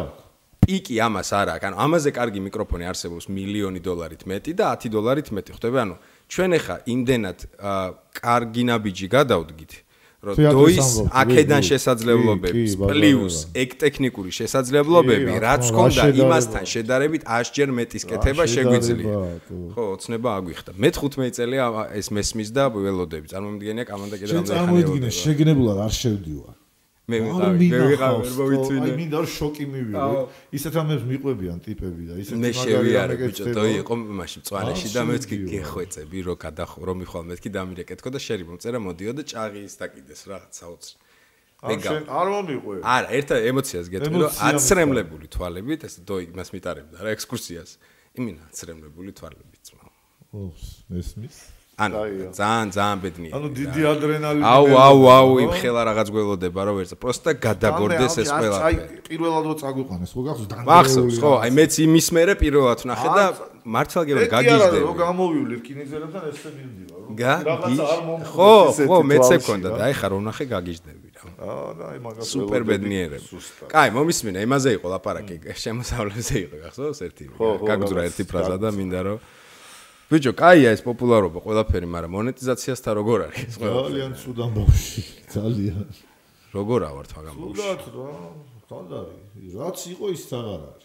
[0.65, 1.65] პიკი ამას არ აქვს.
[1.69, 5.51] ანუ ამაზე კარგი მიკროფონი არსებობს მილიონი დოლარით მეტი და 10 დოლარით მეტი.
[5.57, 5.95] ხვდები, ანუ
[6.29, 7.39] ჩვენ ახლა იმდენად
[8.17, 9.73] კარგი ნაბიჯი გადავდგით.
[10.27, 10.89] რომ დოის
[11.23, 19.17] აქედან შესაძლებლობები პლუს ეგ ტექნიკური შესაძლებლობები რაც ქონდა იმასთან შედარებით 100 ჯერ მეტის კეთება შეგვიძლია.
[19.75, 20.71] ხო ოცნება აგვიხდა.
[20.81, 21.65] მე 15 წელია
[22.01, 23.27] ეს მესმის და ველოდები.
[23.33, 26.54] წარმომიდგენია კამანდა კიდე რამდენი ხანია წარმომიდგინე შეგნებულად არ შევდივარ
[27.05, 30.21] მე ვიყავ მე ვიყავ ვერ მოვიცინე აი მინდა რომ შოკი მივიღო.
[30.57, 35.23] ისეთ ამებს მიყვებიან ტიპები და ისეთ მე შევიარე ბიჭო დო იყო მაშინ მწვანეში და მეც
[35.29, 39.61] კი გეხვეწები რომ გადახო რომ მიხვალ მეც კი დამირეკეთქო და შერი მომწერა მოდიო და ჭაღი
[39.69, 40.95] ის დაკიდეს რაღაც საოცრი
[41.65, 46.97] მე გა არ მომიყვე არა ერთ ემოციას გეტყვი რომ აცრემლებული თვალებით ეს დო იმას მიტარებდა
[47.05, 47.71] რა ექსკურსიას.
[48.17, 49.89] იმინა აცრემლებული თვალებით ძმა
[50.33, 50.41] ო
[51.01, 51.37] ესმის
[51.75, 53.33] ანუ ძალიან ძალიან ბედნია.
[53.35, 54.45] ანუ დიდი ადრენალინი.
[54.47, 56.97] აუ აუ აუ იმ ხელა რაღაც გველოდება რა ვერცა.
[57.03, 58.63] პროსტა გადაგორდეს ეს ყველაფერი.
[58.63, 58.75] აი
[59.11, 60.71] პირველად რო წაგვიყვანეს, ხო გახსოვს დანგრეული.
[60.71, 63.25] მახსოვს, ხო, აი მეც იმის მერე პირველად ნახე და
[63.75, 64.79] მართლა გეუბნები გაგიჟდები.
[64.87, 67.01] რო გამოვივლი რკინიგზელებთან ესე მივდივარ.
[67.43, 68.35] რაღაცა არ მომხდარა.
[68.35, 68.53] ხო,
[68.87, 71.23] ხო, მეც ეკონდა და აი ხა რო ნახე გაგიჟდები რა.
[71.43, 73.27] აა და აი მაგას სუპერ ბედნიერები.
[73.67, 77.25] კაი, მომისმინე, იმაზე იყო ლაპარაკი, შემოსავლებზე იყო, გახსოვს ერთი.
[77.67, 79.19] გაგძრა ერთი ფრაზა და მინდა რომ
[80.11, 83.85] ბიჭო, კაია ეს პოპულარობა ყველაფერი, მაგრამ მონეტიზაციასთან როგორ არის ეს ყველაფერი?
[83.89, 85.03] ძალიან ცუდან ბავში,
[85.33, 85.87] ძალიან.
[86.55, 87.57] როგორ ავართ მაგამ ბავში?
[87.57, 88.11] ცუდად რა,
[88.69, 89.17] თანდარი.
[89.59, 90.85] რაც იყო ის აღარ არის.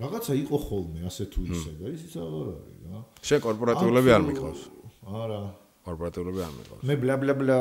[0.00, 2.98] რაღაცა იყო ხოლმე ასე თუ ისე და ისიც აღარ არის რა.
[3.20, 4.60] შე კორპორატიულები არ მიყავს.
[5.04, 5.40] არა.
[5.90, 6.82] კორპორატიულები არ მეყავს.
[6.86, 7.56] მე ბლა ბლა ბლა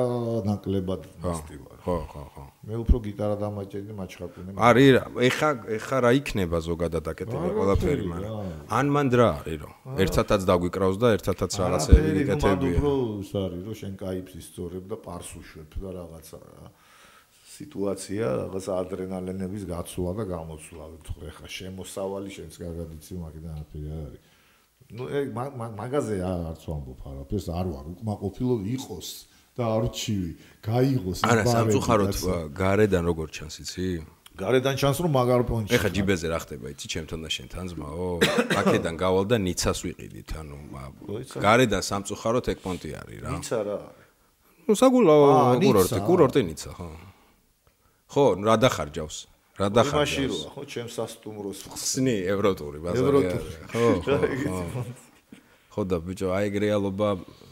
[0.45, 1.77] ნაკლებად მისტი ვარ.
[1.85, 2.43] ხო, ხო, ხო.
[2.69, 4.49] მე უფრო გიტარა დამაჭერდი მაჩხაკუნე.
[4.69, 8.35] არის რა, ეხა ეხა რა იქნება ზოგადად აკეთება ყველაფერი, მაგრამ
[8.79, 9.71] ან მან რა არის რა.
[10.05, 12.77] ერთათაც დაგვიკრავს და ერთათაც რაღაცები გიკეთებია.
[12.77, 12.93] უფრო
[13.25, 16.69] ის არის რომ შენ кайფს ისწორებ და პარს უშვებ და რაღაცა რა.
[17.59, 24.03] სიტუაცია რაღაც ადრენალინების გაცვლა და გამოცვლა ვთქო ეხა შემოსავალი შენს კარგად იცი მაგიდან არაფერი არ
[24.07, 24.28] არის
[24.89, 29.09] ну ეგ მაგაზე არც ვამბობ არაფერს არ ვარ უკმაყოფილო იყოს
[29.53, 30.31] და არჩივი
[30.65, 32.13] გაიღოს არა სამწუხაროდ
[32.57, 33.85] გარედან როგორ ჩანს იცი?
[34.39, 38.07] გარედან ჩანს რომ მაგარ პონჩი ეხა ჯიბეზე რა ხდება იცი ჩემთან და შენთან ძმაო
[38.61, 40.57] აქედან გავალ და ნიცას ვიყიდით ანუ
[41.37, 43.29] გარედან სამწუხაროდ ეგ პონტი არის რა.
[43.35, 43.77] ნიცა რა
[44.65, 45.25] ну საგულაო
[45.59, 46.89] კურორტი კურორტი ნიცა ხო.
[48.09, 49.17] ხო რა დახარჯავს?
[49.59, 52.15] რა დახარჯავს ხო ჩემს სასტუმროს ხსნი.
[52.33, 53.19] ევროტური ბაზარი
[53.71, 54.17] ხო ხო
[55.75, 55.81] ხო.
[55.89, 57.09] და ბიჭო აი ეგ რეალობა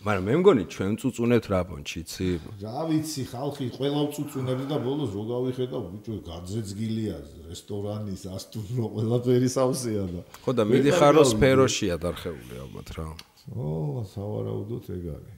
[0.07, 2.27] მაგრამ მე მგონი ჩვენ წუწუნებთ რა პონჩი იცი
[2.63, 7.17] რა ვიცი ხალხი ყველა წუწუნებს და ბოლოს რო გავიხედა ბიჭო გაძეძგილია
[7.51, 13.07] რესტორანი სასტუმრო ყველაფერი სავსეა და ხო და მიდიხარ რომ სფეროშია დარხეული ალბათ რა.
[13.55, 15.36] ო სავარაუდოდ ეგ არის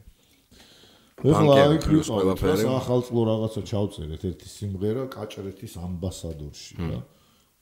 [1.19, 2.63] ეხლა აი ქრის ყველაფერი.
[2.79, 4.21] ახალწლო რაღაცა ჩავწერეთ.
[4.29, 6.99] ერთი სიმღერა კაჭრეთის ამბასადორში რა.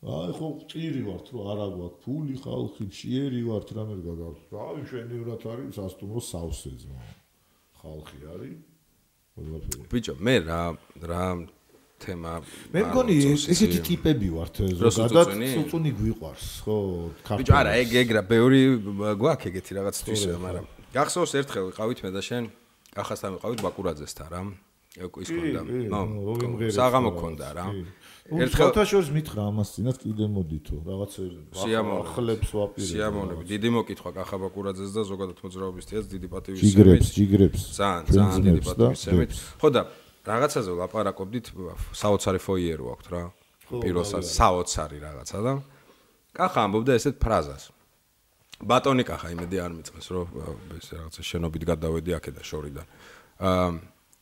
[0.06, 4.42] აი ხო წირი ვართ რომ არა გვაქვს ფული ხალხი შეერი ვართ რამე გაგავს.
[4.54, 6.90] აი შენივრად არის სასტუმრო სავსეზე
[7.82, 8.58] ხალხი არის?
[9.34, 9.82] ყველაფერი.
[9.90, 10.64] ბიჭო მე რა
[11.02, 11.26] რა
[11.98, 12.34] თემა
[12.74, 13.16] მე მგონი
[13.54, 16.78] ესეთი ტიპები ვართ ზოგადად სუწუნი გვიყვარს ხო
[17.42, 18.62] ბიჭო არა ეგ ეგ რა ბევრი
[19.18, 22.44] გვაქვს ეგეთი რაღაც თვისე მაგრამ გახსოვს ერთხელ ვიყავით მე და შენ
[22.98, 24.42] კახასთან ვიყავით ბაკურაძესთან რა.
[24.98, 25.62] ის კონდა
[25.94, 26.02] ნო
[26.74, 27.66] საღამო კონდა რა.
[28.28, 31.12] ერთხელ თაშორს მითხრა ამას წინათ კიდე მოდითო რაღაც
[31.56, 36.68] ახლებს ვაპირებ სიამოვნები დიდი მოკითხვა კახაბაკურაძეს და ზოგადად მოძრაობის თეატრს დიდი პატივი სემით.
[36.68, 39.32] ჯიგრებს ჯიგრებს ძალიან ძალიან დიდი პატივი სემით.
[39.62, 39.82] ხო და
[40.28, 41.46] რაღაცაზე ლაპარაკობდით
[41.96, 43.22] საოცარი ფოიე რო აქვს რა
[43.72, 45.54] პიროსა საოცარი რაღაცა და
[46.36, 47.64] კახა ამბობდა ესეთ ფრაზას
[48.58, 50.28] ბატონი კახა იმედი არ მიწეს რომ
[50.78, 52.86] ეს რაღაცა შენობით გადავედი აქედან შორიდან.
[53.38, 53.70] აა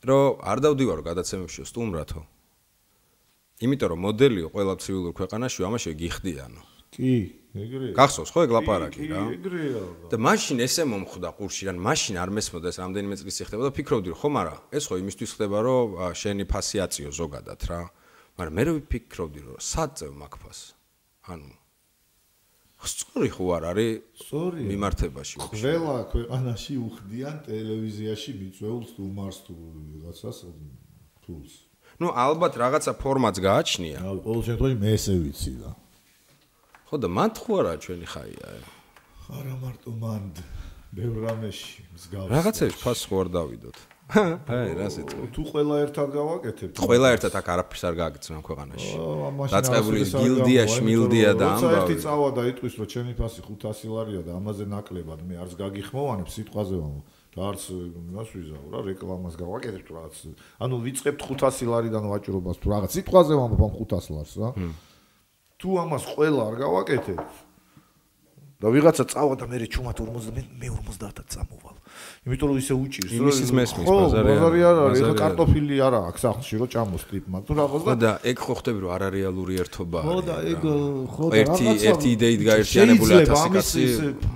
[0.06, 2.20] რომ არ დავდივარო გადაცემებში სტუმრათო
[3.64, 6.62] იმიტომ რომ მოდელიო ყველა ცივილურ ქვეყანაში ამაში გიხდიანო
[6.92, 7.12] კი
[7.56, 7.92] ეგრეა.
[7.96, 9.22] გახსოვს ხო ეგ ლაპარაკი რა?
[9.24, 9.82] კი ეგრეა.
[10.12, 14.08] და მაშინ ესე მომხვდა ყურში რან მაშინ არ მესმოდა ეს რამდენიმე წლის ხდება და ფიქრობდი
[14.12, 15.86] რომ ხომ არა ეს ხო იმისთვის ხდება რომ
[16.20, 17.80] შენი ფასი აწიო ზოგადად რა.
[18.36, 20.60] მაგრამ მე რო ვფიქრობდი რომ საწევ მაგფას
[21.32, 21.48] ანუ
[22.84, 30.38] სწორი ხო არ არის სწორი მიმართებაში ყველა ქვეყანაში უხდიან ტელევიზიაში მიწვეულს თუ მარს თუ ვიღაცას
[31.24, 31.52] თულს.
[32.00, 33.98] ну ალბათ რაღაცა ფორმატს გააჩნია.
[34.04, 35.70] ალბათ ყოველ შემთხვევაში მე ესე ვიცი და
[36.86, 38.48] ხო და მან თუ არა ჩვენი ხაია?
[39.26, 40.22] არა მარტო მან
[40.94, 46.78] ბევრ რამეში მსგავს რაღაცებს ფას ხო არ დავიდოთ აი რა სიტყვა თუ ყველა ერთად გავაკეთებთ
[46.78, 48.92] ყველა ერთად აქ არაფერს არ გააგრძნო ქვეყანაში.
[49.50, 54.38] დაწყებული გილდია შმილდია და ამბავი ერთი წავა და იტყვის რომ ჩემი ფასი 500 ლარია და
[54.38, 57.04] ამაზე ნაკლებად მე არც გაგიხმოვანებ სიტყვაზე ვამბობ
[57.34, 60.16] და არც იმას ვიზაო რა რეკლამას გავაკეთებთ რაღაც.
[60.62, 64.48] ანუ ვიწყებთ 500 ლარიდან ვაჭრობას თუ რაღაც სიტყვაზე ვამბობ ამ 500 ლარს რა
[65.58, 67.34] თუ ამას ყველა არ გავაკეთებთ
[68.62, 71.75] და ვიღაცა წავა და მე ჩუმად 50 მე 50-ად წამოვალ
[72.26, 76.00] იმიტომ რომ ისე უჭირს რომ იმის მესმის ბაზარი არა ბაზარი არ არის ეხა კარტოფილი არა
[76.10, 79.54] აქვს სახლში რომ ჭამოს ტიპმა თუ რაღაც და ხო და ეგ ხო ხდები რომ არარეალური
[79.62, 80.62] ერთობა ხო და ეგ
[81.14, 83.84] ხო და ერთი ერთი იდეით გაერთიანებული 1000 კაცი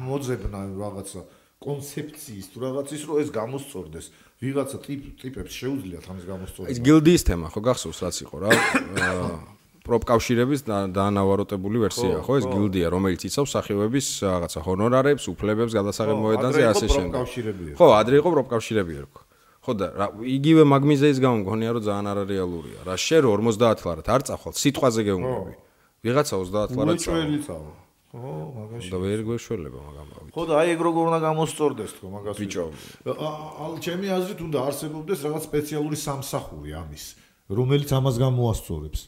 [0.08, 1.20] მოძებნა რაღაცა
[1.60, 4.06] კონცეფციის თუ რაღაცის რომ ეს გამოსწორდეს.
[4.40, 8.50] ვიღაცა ტიპ ტიპებს შეუძლიათ ამის გამოსწორება ეს გილდიის თემა ხო გახსოვს რაც იყო რა
[9.86, 10.60] პროპკავშირების
[10.92, 17.74] დაანავაროტებული ვერსია, ხო, ეს გილდია, რომელიც იცავს სახიობების რაღაცა ჰონორარებს, უფლებებს, გადასაღებ მოედანზე ასე შემდეგ.
[17.80, 19.22] ხო, ადრე იყო პროპკავშირები ერქვა.
[19.60, 19.86] ხო და
[20.24, 22.80] იგივე მაგმიზეის გამო მგონია რომ ძალიან არარეალურია.
[22.88, 25.52] რა შე რო 50 ლარად არ წახვალ, სიტყვაზე გეუბნები.
[26.00, 27.00] ვიღაცა 30 ლარად
[27.44, 27.72] წავა.
[28.10, 28.90] ხო, მაგაში.
[28.90, 30.34] და ვერ გვეშველება მაგამ.
[30.34, 32.36] ხო და აი ეგ როგორ უნდა გამოსწორდეს თქო მაგას.
[32.42, 32.64] ბიჭო.
[33.06, 37.04] ალ ჩემი აზრით უნდა არსებობდეს რაღაც სპეციალური სამსახური ამის,
[37.46, 39.00] რომელიც ამას გამოასწორებს.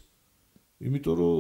[0.82, 1.34] იმიტომ რომ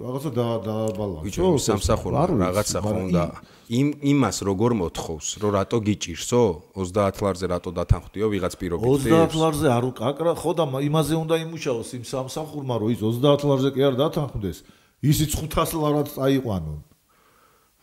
[0.00, 1.24] რაღაცა დააბალანსო.
[1.28, 3.24] ბიჭო, სამსახურო რაღაცა ხო უნდა
[3.66, 6.42] იმ იმას როგორ მოთხოვს, რომ რატო გიჭირსო?
[6.72, 9.04] 30 ლარზე რატო დათანხმდიო ვიღაც პირობით?
[9.04, 13.68] 30 ლარზე არ უკაკრა, ხო და იმაზე უნდა იმუშაოს იმ სამსახურმა, რომ ის 30 ლარზე
[13.76, 14.58] კი არ დათანხმდეს,
[15.04, 16.80] ისიც 500 ლარად აიყვანონ.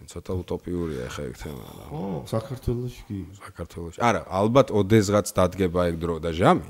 [0.03, 1.66] ცოტა უტოპიურია ხა ეგ თემა.
[1.88, 3.20] ხო, საქართველოსში კი.
[3.39, 3.99] საქართველოსში.
[4.03, 6.68] არა, ალბათ ოდესღაც დადგება ეგ დრო და ჟამი.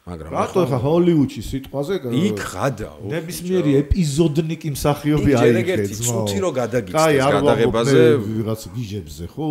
[0.00, 3.04] მაგრამ რატო ხა ჰოლივუდში სიტყვაზე იქ ღადაო.
[3.04, 5.80] ნებისმიერი ეპიზოდნიკი მსახიობი ეგ აიქეთ.
[5.84, 9.46] ერთი წუთი რო გადაგიწეს გადაღებაზე ვიღაც გიჟებზე ხო?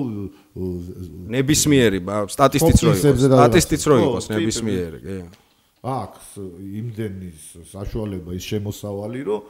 [1.38, 2.00] ნებისმიერი
[2.34, 3.22] სტატისტიც რო იყოს.
[3.30, 5.18] სტატისტიც რო იყოს ნებისმიერი, კი.
[5.86, 6.28] აქვს
[6.82, 7.30] იმდენი
[7.70, 9.42] საშუალება ის შემოსავალი რომ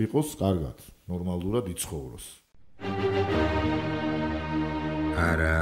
[0.00, 2.26] იყოს კარგად, ნორმალურად იცხოვროს.
[5.20, 5.58] არა.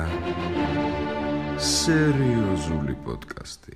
[1.59, 3.75] სერიოზული პოდკასტი.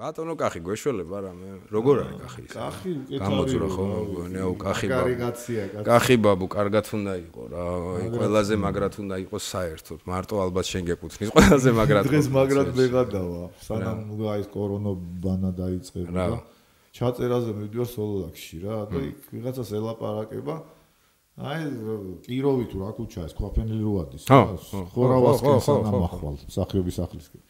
[0.00, 3.84] ბატონო კახი გვეშველება რა მე როგორ არის კახი კახი გამოძურა ხო
[4.32, 5.02] ნეო კახი ბაბუ.
[5.04, 10.00] კარიგაცია კახი კახი ბაბუ კარგად უნდა იყო რა აი ყველაზე მაგრად უნდა იყოს საერთოდ.
[10.08, 14.00] მარტო ალბათ შენ გეკუთვნის ყველაზე მაგრად დღეს მაგრად მეღადავა სანამ
[14.32, 16.40] აი კორონაბანა დაიწყება და
[16.96, 18.76] ჩაწერაზე მივდივარ სოლოლაკში რა.
[18.88, 20.54] და იქ ვიღაცას ელაპარაკება.
[21.36, 21.60] აი
[22.24, 24.24] კიროვი თუ რა ქუჩაა ეს ქვაფენილი როადის
[24.92, 27.40] ხორავასკენ სანამ ახვალ სახიობის სახლისკენ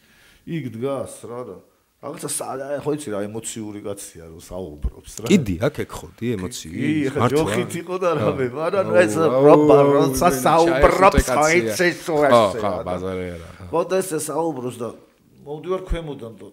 [0.55, 1.55] იქ დგას რა და
[2.03, 2.29] რაღაცა
[2.83, 5.27] ხო იცი რა ემოციური კაცია რომ საუბრობს რა.
[5.31, 10.27] კიდი აქ ეგ ხოდი ემოციური კი ხა ჯოხით იყო და რამე მაგრამ ეს რობა როცა
[10.43, 14.89] საუბრობს ხო იცი სო ესე ხა ბაზარია რა ხო და ეს საუბრობს და
[15.47, 16.47] მოვდივარ ქვემოდან და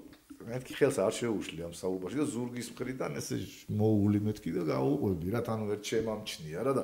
[0.50, 3.36] მეთქი ხელს არ შეუშლი ამ საუბარში და ზურგის მხრიდან ესე
[3.74, 6.82] მოული მეთქი და გაუყვები რა თან ვერ ჩემამჩნია რა და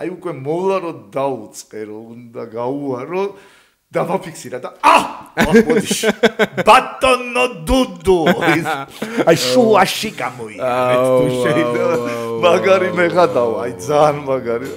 [0.00, 3.24] აი უკვე მოვლა რომ დაუწყე რომ უნდა გაუარო
[3.92, 5.64] დავაფიქსირა და აა მოდი
[6.68, 8.18] ბატონო დუდუ.
[9.28, 10.72] აი შუაში გამოია
[11.02, 11.96] თუ შეიძლება
[12.44, 14.68] მაგარი მეღადაო აი ძალიან მაგარი.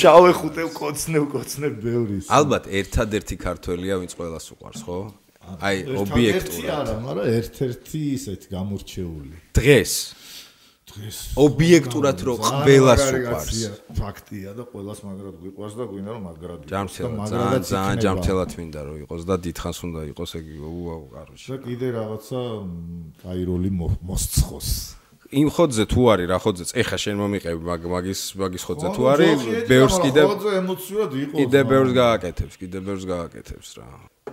[0.00, 4.98] ჩავეხუტე კოცნე კოცნე ბევრის ალბათ ერთადერთი ქართველია ვინც ყველას უყარს ხო?
[5.62, 6.70] აი ობიექტურად.
[6.80, 9.34] არა მაგრამ ერთ-ერთი ისეთ გამორჩეული.
[9.54, 9.92] დღეს
[10.86, 11.16] დღეს.
[11.34, 13.58] ობიექტურად რო ყველას უყარს
[13.98, 18.96] ფაქტია და ყველას მაგრად გვიყვარს და გვინდა რომ მაგრად ჯამთელად ძალიან ძალიან ჯამთელად მინდა რომ
[19.02, 22.40] იყოს და დიდხანს უნდა იყოს ეგ უაუ კაროში და კიდე რაღაცა
[23.26, 24.68] აი როლი მოსცხოს.
[25.26, 29.96] იმ ხოძე თუ არის რა ხოძე ეხა შენ მომიყევი მაგის მაგის ხოძე თუ არის ბევრს
[30.06, 33.86] კიდე ხოძე ემოციურად იყოს კიდე ბევრს გააკეთებს კიდე ბევრს გააკეთებს რა.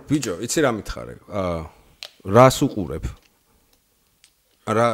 [0.06, 1.14] ბიჭო იცი რა მითხარე?
[1.34, 1.58] აა
[2.30, 3.04] რას უყურებ?
[4.70, 4.88] რა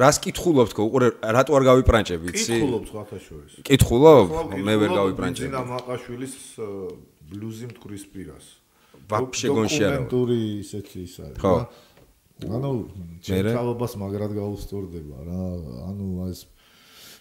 [0.00, 0.82] რას კითხულობთ ხო?
[0.88, 2.26] უყურე რატო არ გავიპრანჭები?
[2.32, 2.56] იცი?
[2.56, 2.82] კითხულობ?
[2.90, 3.52] სხვათა შორის.
[3.68, 4.26] კითხულობ
[4.66, 5.48] მე ვერ გავიპრანჭები.
[5.50, 6.34] ძინა მაყაშვილის
[7.30, 8.46] ბლუზი მტკვრის პირას.
[9.10, 11.54] ვაფშე გონშია დოკუმენტური ისეთი ის არის ხო.
[12.40, 12.70] ანუ
[13.20, 15.42] ჩემთავობას მაგრად გაუსწორდება რა.
[15.90, 16.40] ანუ ეს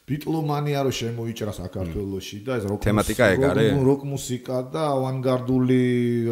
[0.09, 3.71] ბიტლომანია რო შემოიჭრა საქართველოსში და ეს როკ თემატიკა ეგ არის.
[3.89, 5.81] როკ მუსიკა და ავანგარდული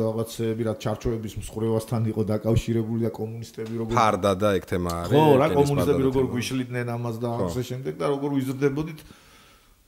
[0.02, 5.24] რაღაცები რა ჩარჩოების მსხრევასთან იყო დაკავშირებული და კომუნისტები როგორ ფარდა და ეგ თემა არის ხო
[5.42, 9.00] რა კომუნისტები როგორ გვიშლიდნენ ამას და ამასე შემდეგ და როგორ ვიზრდებოდით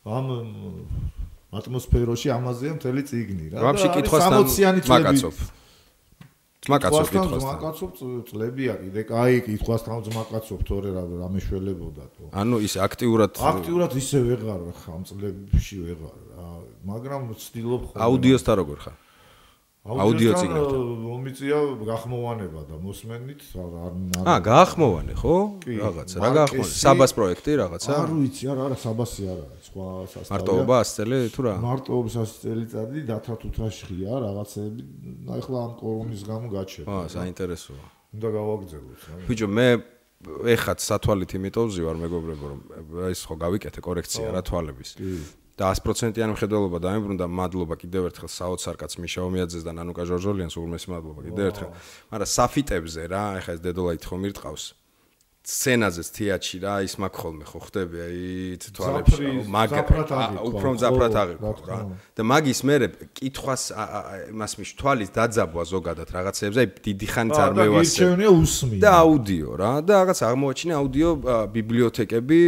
[0.06, 0.26] ამ
[1.50, 3.58] ატმოსფეროში ამაზეა მთელი წიგნი რა.
[3.58, 4.34] და ვაფშე კითხვასთან
[4.86, 5.36] მაგაცობ
[6.70, 7.41] ძმაკაცო კითხვას.
[7.43, 7.86] ძმაკაცო
[8.30, 12.24] წლებია კიდე, კაი, კითხვასთან ძმაკაცო თორე რა რამეშველებოდა თო.
[12.30, 16.17] ანუ ის აქტიურად აქტიურად ისე ვეღარ ხა ამ წლებში ვეღარ.
[16.86, 18.01] მაგრამ ვცდილობ ხოლმე.
[18.05, 18.95] აუდიოსთან როგორ ხარ?
[19.80, 20.82] აუდიო წიგნებთან.
[21.08, 23.94] მომიწია გახმოვანება და მოსმენით არ
[24.28, 25.36] აა გაახმოვანე ხო?
[25.66, 26.76] რაღაცა რა გაახმოვანე?
[26.84, 27.90] საბას პროექტი რაღაცა?
[27.96, 30.36] არ ვიცი, არა, არა, საბასი არა, სხვა სასწავლო.
[30.36, 31.54] მარტოობა 100 წელი თუ რა?
[31.64, 34.82] მარტოობის 100 წელიწადი დათათუთაშხია რაღაცები.
[35.32, 36.92] აი ხლა ამ კორონის გამო გაჩერდა.
[36.92, 37.86] აა, საინტერესოა.
[38.20, 39.02] უნდა გავაგზავნოთ.
[39.32, 39.68] ბიჭო, მე
[40.20, 42.60] ეხათ სათვალით იმიტომ ვზივარ მეგობრებო, რომ
[43.08, 44.90] ეს ხო გავიკეთე კორექცია რა თვალების.
[45.00, 45.12] კი.
[45.60, 51.22] და 100%-იანი მხედველობა დაემბრუნდა მადლობა კიდევ ერთხელ საოცარკაც მიშა ომიაძეს და ნანუკა ჟორჟოლიანს უღმესი მადლობა
[51.28, 51.70] კიდევ ერთხელ.
[52.16, 54.64] მაგრამ საფიტებზე რა ეხა ეს დედოლაით ხომ ირტყავს
[55.50, 58.18] სცენაზეც თეატრში რა ის მაგ ხოლმე ხო ხდები აი
[58.62, 59.30] თვალებში.
[59.50, 59.70] მაგ
[60.45, 61.78] უფრო მძაფრად აღიქვა რა.
[62.14, 62.76] და მაგის მე
[63.18, 63.64] კითხვას
[64.30, 68.04] იმას მიშ თვალის დაძაბვა ზოგადად რაღაცეებზე აი დიდი ხანით არ მევასე.
[68.78, 71.10] და აუდიო რა და რაღაც აღმოაჩინე აუდიო
[71.58, 72.39] ბიბლიოთეკები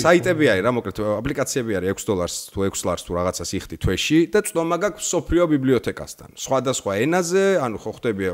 [0.00, 4.18] საიტები არის რა მოკლედ აპლიკაციები არის 6 დოლარს თუ 6 ლარს თუ რაღაცას იხდი თვეში
[4.32, 6.30] და წვომა გაქვს სოფლიო ბიბლიოთეკასთან.
[6.40, 8.24] სხვადასხვა ენაზე ანუ ხო ხდები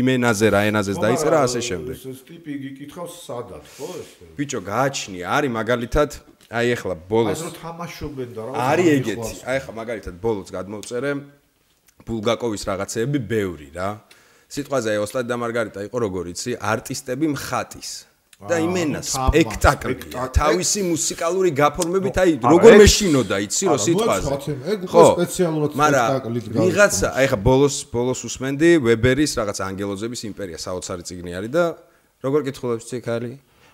[0.00, 1.96] იმ ენაზე რა ენაზეც დაიწერა ასე შემდეგ.
[2.00, 4.08] ეს ტიპი გიკითხავს სად სადად ხო ეს?
[4.38, 6.10] ბიჭო გააჩნია არის მაგალითად
[6.50, 7.40] აი ახლა ბოლოს.
[7.40, 11.10] აი რომ თამაშობენ და რა არის ეგეთი აი ახლა მაგალითად ბოლოს გადმოვწერე
[12.06, 13.88] ბულგაკოვის რაღაცეები ბევრი რა.
[14.50, 17.90] სიტყვაზე აი ოსტატ და მარგარიტა იყო როგორ იცი არტისტები მხატის
[18.40, 20.32] და იმენა სპექტაკლია.
[20.32, 24.32] თავისი მუსიკალური გაფორმებით აი როგორ მეშინოდა იცი რო სიტყვაზე?
[24.90, 31.02] ხო სპეციალურად სპექტაკლით გავიქცა ვიღაცა აი ხა ბოლოს ბოლოს უსმენდი ვებერის რაღაც ანგელოზების იმპერია საოცარი
[31.04, 31.64] ციგნი არის და
[32.24, 33.32] როგორ კითხულობს ციკალი?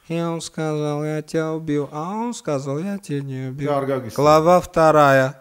[0.09, 3.71] Я он сказал, я тебя убил, а он сказал, я тебя не убил.
[4.15, 5.35] Глава вторая.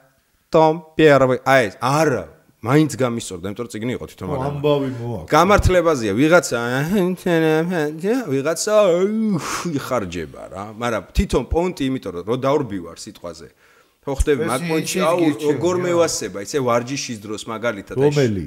[0.50, 1.38] Том первый.
[1.46, 2.24] აი, არა,
[2.60, 4.46] მაინც გამისწორდა, იმიტომ რომ ციგნი იყო თვითონ ხო, მაგრამ.
[4.50, 5.28] ამბავი მოაქვს.
[5.30, 6.58] გამართლებაზია ვიღაცა
[8.30, 8.74] ვიღაცა
[9.78, 13.48] იხარჯება რა, მაგრამ თვითონ პონტი, იმიტომ რომ რო დაურბივარ სიტყვაზე.
[14.04, 15.50] ხო ხდები ეს მაგ პონტში ის აუ გირჩევია.
[15.54, 17.94] როგორ მევასება, ისე ვარჯიშის დროს მაგალითად.
[17.96, 18.44] აი, რომელი?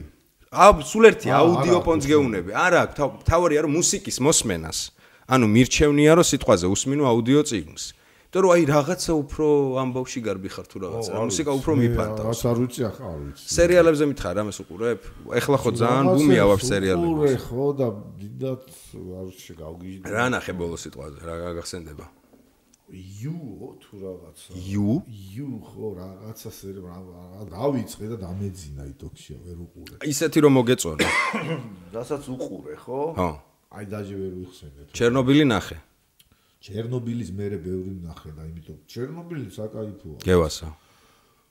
[0.54, 2.12] აუ სულ ერთი აა, აუდიო არა, პონტს ხო.
[2.14, 2.52] გეუნები.
[2.54, 4.80] არა, თა- თავარია რომ მუსიკის მოსმენას.
[5.29, 7.85] ანუ მირჩევნია რომ სიტყვაზე უსმინო აუდიო წიგნს.
[8.29, 9.47] იმიტომ რომ აი რაღაცა უფრო
[9.81, 11.11] ამბავში გარბი ხარ თუ რაღაცა.
[11.29, 12.29] მუსიკა უფრო მიფანტავს.
[12.29, 13.45] რაც არ ვიცი ახლა არ ვიცი.
[13.57, 15.01] სერიალებზე მითხარ ამას უყურებ?
[15.41, 17.09] ეხლა ხო ძალიან ბუმია ვარ სერიალებში.
[17.09, 17.89] უყურე ხო და
[18.21, 18.63] დიდად
[19.21, 20.05] არ შეგავგიჟდი.
[20.13, 21.19] რა ნახე ბოლო სიტყვაზე?
[21.25, 22.07] რა გაგახსენდება?
[22.89, 23.37] იუ
[23.85, 24.51] თუ რაღაცა.
[24.57, 24.93] იუ?
[25.09, 26.97] იუ ხო რაღაცა სერი რა
[27.53, 29.95] დავიწყე და დამეძინა იტოქში ვერ უყურე.
[30.09, 31.09] ისეთი რომ მოგეწონა.
[31.97, 33.01] რასაც უყურე ხო?
[33.17, 33.31] ხო.
[33.69, 34.87] აი დაჟე ვერ ვიხსენებ.
[34.97, 35.79] ჩერნობილი ნახე.
[36.65, 40.17] ჩერნობილის მერე ბევრი ნახე და იმიტომ ჩერნობილი საკაიფოა.
[40.25, 40.69] გევასა.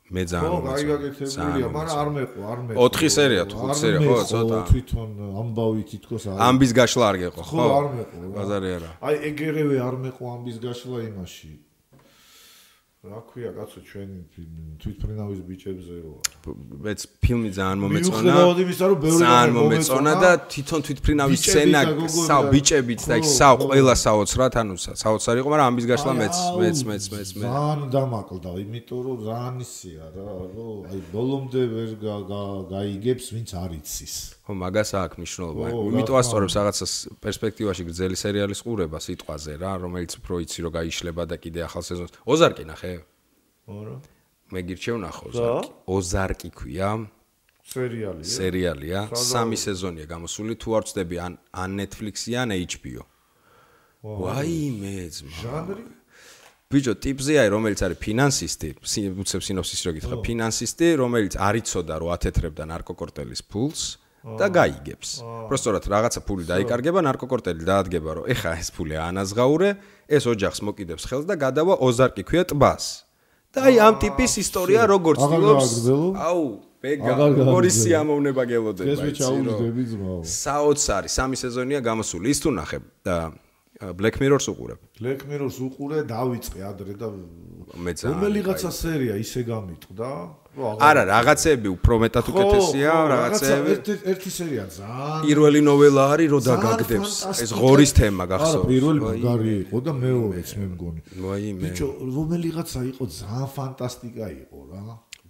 [0.08, 0.88] მე ხო, ძალიან აი მომეწონა.
[0.88, 2.78] გაკეთებულია, მაგრამ არ მეყო, არ მეყო.
[2.88, 4.58] ოთხი სერია თუ ხუთი სერია, ხო, ცოტა.
[4.72, 5.10] თვითონ
[5.42, 6.38] ამბავი თითქოს არ.
[6.48, 7.66] ამბის გაშლა არ გეყო, ხო, ხო?
[7.78, 8.16] არ მეყო.
[8.38, 8.92] ბაზარი არა.
[9.08, 11.52] აი ეგერევე არ მეყო ამბის გაშლა იმაში.
[13.06, 14.18] რა ქვია, კაცო, ჩვენი
[14.82, 16.56] თვითფრინავის ბიჭებზე რო არ.
[16.82, 18.34] მეც ფილმი ძალიან მომეწონა.
[19.22, 23.54] ძალიან მომეწონა და თვითონ თვითფრინავის სცენა და- ბიჭებით და იქ ხო.
[23.70, 27.46] ყველა საოცრად, ანუ სა- საოცარი იყო, მაგრამ ამბის გაშლა მეც მეც მეც მეც მე.
[27.48, 33.50] ძალიან დამაკლდა, იმიტომ რომ ძალიან ისია რა, რომ აი ბოლომდე ვერ გა- გა- გაიგებს, ვინც
[33.54, 34.16] არ იცის.
[34.48, 35.66] ხო, მაგას აქვს მნიშვნელობა.
[35.92, 41.36] იმიტომ ასწორებს რაღაცას პერსპექტივაში გრძელი სერიალის ყურება სიტყვაზე რა, რომელიც უფრო იცი რომ გაიშლება და
[41.36, 42.12] კიდე ახალ სეზონს.
[42.24, 42.94] ოზარკი ნახე?
[43.68, 43.96] არა.
[44.56, 45.70] მე გირჩევ ნახო ოზარკი.
[45.92, 46.90] ოზარკი ქვია.
[47.68, 48.24] სერიალია.
[48.24, 53.04] სერიალია, სამი სეზონია გამოსული, თუ არ ვწდები ან ან Netflix-ი ან HBO.
[54.00, 55.32] ვაიმე ძმა.
[55.44, 55.84] ჟანრი?
[56.72, 62.10] ბიჭო, ტიპზეა, რომელიც არის ფინანსისტი, სი- უცებ სინოფსის რო გითხრა, ფინანსისტი, რომელიც არ იცოდა რომ
[62.16, 63.82] ათეთრებდა ნარკოკორტელის ფულს
[64.24, 65.10] და გაიგებს.
[65.48, 69.70] პროსტორად რაღაცა ფული დაიკარგება, ნარკოკორტელი დაადგება, რომ ეხა ეს ფული ანაზღაურე,
[70.10, 73.08] ეს ოჯახს მოკიდებს ხელს და გადავა ოზარკი ქვია ტბას.
[73.54, 75.72] და აი ამ ტიპის ისტორია როგორც ცდილობს,
[76.14, 76.44] აუ,
[76.84, 77.70] ბეგა, გააგრძელო.
[77.82, 80.20] სიამოვნება გელოდება, ეს რომ- ჩაუძდები ძმაო.
[80.22, 82.26] საოცარი სამი სეზონია გამოსული.
[82.30, 82.78] ის თუ ნახე
[83.78, 84.80] Black Mirror-ს უყურებ.
[85.00, 87.08] Black Mirror-ს უყურე, დავიწყე ადრე და
[87.78, 90.10] მე ძალიან რომელიღაცა სერია ისე გამიტყდა.
[90.58, 93.70] არა, რაღაცეები უფრო მეტად უკეთესია, რაღაცეები.
[93.78, 97.14] ერთი ერთი სერია ძალიან პირველი ნოველა არის, ძალიან დაგაგდებს.
[97.46, 98.68] ეს ღორის თემა არა, გახსოვს.
[98.72, 101.02] პირველი ვაი, მაგარი იყო და მეორეც მე მგონი.
[101.22, 101.62] ვაი მე.
[101.62, 104.82] ბიჭო, რომელიღაცა იყო ძალიან ფანტასტიკა იყო რა.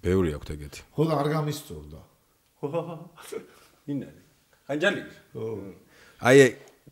[0.04, 0.82] ბევრი აქვს ეგეთი.
[0.95, 1.99] ხო და არ გამისწორდა.
[3.91, 4.22] ინარი.
[4.68, 5.02] ხანჯალი.
[6.24, 6.38] აი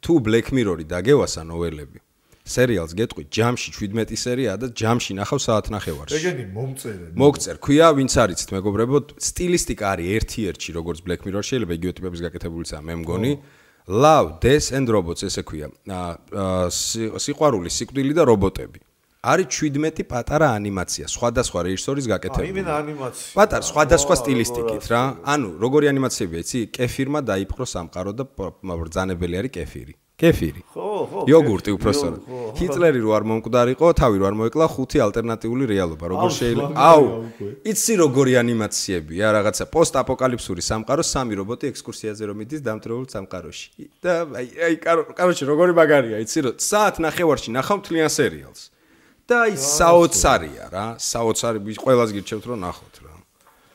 [0.04, 2.05] თუ Black Mirror-ი დაგევასა ნოველები.
[2.46, 6.14] სერიალს გეტყვი, ჯამში 17 სერიაა და ჯამში ნახავ საათნახევარში.
[6.14, 7.06] ეგენი მომწერე.
[7.18, 12.82] მოგწერ, ქვია, ვინც არიცით, მეგობრებო, სტილისტიკა არის ერთი-ერთი, როგორც Black Mirror შეიძლება იგივე ტიპების გაკეთებულიცაა,
[12.86, 13.32] მე მგონი.
[13.86, 15.70] Love, Death and Robots ესე ქვია.
[15.90, 18.80] აა სი- სიყვარული, სიკვდილი და რობოტები.
[19.26, 22.50] არის 17 პატარა ანიმაცია, სხვადასხვა რეჟისორის აი, გაკეთებული.
[22.54, 23.34] იმენ ანიმაცია.
[23.34, 25.02] პატარ სხვადასხვა ვა, სტილისტიკით რა.
[25.34, 26.60] ანუ როგორი ანიმაციებია, იცი?
[26.78, 28.24] კეფირმა დაიპყრო სამყარო და
[28.62, 29.94] ბრძანებელი არის კეფირი.
[30.16, 30.62] კეფირი.
[30.72, 31.22] ხო, ხო.
[31.28, 32.18] იოგურტი უпроსორო.
[32.56, 36.72] ჰიტლერი რო არ მომკვდარიყო, თავი რო არ მოეკლა ხუთი ალტერნატიული რეალობა, როგორ შეიძლება.
[36.72, 37.06] აუ,
[37.68, 43.68] იცი როგორი ანიმაციებია რაღაცა პოსტაპოკალიფსური სამყარო, სამი რობოტი ექსკურსიაზე რომ მიდის დამტრეულ სამყაროში.
[44.00, 44.74] და აი აი
[45.20, 48.62] კაროჩი როგორი მაგარია, იცი რომ საათ ნახევარში ნახავ მთლიან სერიალს.
[49.28, 53.14] და აი საოცარია რა, საოცარი ყველას გირჩევთ რომ ნახოთ რა.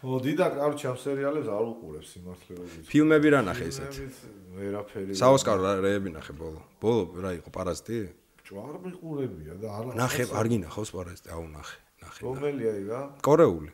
[0.00, 2.80] ო, დიდა კაროჩი ამ სერიალებს არ უყურებს სიმართლე როგორი.
[2.88, 3.92] ფილმები რა ნახე ესეთ?
[3.92, 5.12] ფილმები ვერაფერი.
[5.14, 6.60] საოსკარო რა- რეები ნახე ბოლო.
[6.82, 7.98] ბოლო რა იყო პარაზიტი?
[8.46, 9.90] ჯვარ მიყურებია და არა.
[9.94, 12.20] ნახე, არ გინახავს პარაზიტი, აუ ნახე, ნახე.
[12.26, 13.00] რომელია იგა?
[13.22, 13.70] კორეული.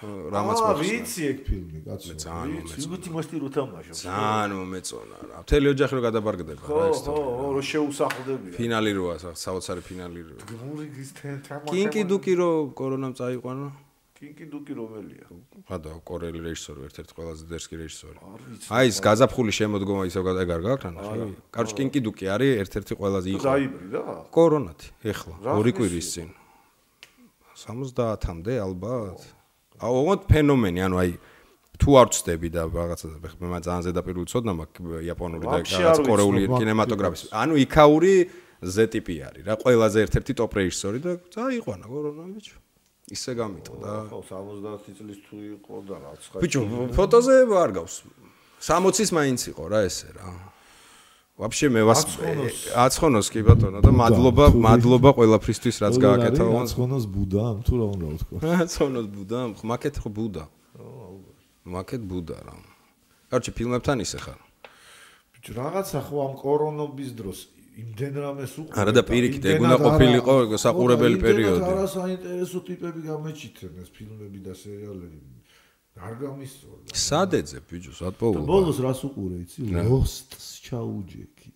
[0.00, 0.80] რამაც აა, მოხსნა.
[0.80, 2.12] ვიცი ეგ ფილმი, კაცო.
[2.24, 3.98] ძალიან ვიცი, იგუთი მოსტი რო თამაშობს.
[4.08, 5.36] ძალიან მომეწონა რა.
[5.44, 8.52] მთელი ოჯახი რო გადაბარგდება რა ეს ხო, ხო, რო შეუსახლდებია.
[8.56, 10.40] ფინალი როა, სა- საოცარი ფინალი როა.
[10.48, 11.68] გმურიგის თემა.
[11.68, 12.50] კინკი დუკი რო
[12.80, 13.68] კორონამ წაიყვანა.
[14.20, 15.24] კინკი დუკი რომელია?
[15.64, 18.18] ხადა კორელი რეჟისორი, ერთ-ერთი ყველაზე დერსკი რეჟისორი.
[18.68, 21.28] აი ეს გაზაფხული შემოდგომა ისევ გადა ეგარ გაქვს ანუ.
[21.56, 23.44] კაროჩ კინკი დუკი არის ერთ-ერთი ყველაზე იყო.
[23.48, 24.00] დაიბრიდა?
[24.28, 26.28] კორონათი, ეხლა, რა ორი კვირის წინ.
[27.64, 29.18] 70-მდე ალბათ.
[29.80, 31.10] აუ, ოღონდ ფენომენი, ანუ აი
[31.80, 33.06] თუ არ ვწდები და რაღაცა
[33.40, 37.32] მე მაგ ძალიან ზედაპირული ცოდნა მაქვს იაპონური და რაღაც კორეული კინემატოგრაფის.
[37.32, 38.12] ანუ იქაური
[38.60, 42.56] Z-ტიპი არის რა, ყველაზე ერთ-ერთი ტოპ რეჟისორი და წაიყვანა კორონა ბიჭო.
[43.10, 43.90] ისე გამიტყდა.
[44.10, 46.40] ხო, 70 წლის თუ იყო და რაც ხარ.
[46.44, 46.60] ბიჭო,
[46.94, 47.94] ფოტოზე არ გავს.
[48.60, 50.28] 60-ის მაინც იყო რა ესე რა.
[51.40, 52.02] ვაფშე მე ვას
[52.76, 58.06] აცხონოს კი ბატონო და მადლობა მადლობა ყველაფრისთვის რაც გააკეთა ოღონდ აცხონოს ბუდა თუ რა უნდა
[58.12, 60.44] ვთქვა აცხონოს ბუდა მაკეთ ხო ბუდა
[61.76, 62.56] მაკეთ ბუდა რა
[63.32, 64.40] კარჩი ფილმებთან ისე ხარ
[65.32, 67.38] ბიჭო რაღაცა ხო ამ კორონობის დროს
[67.78, 70.34] იმდენ რამეს უყურე არა და პირიქით ეგ უნდა ყოფილიყო
[70.64, 71.62] საყურებელი პერიოდი.
[71.70, 75.18] არა საინტერესო ტიპები გამეჩითენ ეს ფილმები და სერიალები.
[76.00, 79.58] არ გამისწორდა სადეძე ბიჭო სად პოულობა ბოლოს რას უყურე იცი?
[79.90, 81.50] ლოსტს ჩაუჯექი.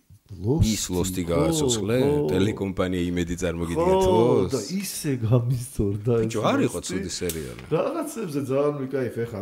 [0.45, 1.97] ლოსტ ის ლოსტი გააცოცხლე
[2.33, 7.61] ტელეკომპანია იმედი წარმოგიდგეთ ლოს და ისე გამისწორდა ბიჭო არ იყო ცუდი სერიალი.
[7.75, 9.41] რაღაცებზე ძალიან მიკაიფ ეხა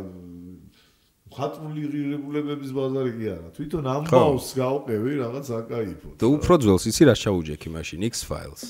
[1.38, 3.50] ხატული ღირებულებების ბაზარი კი არა.
[3.58, 8.64] თვითონ ამბავს გავყევი რაღაც აკაიფო და უფრო ძველს იცი რა ჩაუჯექი მაშინ X Files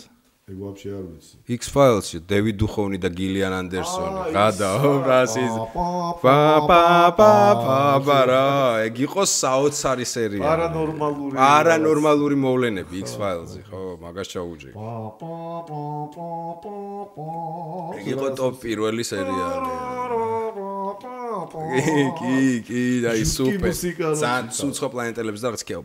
[0.44, 1.36] ეგ ვაფშე არ ვიცი.
[1.56, 4.36] X-Files-ში დევიდ დუხოვნი და გილიან ანდერსონი.
[4.36, 5.54] გადაო, რასის.
[5.72, 6.36] პა
[6.68, 6.84] პა
[7.16, 7.32] პა
[7.64, 8.84] პა ბარა.
[8.84, 10.44] ეგ იყო საოცარი სერია.
[10.44, 11.40] პარანორმალური.
[11.40, 14.76] პარანორმალური მოვლენები X-Files-ი, ხო, მაგას ჩაუჯე.
[14.76, 16.30] პა პა პა პა
[16.60, 16.78] პა
[17.16, 17.32] პა.
[18.04, 19.72] ეგ იყო ტოპ პირველი სერიალი.
[21.44, 22.36] კი, კი,
[22.68, 23.74] კი, აი სუპერ.
[24.22, 25.82] ძალიან სუცხო პლანეტელებს და რცხეო.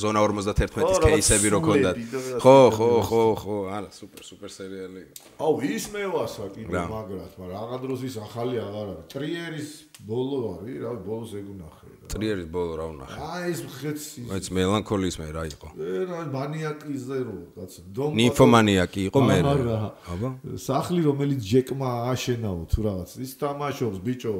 [0.00, 1.96] ზონა 51-ის кейსები რო ქონდათ.
[2.42, 5.02] ხო, ხო, ხო, ხო, არა, სუპერ, სუპერ სერიალი.
[5.42, 9.06] აუ, ის მე ვასა კიდე მაგრად, მაგრამ რაღა დროს ის ახალი აღარ არის.
[9.14, 9.70] ტრიერის
[10.06, 11.88] ბოლო არის, რა, ბოლოს ეგ უნახე.
[12.06, 13.18] ტრიერის ბოლო რა უნახე?
[13.18, 14.20] აი, ეს ხეცი.
[14.30, 15.68] მეც მელანქოლიის მე რა იყო?
[15.74, 17.80] ე, რა, მანიაკიზე რო, კაცო.
[17.96, 19.36] დომ ნიფომანიაკი იყო მე.
[20.12, 20.28] აბა.
[20.54, 23.10] სახლი რომელიც ჯეკმა აშენაო თუ რაღაც.
[23.26, 24.34] ის თამაშობს, ბიჭო.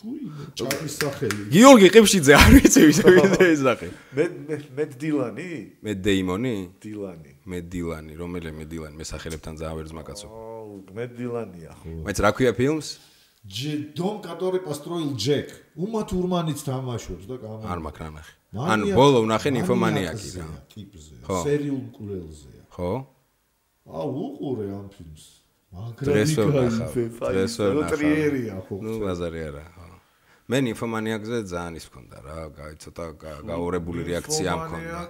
[0.00, 1.42] ჩაის სახელი.
[1.52, 3.88] გიორგი ყიფშიძე არ ვიცი ვის ეს სახე.
[4.16, 4.24] მე
[4.76, 5.48] მე დილანი?
[5.84, 6.54] მე დეიმონი?
[6.80, 7.29] დილანი.
[7.46, 10.26] მე დილანი, რომელი მე დილანი, მე სახელებთან ძალიან ვერც მაკაცო.
[10.28, 11.88] აუ, მე დილანია ხო.
[12.04, 12.88] მეც რა ქვია ფილმს?
[13.40, 15.48] ჯე დონ კატორი პასტროილ ჯეკ.
[15.80, 17.64] უმა თურმანიც თამაშობს და კამა.
[17.72, 18.32] არ მაქვს რა ნახე.
[18.52, 20.46] ანუ ბოლო ვნახე ნიფომანიაკი რა.
[20.68, 21.14] ტიპზე.
[21.24, 22.62] სერიულ კურელზეა.
[22.76, 22.92] ხო?
[23.88, 25.24] აუ, უყურე ამ ფილმს.
[25.72, 26.86] მაგრამ დრესო ნახა.
[27.32, 27.96] დრესო ნახა.
[27.96, 28.74] ტრიერია ხო.
[28.84, 29.64] ნუ ბაზარი არა.
[30.50, 33.04] მე ინფომანიაკზე ძალიან ის მქონდა რა, გაი ცოტა
[33.46, 35.02] გაორებული რეაქცია მქონდა.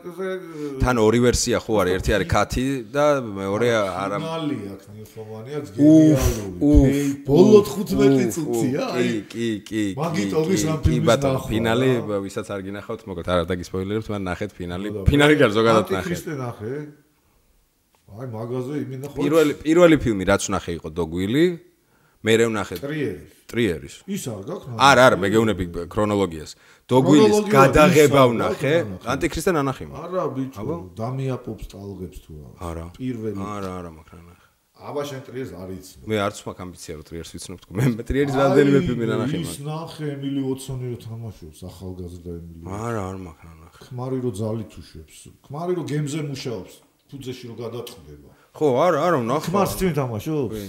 [0.84, 4.18] თან ორი ვერსია ხო არის, ერთი არის კათი და მეორე არა.
[4.20, 7.00] ფინალი აქვს ინფომანიაკს გენიალური.
[7.24, 9.08] ბოლო 15 წუთია, აი.
[9.08, 9.84] კი, კი, კი.
[9.96, 11.48] მაგიტოვის ამ ფილმის ნახვა.
[11.48, 11.90] ფინალი,
[12.26, 14.88] ვისაც არ გინახავთ, მოგეთ არ დაგისპოილერებთ, მაგრამ ნახეთ ფინალი.
[15.08, 16.08] ფინალი გარ ზოგადად ნახე.
[16.10, 16.74] კრისტე ნახე.
[18.10, 19.16] აი, მაგაზე იმენა ხო.
[19.24, 21.69] პირველი პირველი ფილმი რაც ნახე იყო დოგვილი.
[22.20, 23.32] მე რე ვნახე ტრიერის.
[23.48, 23.94] ტრიერის.
[24.04, 24.76] ის არ გაქვს?
[24.76, 26.50] არა, არა, მე გეუნები ქრონოლოგიას.
[26.84, 28.74] დოგვილის გადაღება ვნახე.
[29.08, 29.96] ანტიქრისტე ნანახი მაგ.
[30.04, 32.50] არა, ბიჭო, დამიაპობს ტალღებს თუ რა.
[32.60, 32.86] არა.
[33.00, 33.36] პირველი.
[33.40, 34.46] არა, არა, მაგრამ ნახე.
[34.80, 36.02] აბა შენ ტრიერს არ იცნო.
[36.08, 37.70] მე არც მაქვს ამბიცია რომ ტრიერს ვიცნობ თქო.
[37.76, 39.44] მე ტრიერის რამდენიმე ფილმი ნანახი მაგ.
[39.44, 42.64] ის ნახე ემილი ოცონი რო თამაშობს ახალგაზრდა ემილი.
[42.64, 43.80] არა, არ მაქვს ნანახი.
[43.80, 45.16] ქმარი რო ძალით უშვებს.
[45.44, 46.74] ქმარი რო გემზე მუშაობს.
[47.10, 48.28] ფუძეში რო გადაწყდება.
[48.56, 49.44] ხო, არა, არა, ნახე.
[49.52, 50.60] ქმარს წინ თამაშობს?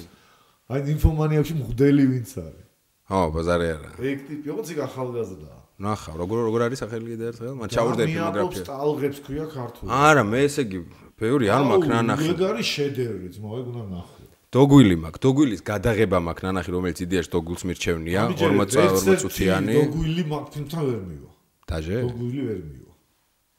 [0.72, 2.68] აი ინფომანიებში მღდელი ვინც არის?
[3.12, 3.90] ხო, ბაზარი არა.
[4.12, 5.52] ეგ ტიპი, ოღონდ ზიგ ახალგაზრდა.
[5.82, 7.54] ნახა, როგორ როგორ არის სახელი კიდე ერთხელ?
[7.60, 8.64] მან ჩაურდები მოგრაფია.
[8.64, 9.88] სტალღებს ქვია ქართული.
[9.92, 10.80] არა, მე ესე იგი,
[11.20, 12.28] ბევრი არ მაქვს ნანახი.
[12.32, 14.16] ეგ არის შედევრი, ძმა, ეგ უნდა ნახო.
[14.52, 19.76] დოგვილი მაქვს, დოგვილის გადაღება მაქვს ნანახი, რომელიც იდეაში დოგვილს მირჩევნია, 40 40 წუთიანი.
[19.80, 21.32] დოგვილი მაქვს, თუმცა ვერ მივა.
[21.72, 21.98] დაჟე?
[22.06, 22.94] დოგვილი ვერ მივა.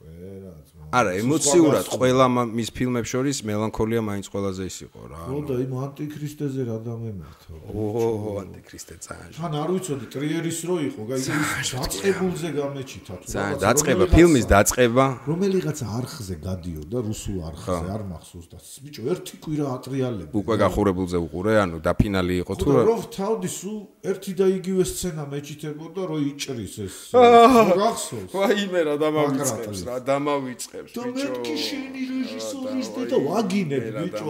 [0.02, 0.52] ვერა,
[0.92, 5.20] არა, ემოციურად ყველა მის ფილმებს შორის მელანქოლია მაინც ყველაზე ის იყო რა.
[5.24, 7.52] ხო და იმ ანტიქრისტეზე რა დამემართო.
[7.72, 9.32] ოჰო, ანტიქრისტე წაჟ.
[9.40, 11.32] თან არ ვიცოდი ტრიერის რო იყო, გაიგე
[11.72, 13.44] დაწყებულზე გამეჩითა თუ რა.
[13.64, 15.04] დაწყება, ფილმის დაწყება.
[15.32, 20.32] რომელიღაც არხზე გადიოდა, რუსულ არხზე, არ მახსოვს და ბიჭო, ერთი კვირა ატრიალები.
[20.36, 22.82] უკვე გახურებულზე უყურე, ანუ და ფინალი იყო თუ რა.
[22.84, 23.78] ხო, თავდი სულ
[24.12, 26.96] ერთი და იგივე სცენა მეჩითებოდა, რომ იჭრის ეს.
[27.16, 28.30] გახსოვს?
[28.36, 30.80] ვაიმე რა დამავიწყებს, რა დამავიწყებს.
[30.82, 31.02] ვიწყებს ბიჭო.
[31.02, 34.26] და მეთქი შენი რეჟისორის და ვაგინებ ბიჭო.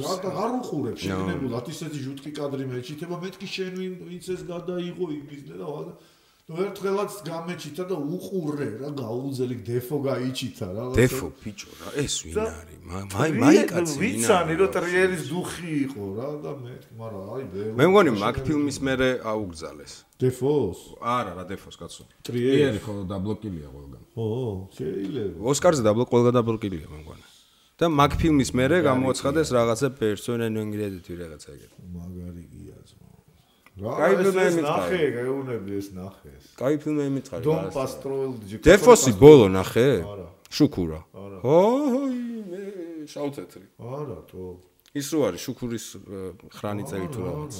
[0.00, 3.74] და და არ უყურებ შეგნებულად ისეთი ჟუტკი კადრი მეჩითება მეთქი შენ
[4.06, 5.66] ვინც ეს გადაიღო იმისნე და
[6.46, 12.38] ნუ ერთხელაც გამეჩითა და უყურე რა გაუძელი დეფო გაიჩითა რა დეფო ბიჭო რა ეს ვინ
[12.38, 17.42] არის მაი მაი კაცი ვიცანი რომ ტრიერის დუხი იყო რა და მე მაგრამ აი
[17.82, 24.05] მე მგონი მაგ ფილმის მერე აუგზალეს დეფოს არა რა დეფოს კაცო ტრიერი ხო დაბლოკილია ყველგან
[24.16, 24.26] ო
[24.76, 27.26] შეიძლება ოსკარზე დაბლოკ ყველგან დაბლოკილია მე მგონი
[27.76, 33.06] და მაგ ფილმის მერე გამოაცხადეს რაღაცა პერსონა ნონ კრედიტი რაღაცა ეგეთი მაგარი გია ძმა
[33.76, 36.44] კაი ფილმები ნახე, გაიუნები ეს ნახე ეს.
[36.56, 37.42] კაი ფილმები მითხარი.
[37.44, 38.62] დონ პასტროილ ჯიკო.
[38.64, 40.00] დეფოსი ბოლო ნახე?
[40.00, 40.28] არა.
[40.48, 41.00] შუქურა.
[41.44, 41.56] ო,
[42.48, 42.62] მე
[43.04, 43.66] შავთეთრი.
[43.76, 44.44] არა, თო.
[44.96, 45.86] ის რო არის შუქურის
[46.56, 47.54] ხრანიწევი თუ რაღაც.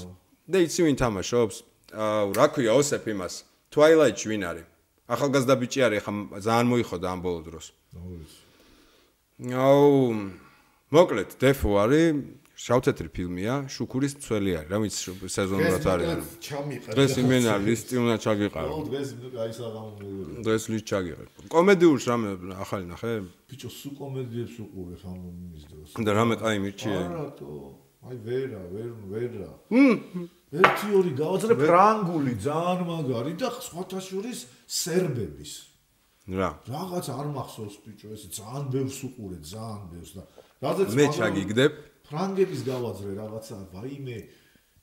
[0.49, 1.57] და იცი ვინ თამაშობს?
[1.93, 3.35] აუ, რა ქვია ოსეფ იმას?
[3.69, 4.67] Twilight-ში ვინ არის?
[5.07, 6.13] ახალგაზრდა ბიჭი არის, ხა
[6.47, 7.67] ძალიან მოიხოდა ამ ბოლო დროს.
[9.47, 9.87] ნუ აუ
[10.91, 12.07] მოკლედ დეფო არის
[12.57, 16.25] შავთეთრი ფილმია, შუქურის მცველი არის, რა ვიცი სეზონურად არის.
[16.97, 18.71] დღეს იმენა ლისტი უნდა ჩაგიყარო.
[18.73, 19.91] ო დღეს ნუ აი საღამო
[20.41, 21.31] დღეს ლისტ ჩაგიყარო.
[21.53, 22.29] კომედიურს რამე
[22.65, 23.13] ახალი ნახე?
[23.51, 25.89] ბიჭო სულ კომედიებს უყურებ ამ იმის დროს.
[26.01, 27.01] და რამე კაი მირჩია?
[27.13, 27.51] არათო.
[28.09, 29.51] აი ვერა, ვერ ვერა.
[30.57, 35.53] ერთი ორი გავაძლე ფრანგული ძალიან მაგარი და სხვათა შორის სერბების.
[36.27, 36.51] რა.
[36.67, 40.23] რაღაც არ მახსოვს ბიჭო, ეს ძალიან ბევრს უყურე, ძალიან ბევრს და
[40.63, 41.73] რადგან მე ჩაგიგდებ
[42.07, 44.19] ფრანგების გავაძლე რაღაცა, ვაიმე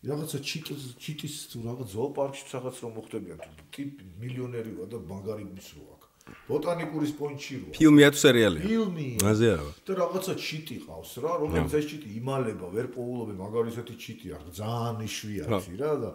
[0.03, 5.45] რაღაცა ჩიტის ჩიტის თუ რაღაც ზოოპარკში რაღაც რომ მოხდებიან თუ ტიპი მილიონერი ვარ და მაგარი
[5.51, 6.07] მისრო აქვს.
[6.47, 7.71] ბოტანიკური პონჩი როა.
[7.75, 8.63] ფილმია თუ სერიალია?
[8.63, 9.17] ფილმია.
[9.27, 9.71] მაზე არა.
[9.87, 14.51] და რაღაცა ჩიტი ყავს რა, რომელიც ეს ჩიტი იმალება, ვერ პოულობე, მაგარი ესეთი ჩიტი აქვს,
[14.59, 16.11] ძალიან იშვიათი რა და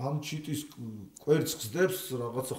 [0.00, 0.60] ამ ჩიტის
[1.24, 2.56] კვერცხს ხსდებს რაღაცა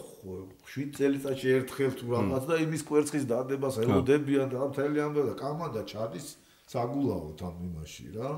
[0.73, 5.81] 7 წელიწადში ერთხელ თუ რაღაც და იმის კვერცხის დადებას ელოდებიან და მთელი ამბავი და კამანდა
[5.91, 6.27] ჩადის
[6.71, 8.29] საგულავოთ ამ იმაში რა.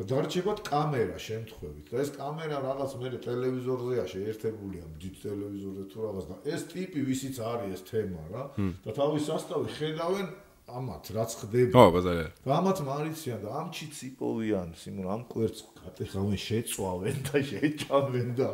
[0.00, 6.24] და დარჩებათ კამერა შემთხვევით და ეს კამერა რაღაც მე ტელევიზორზეა შეერთებულია დიდ ტელევიზორზე თუ რაღაც
[6.30, 8.44] და ეს ტიპი ვისიც არის ეს თემა რა
[8.86, 10.26] და თავის სასტავი ხედავენ
[10.78, 12.28] ამათ რაც ხდება ო ბაზარია.
[12.46, 18.48] და ამათ მარიციან და ამ ჩიც იპოვიან სიმონ ამ კვერცხს კატეხავენ შეწვავენ და შეჭამენ და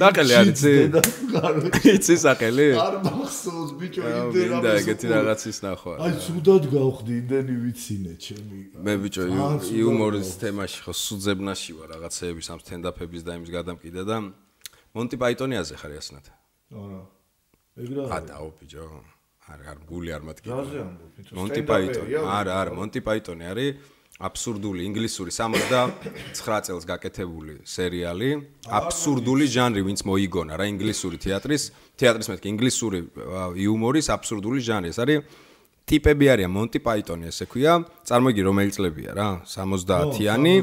[0.00, 0.74] საყელი არის იცი?
[0.94, 1.00] და
[1.34, 1.60] გარო
[1.94, 2.66] იცი საყელი?
[2.86, 5.94] არ მახსოვს ბიჭო იმდენ მინდა ეგეთი რაღაცის ნახვა.
[6.00, 9.22] აი ცუდად გავხდი იმდენი ვიცინე ჩემი მე ბიჭო
[9.80, 14.16] იუმორის თემაში ხო სუძებნაში ვარ რაღაცეების ამ სტენდაფების და იმის გადამკიდე და
[14.94, 16.26] მონტი პაიტონიაზე ხარ იასნათ.
[16.70, 17.00] არა
[17.82, 18.86] ეგრა ა დაო ბიჭო.
[19.50, 20.46] არ არ გული არ მათქი.
[20.50, 22.12] რაზე ამბობ მონტი პაიტონი.
[22.38, 23.70] არა, არა, მონტი პაიტონი არის
[24.20, 28.30] აბსურდული ინგლისური 69 წელს გაკეთებული სერიალი,
[28.68, 31.62] აბსურდული ჟანრი, ვინც მოიგონა რა ინგლისური თეატრის,
[31.96, 32.98] თეატრის მეთქი ინგლისური
[33.64, 34.92] იუმორის აბსურდული ჟანრი.
[34.92, 35.24] ეს არის
[35.90, 37.72] ტიპები არიან მონტი პაიტონი ესე ქვია.
[38.06, 39.28] წარმოიგი რომელი წლებია რა?
[39.50, 40.54] 70-იანი,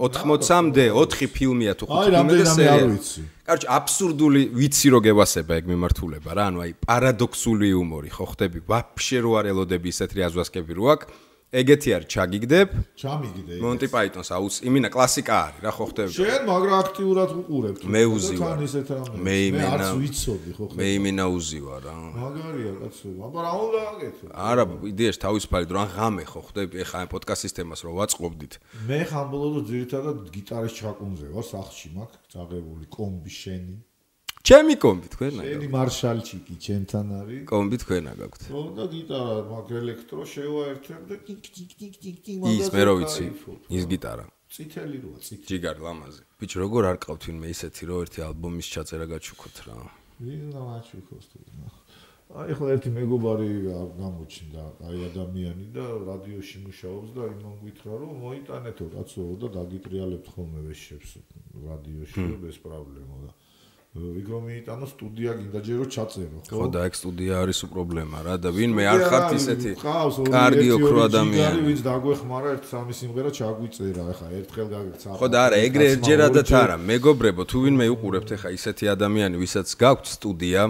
[0.00, 2.74] 80-მდე 4 ფილმია თუ 5 აი, ფილმია და რამდენი რამე სერია.
[2.80, 3.22] არ ვიცი.
[3.50, 8.58] კაროჩე აბსურდული ვიცი რო გევასება ეგ მიმართულება რა, ანუ აი პარადოქსული იუმორი ხო ხდები?
[8.70, 11.29] ვაფშე რო არ ელოდები ისეთი აზვასკები რო აქვს.
[11.50, 12.68] ეგეთი არის ჩაგიგდებ.
[12.94, 16.12] ჩამიგიდე მონტი პაიტონს აუც იმინა კლასიკა არის რა ხო ხდები?
[16.14, 18.54] შენ მაგრა აქტიურად უყურებ თუ მე უზივარ.
[18.54, 21.94] რამე მე იმენა- არც ვიცოდი ხო მე იმინა უზივა რა.
[22.22, 24.64] მაგარია კაცო აბა რა უნდა აკეთო არა,
[24.94, 26.74] იდეაში თავისუფალი დრო ან ღამე ხო ხდები?
[26.86, 28.52] ეხა ამ პოდკასტის თემას რო ვაწყობდით.
[28.86, 33.74] მე ხამბოლოდო ძირითადად გიტარის ჩაკუნზე ვარ სახლში მაქვს წაღებული კომბი შენი
[34.48, 37.40] ჩემი კომბი თქვენა შენი მარშალჩიკი ჩემთან არის.
[37.52, 42.38] კომბი თქვენა გაქვთ რომ და გიტარა მაგ ელექტრო შევაერთებ და ტიკ ტიკ ტიკ ტიკ ტიკ
[42.56, 43.26] ის მე რო ვიცი
[43.76, 44.24] ის გიტარა.
[44.50, 45.46] წითელი როა წითელი.
[45.50, 46.22] ჯიგარ ლამაზი.
[46.40, 49.76] ბიჭო როგორ არ ყავთ ვინმე ისეთი რომ ერთი ალბომის ჩაწერა გაჩუქოთ რა?
[50.20, 51.38] ვიზნა მაჩუქოს თუ
[52.30, 53.48] აი ხო ერთი მეგობარი
[54.00, 60.60] გამოჩნდა აი ადამიანი და რადიოში მუშაობს და იმან გითხრა რომ მოიტანეთო კაცო და დაგიტრიალებთ ხოლმე
[60.66, 61.10] ვეშებს
[61.66, 63.30] რადიოში ეს პრობლემა და
[63.90, 68.84] რომ მიიტანო სტუდია გინდა ჯერო ჩაწერო ხო და ეგ სტუდია არის უპრობლემა რა და ვინმე
[68.86, 69.70] არ ხართ ისეთი
[70.30, 71.58] კარგი ოქრო ადამიანი.
[71.66, 76.76] ვინც დაგვეხმარა ერთ სამი სიმღერა ჩაგვიწერა ახლა ერთხელ გაგეცა ხო და არა ეგრე ერთჯერადად არა
[76.86, 80.62] მეგობრებო თუ ვინმე უყურებთ ეხა ისეთი ადამიანი ვისაც გაქვთ სტუდია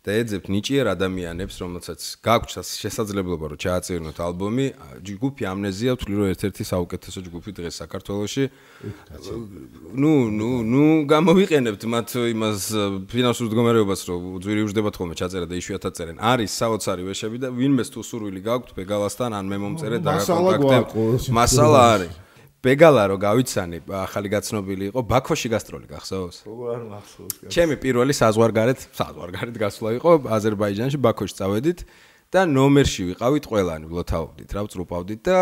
[0.00, 4.66] და ეძებთ ნიჭიერ ადამიანებს რომელსაც გაქვთ შესაძლებლობა რომ ჩააწერინოთ ალბომი.
[5.04, 8.44] ჯგუფი ამნეზია ვთვლი რომ ერთ-ერთი საუკეთესო ჯგუფი დღეს საქართველოში.
[10.00, 12.60] ნუ ნუ ნუ გამოვიყენებთ მათ იმას
[13.12, 16.16] ფინანსურ მდგომარეობას რომ ძვირი უждდებათ ხოლმე ჩაწერა და იშვიათად წერენ.
[16.16, 21.28] არის საოცარი ვეშები და ვინმეს თუ სურვილი გაქვთ ბეგალასთან ან მე მომწერე მასალა დაგაკონტაქტებ გვაქვს,
[21.28, 22.14] მასალა არის
[22.60, 26.36] ბეგალა რო გავიცანი ახალი გაცნობილი იყო ბაქოში გასტროლი გახსოვს.
[26.44, 31.78] როგორ არ მახსოვს ჩემი პირველი საზღვარგარეთ საზღვარგარეთ გასვლა იყო აზერბაიჯანში ბაქოში წავედით
[32.30, 35.36] და ნომერში ვიყავით ყველანი ვლოთაობდით რა ვწრუპავდით და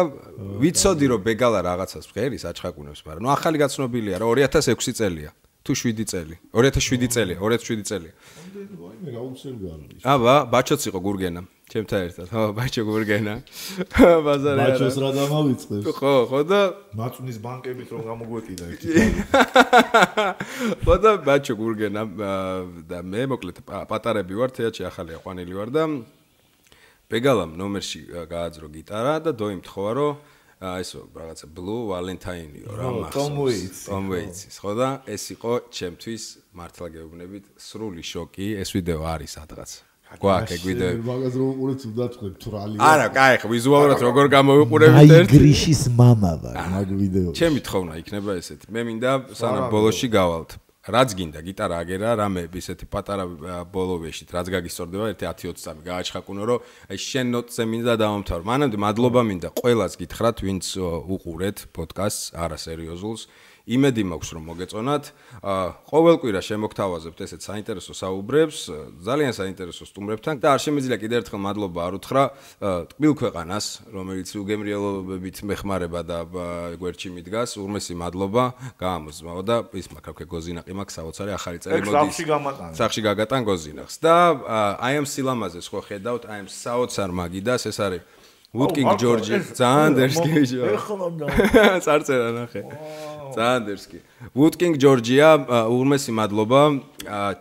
[0.62, 5.30] ვიცოდი რომ ბეგალა რაღაცას ფხერის აჩხაკუნებს მაგრამ ნუ ახალი გაცნობილია რა 2006 წელია
[5.66, 8.12] თუ 7 წელი 2007 წელია 2007 წელია.
[8.80, 12.26] ვაიმე რა უცელგარი აბა ბაჩოც იყო გურგენა ჩემთან ერთად.
[12.32, 13.34] ხო ბაჩო გურგენა
[14.24, 14.68] ბაზარი არა.
[14.72, 15.84] ბაჩოს რა დამავიწყებს?
[15.98, 16.60] ხო ხო და
[16.96, 18.88] მაწუნის ბანკებით რომ გამოგვეტიდა ერთი
[20.84, 22.02] ხო და ბაჩო გურგენა
[22.88, 25.82] და მე მოკლედ პა- პატარები ვარ თეატრში ახალი აყვანილი ვარ და
[27.12, 28.00] ბეგალამ ნომერში
[28.32, 30.12] გააძრო გიტარა და დოიმთხოვა რომ
[30.58, 34.10] ა, ეს რაღაცა blue valentine-იო რა მახსოვს Tom Waits-ი, Tom ხო.
[34.10, 36.22] Waits-ის ხო და ეს იყო ჩემთვის
[36.58, 38.58] მართლა გეუბნებით სრული შოკი.
[38.58, 39.70] ეს ვიდეო არის სადღაც
[40.13, 45.31] გვაქვს ეგ ვიდეო მაგას რო უყურეთ უდათქვებ თვრალი არა კაი ხო ვიზუალურად როგორ გამოვიყურებით ერთი
[45.33, 48.65] გრიშის мама ვარ მაგ ვიდეოში ჩემი თხოვნა იქნება ესეთი.
[48.69, 50.51] მე მინდა სანამ ბოლოში გავალთ.
[50.83, 53.23] რაც გინდა გიტარა აგერა, რამე ისეთი პატარა
[53.71, 56.59] ბოლოვეში, რაც გაგისწორდება 1-10-20 წამი გააჩხაკუნო, რომ
[56.91, 58.43] აი შენ ნოტზე მინდა დავამთავრო.
[58.51, 60.65] მანამდე მადლობა მინდა ყველას გითხრათ, ვინც
[61.07, 63.21] უყურეთ პოდკასტს, არა სერიოზულს.
[63.68, 65.04] იმედი მაქვს რომ მოგეწონათ.
[65.92, 68.58] ყოველ კვირა შემოგთავაზებთ ესეთ საინტერესო საუბრებს,
[69.04, 72.24] ძალიან საინტერესო სტუმრებთან და არ შემიძლია კიდევ ერთხელ მადლობა არ უთხრა
[72.88, 76.18] ტკბილ ქვეყანას, რომელიც უგემრიელობებით მეხმარება და
[76.80, 77.50] გვერდში მიდგას.
[77.60, 78.44] ურმესი მადლობა,
[78.80, 81.92] გაამოძმაო და ის მაქრაქე გოზინაყი მაქვს საოცარი ახალი წელი მოდის.
[81.92, 82.70] სახში გამატან.
[82.72, 84.14] სახში გაგატან გოზინახს და
[84.80, 88.02] აი ამ სილამაზეს ხო ხედავთ, აი ამ საოცარ მაგიდას ეს არის
[88.48, 90.62] ვუტკინგ ჯორჯი ძალიან დერსკიჟო.
[90.72, 91.26] ეხლა და
[91.84, 92.62] წარწერა ნახე.
[93.36, 93.98] ძალიან დერსკი.
[94.38, 95.28] ვუტკინგ ჯორჯია,
[95.68, 96.62] ურმესი მადლობა.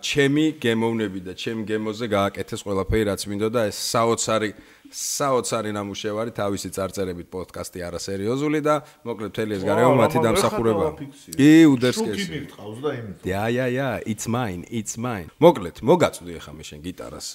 [0.02, 4.52] ჩემი გემოვნები და ჩემ გემოზე გააკეთეს ყველაფერი რაც მინდო და ეს საოცარი
[4.88, 10.88] საოცარი ნამუშევარი თავისი წარწერებით პოდკასტი არა სერიოზული და მოკლედ მთელი ეს გარეო მათი დამსახურება.
[11.36, 12.16] კი, უდერსკეს.
[12.24, 13.18] შუქი მიყავს და იმით.
[13.28, 15.28] Ja, ja, ja, it's mine, it's mine.
[15.44, 17.28] მოკლედ, მოგაწვდი ახლა მე შენ გიტარას.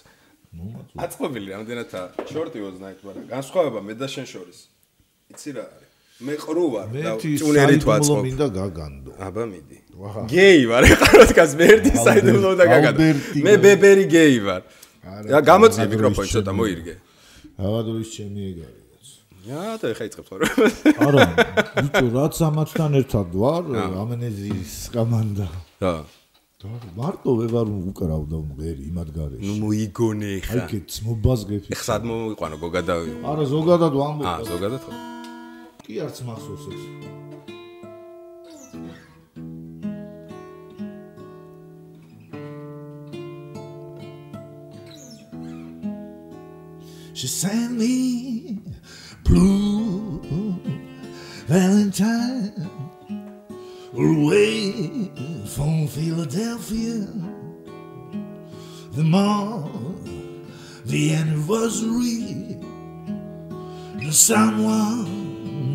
[0.97, 2.01] აწყვობილი რამდენადა
[2.33, 4.59] შორტი ოზნაით, მაგრამ განსხვავება მე და შენ შორის.
[5.33, 5.92] იცი რა არის?
[6.21, 8.19] მე ყრუ ვარ და წუნერით ვაწყობ.
[8.21, 9.13] მე მინდა გაგანდო.
[9.17, 9.79] აბა მიდი.
[10.29, 13.03] გეი ვარ, როდესაც მე ერთი საიდუმლო და გაგანდო.
[13.47, 14.63] მე ბებერი გეი ვარ.
[15.33, 16.95] რა გამოწია მიკროფონი ცოტა მოირგე.
[17.59, 18.83] ავადურის ჩემი ეგარი.
[19.43, 20.37] რა და ეხა იწყებ ხო?
[21.03, 21.23] არა,
[21.83, 25.49] ბიჭო, რაც ამათთან ერთად ვარ, ამენეზის გამანდა.
[25.83, 25.93] და
[26.63, 29.43] და მარტო ვეღარ უკრავდა მღერი იმად გარეშე.
[29.43, 30.55] ნუ მოიგონე ხა.
[30.55, 31.63] აი კეთს მობაზგებ.
[31.75, 32.95] ეხა სად მომიყვანო გოგადა?
[33.27, 34.27] არა, ზოგადად ვამბობ.
[34.31, 34.93] აა, ზოგადად ხო?
[35.86, 36.84] კი არც მახსოვს ეს.
[47.18, 48.60] She sent me
[49.24, 50.22] blue
[51.48, 52.70] Valentine
[53.94, 55.10] away
[55.48, 57.08] from Philadelphia.
[58.92, 59.68] The more
[60.86, 62.60] the anniversary,
[64.00, 65.21] the someone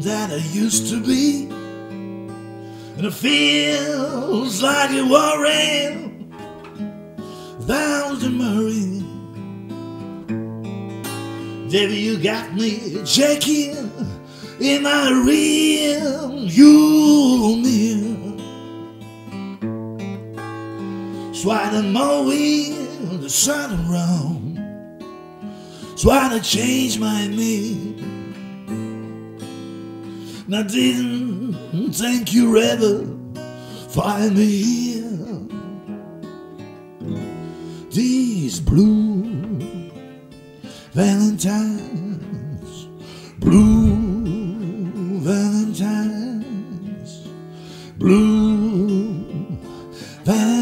[0.04, 6.08] that I used to be, and it feels like a warring
[7.68, 9.04] thousand Murray.
[11.70, 13.76] Baby, you got me checking
[14.62, 18.18] in my real union.
[21.34, 24.58] Swine and mowing the sun around.
[25.98, 27.97] Swine to change my name.
[30.48, 33.06] And I didn't think you'd ever
[33.90, 35.04] find me here.
[37.92, 39.92] These blue
[40.94, 42.88] Valentines,
[43.40, 46.48] blue Valentines,
[47.98, 49.26] blue
[50.24, 50.57] Valentine.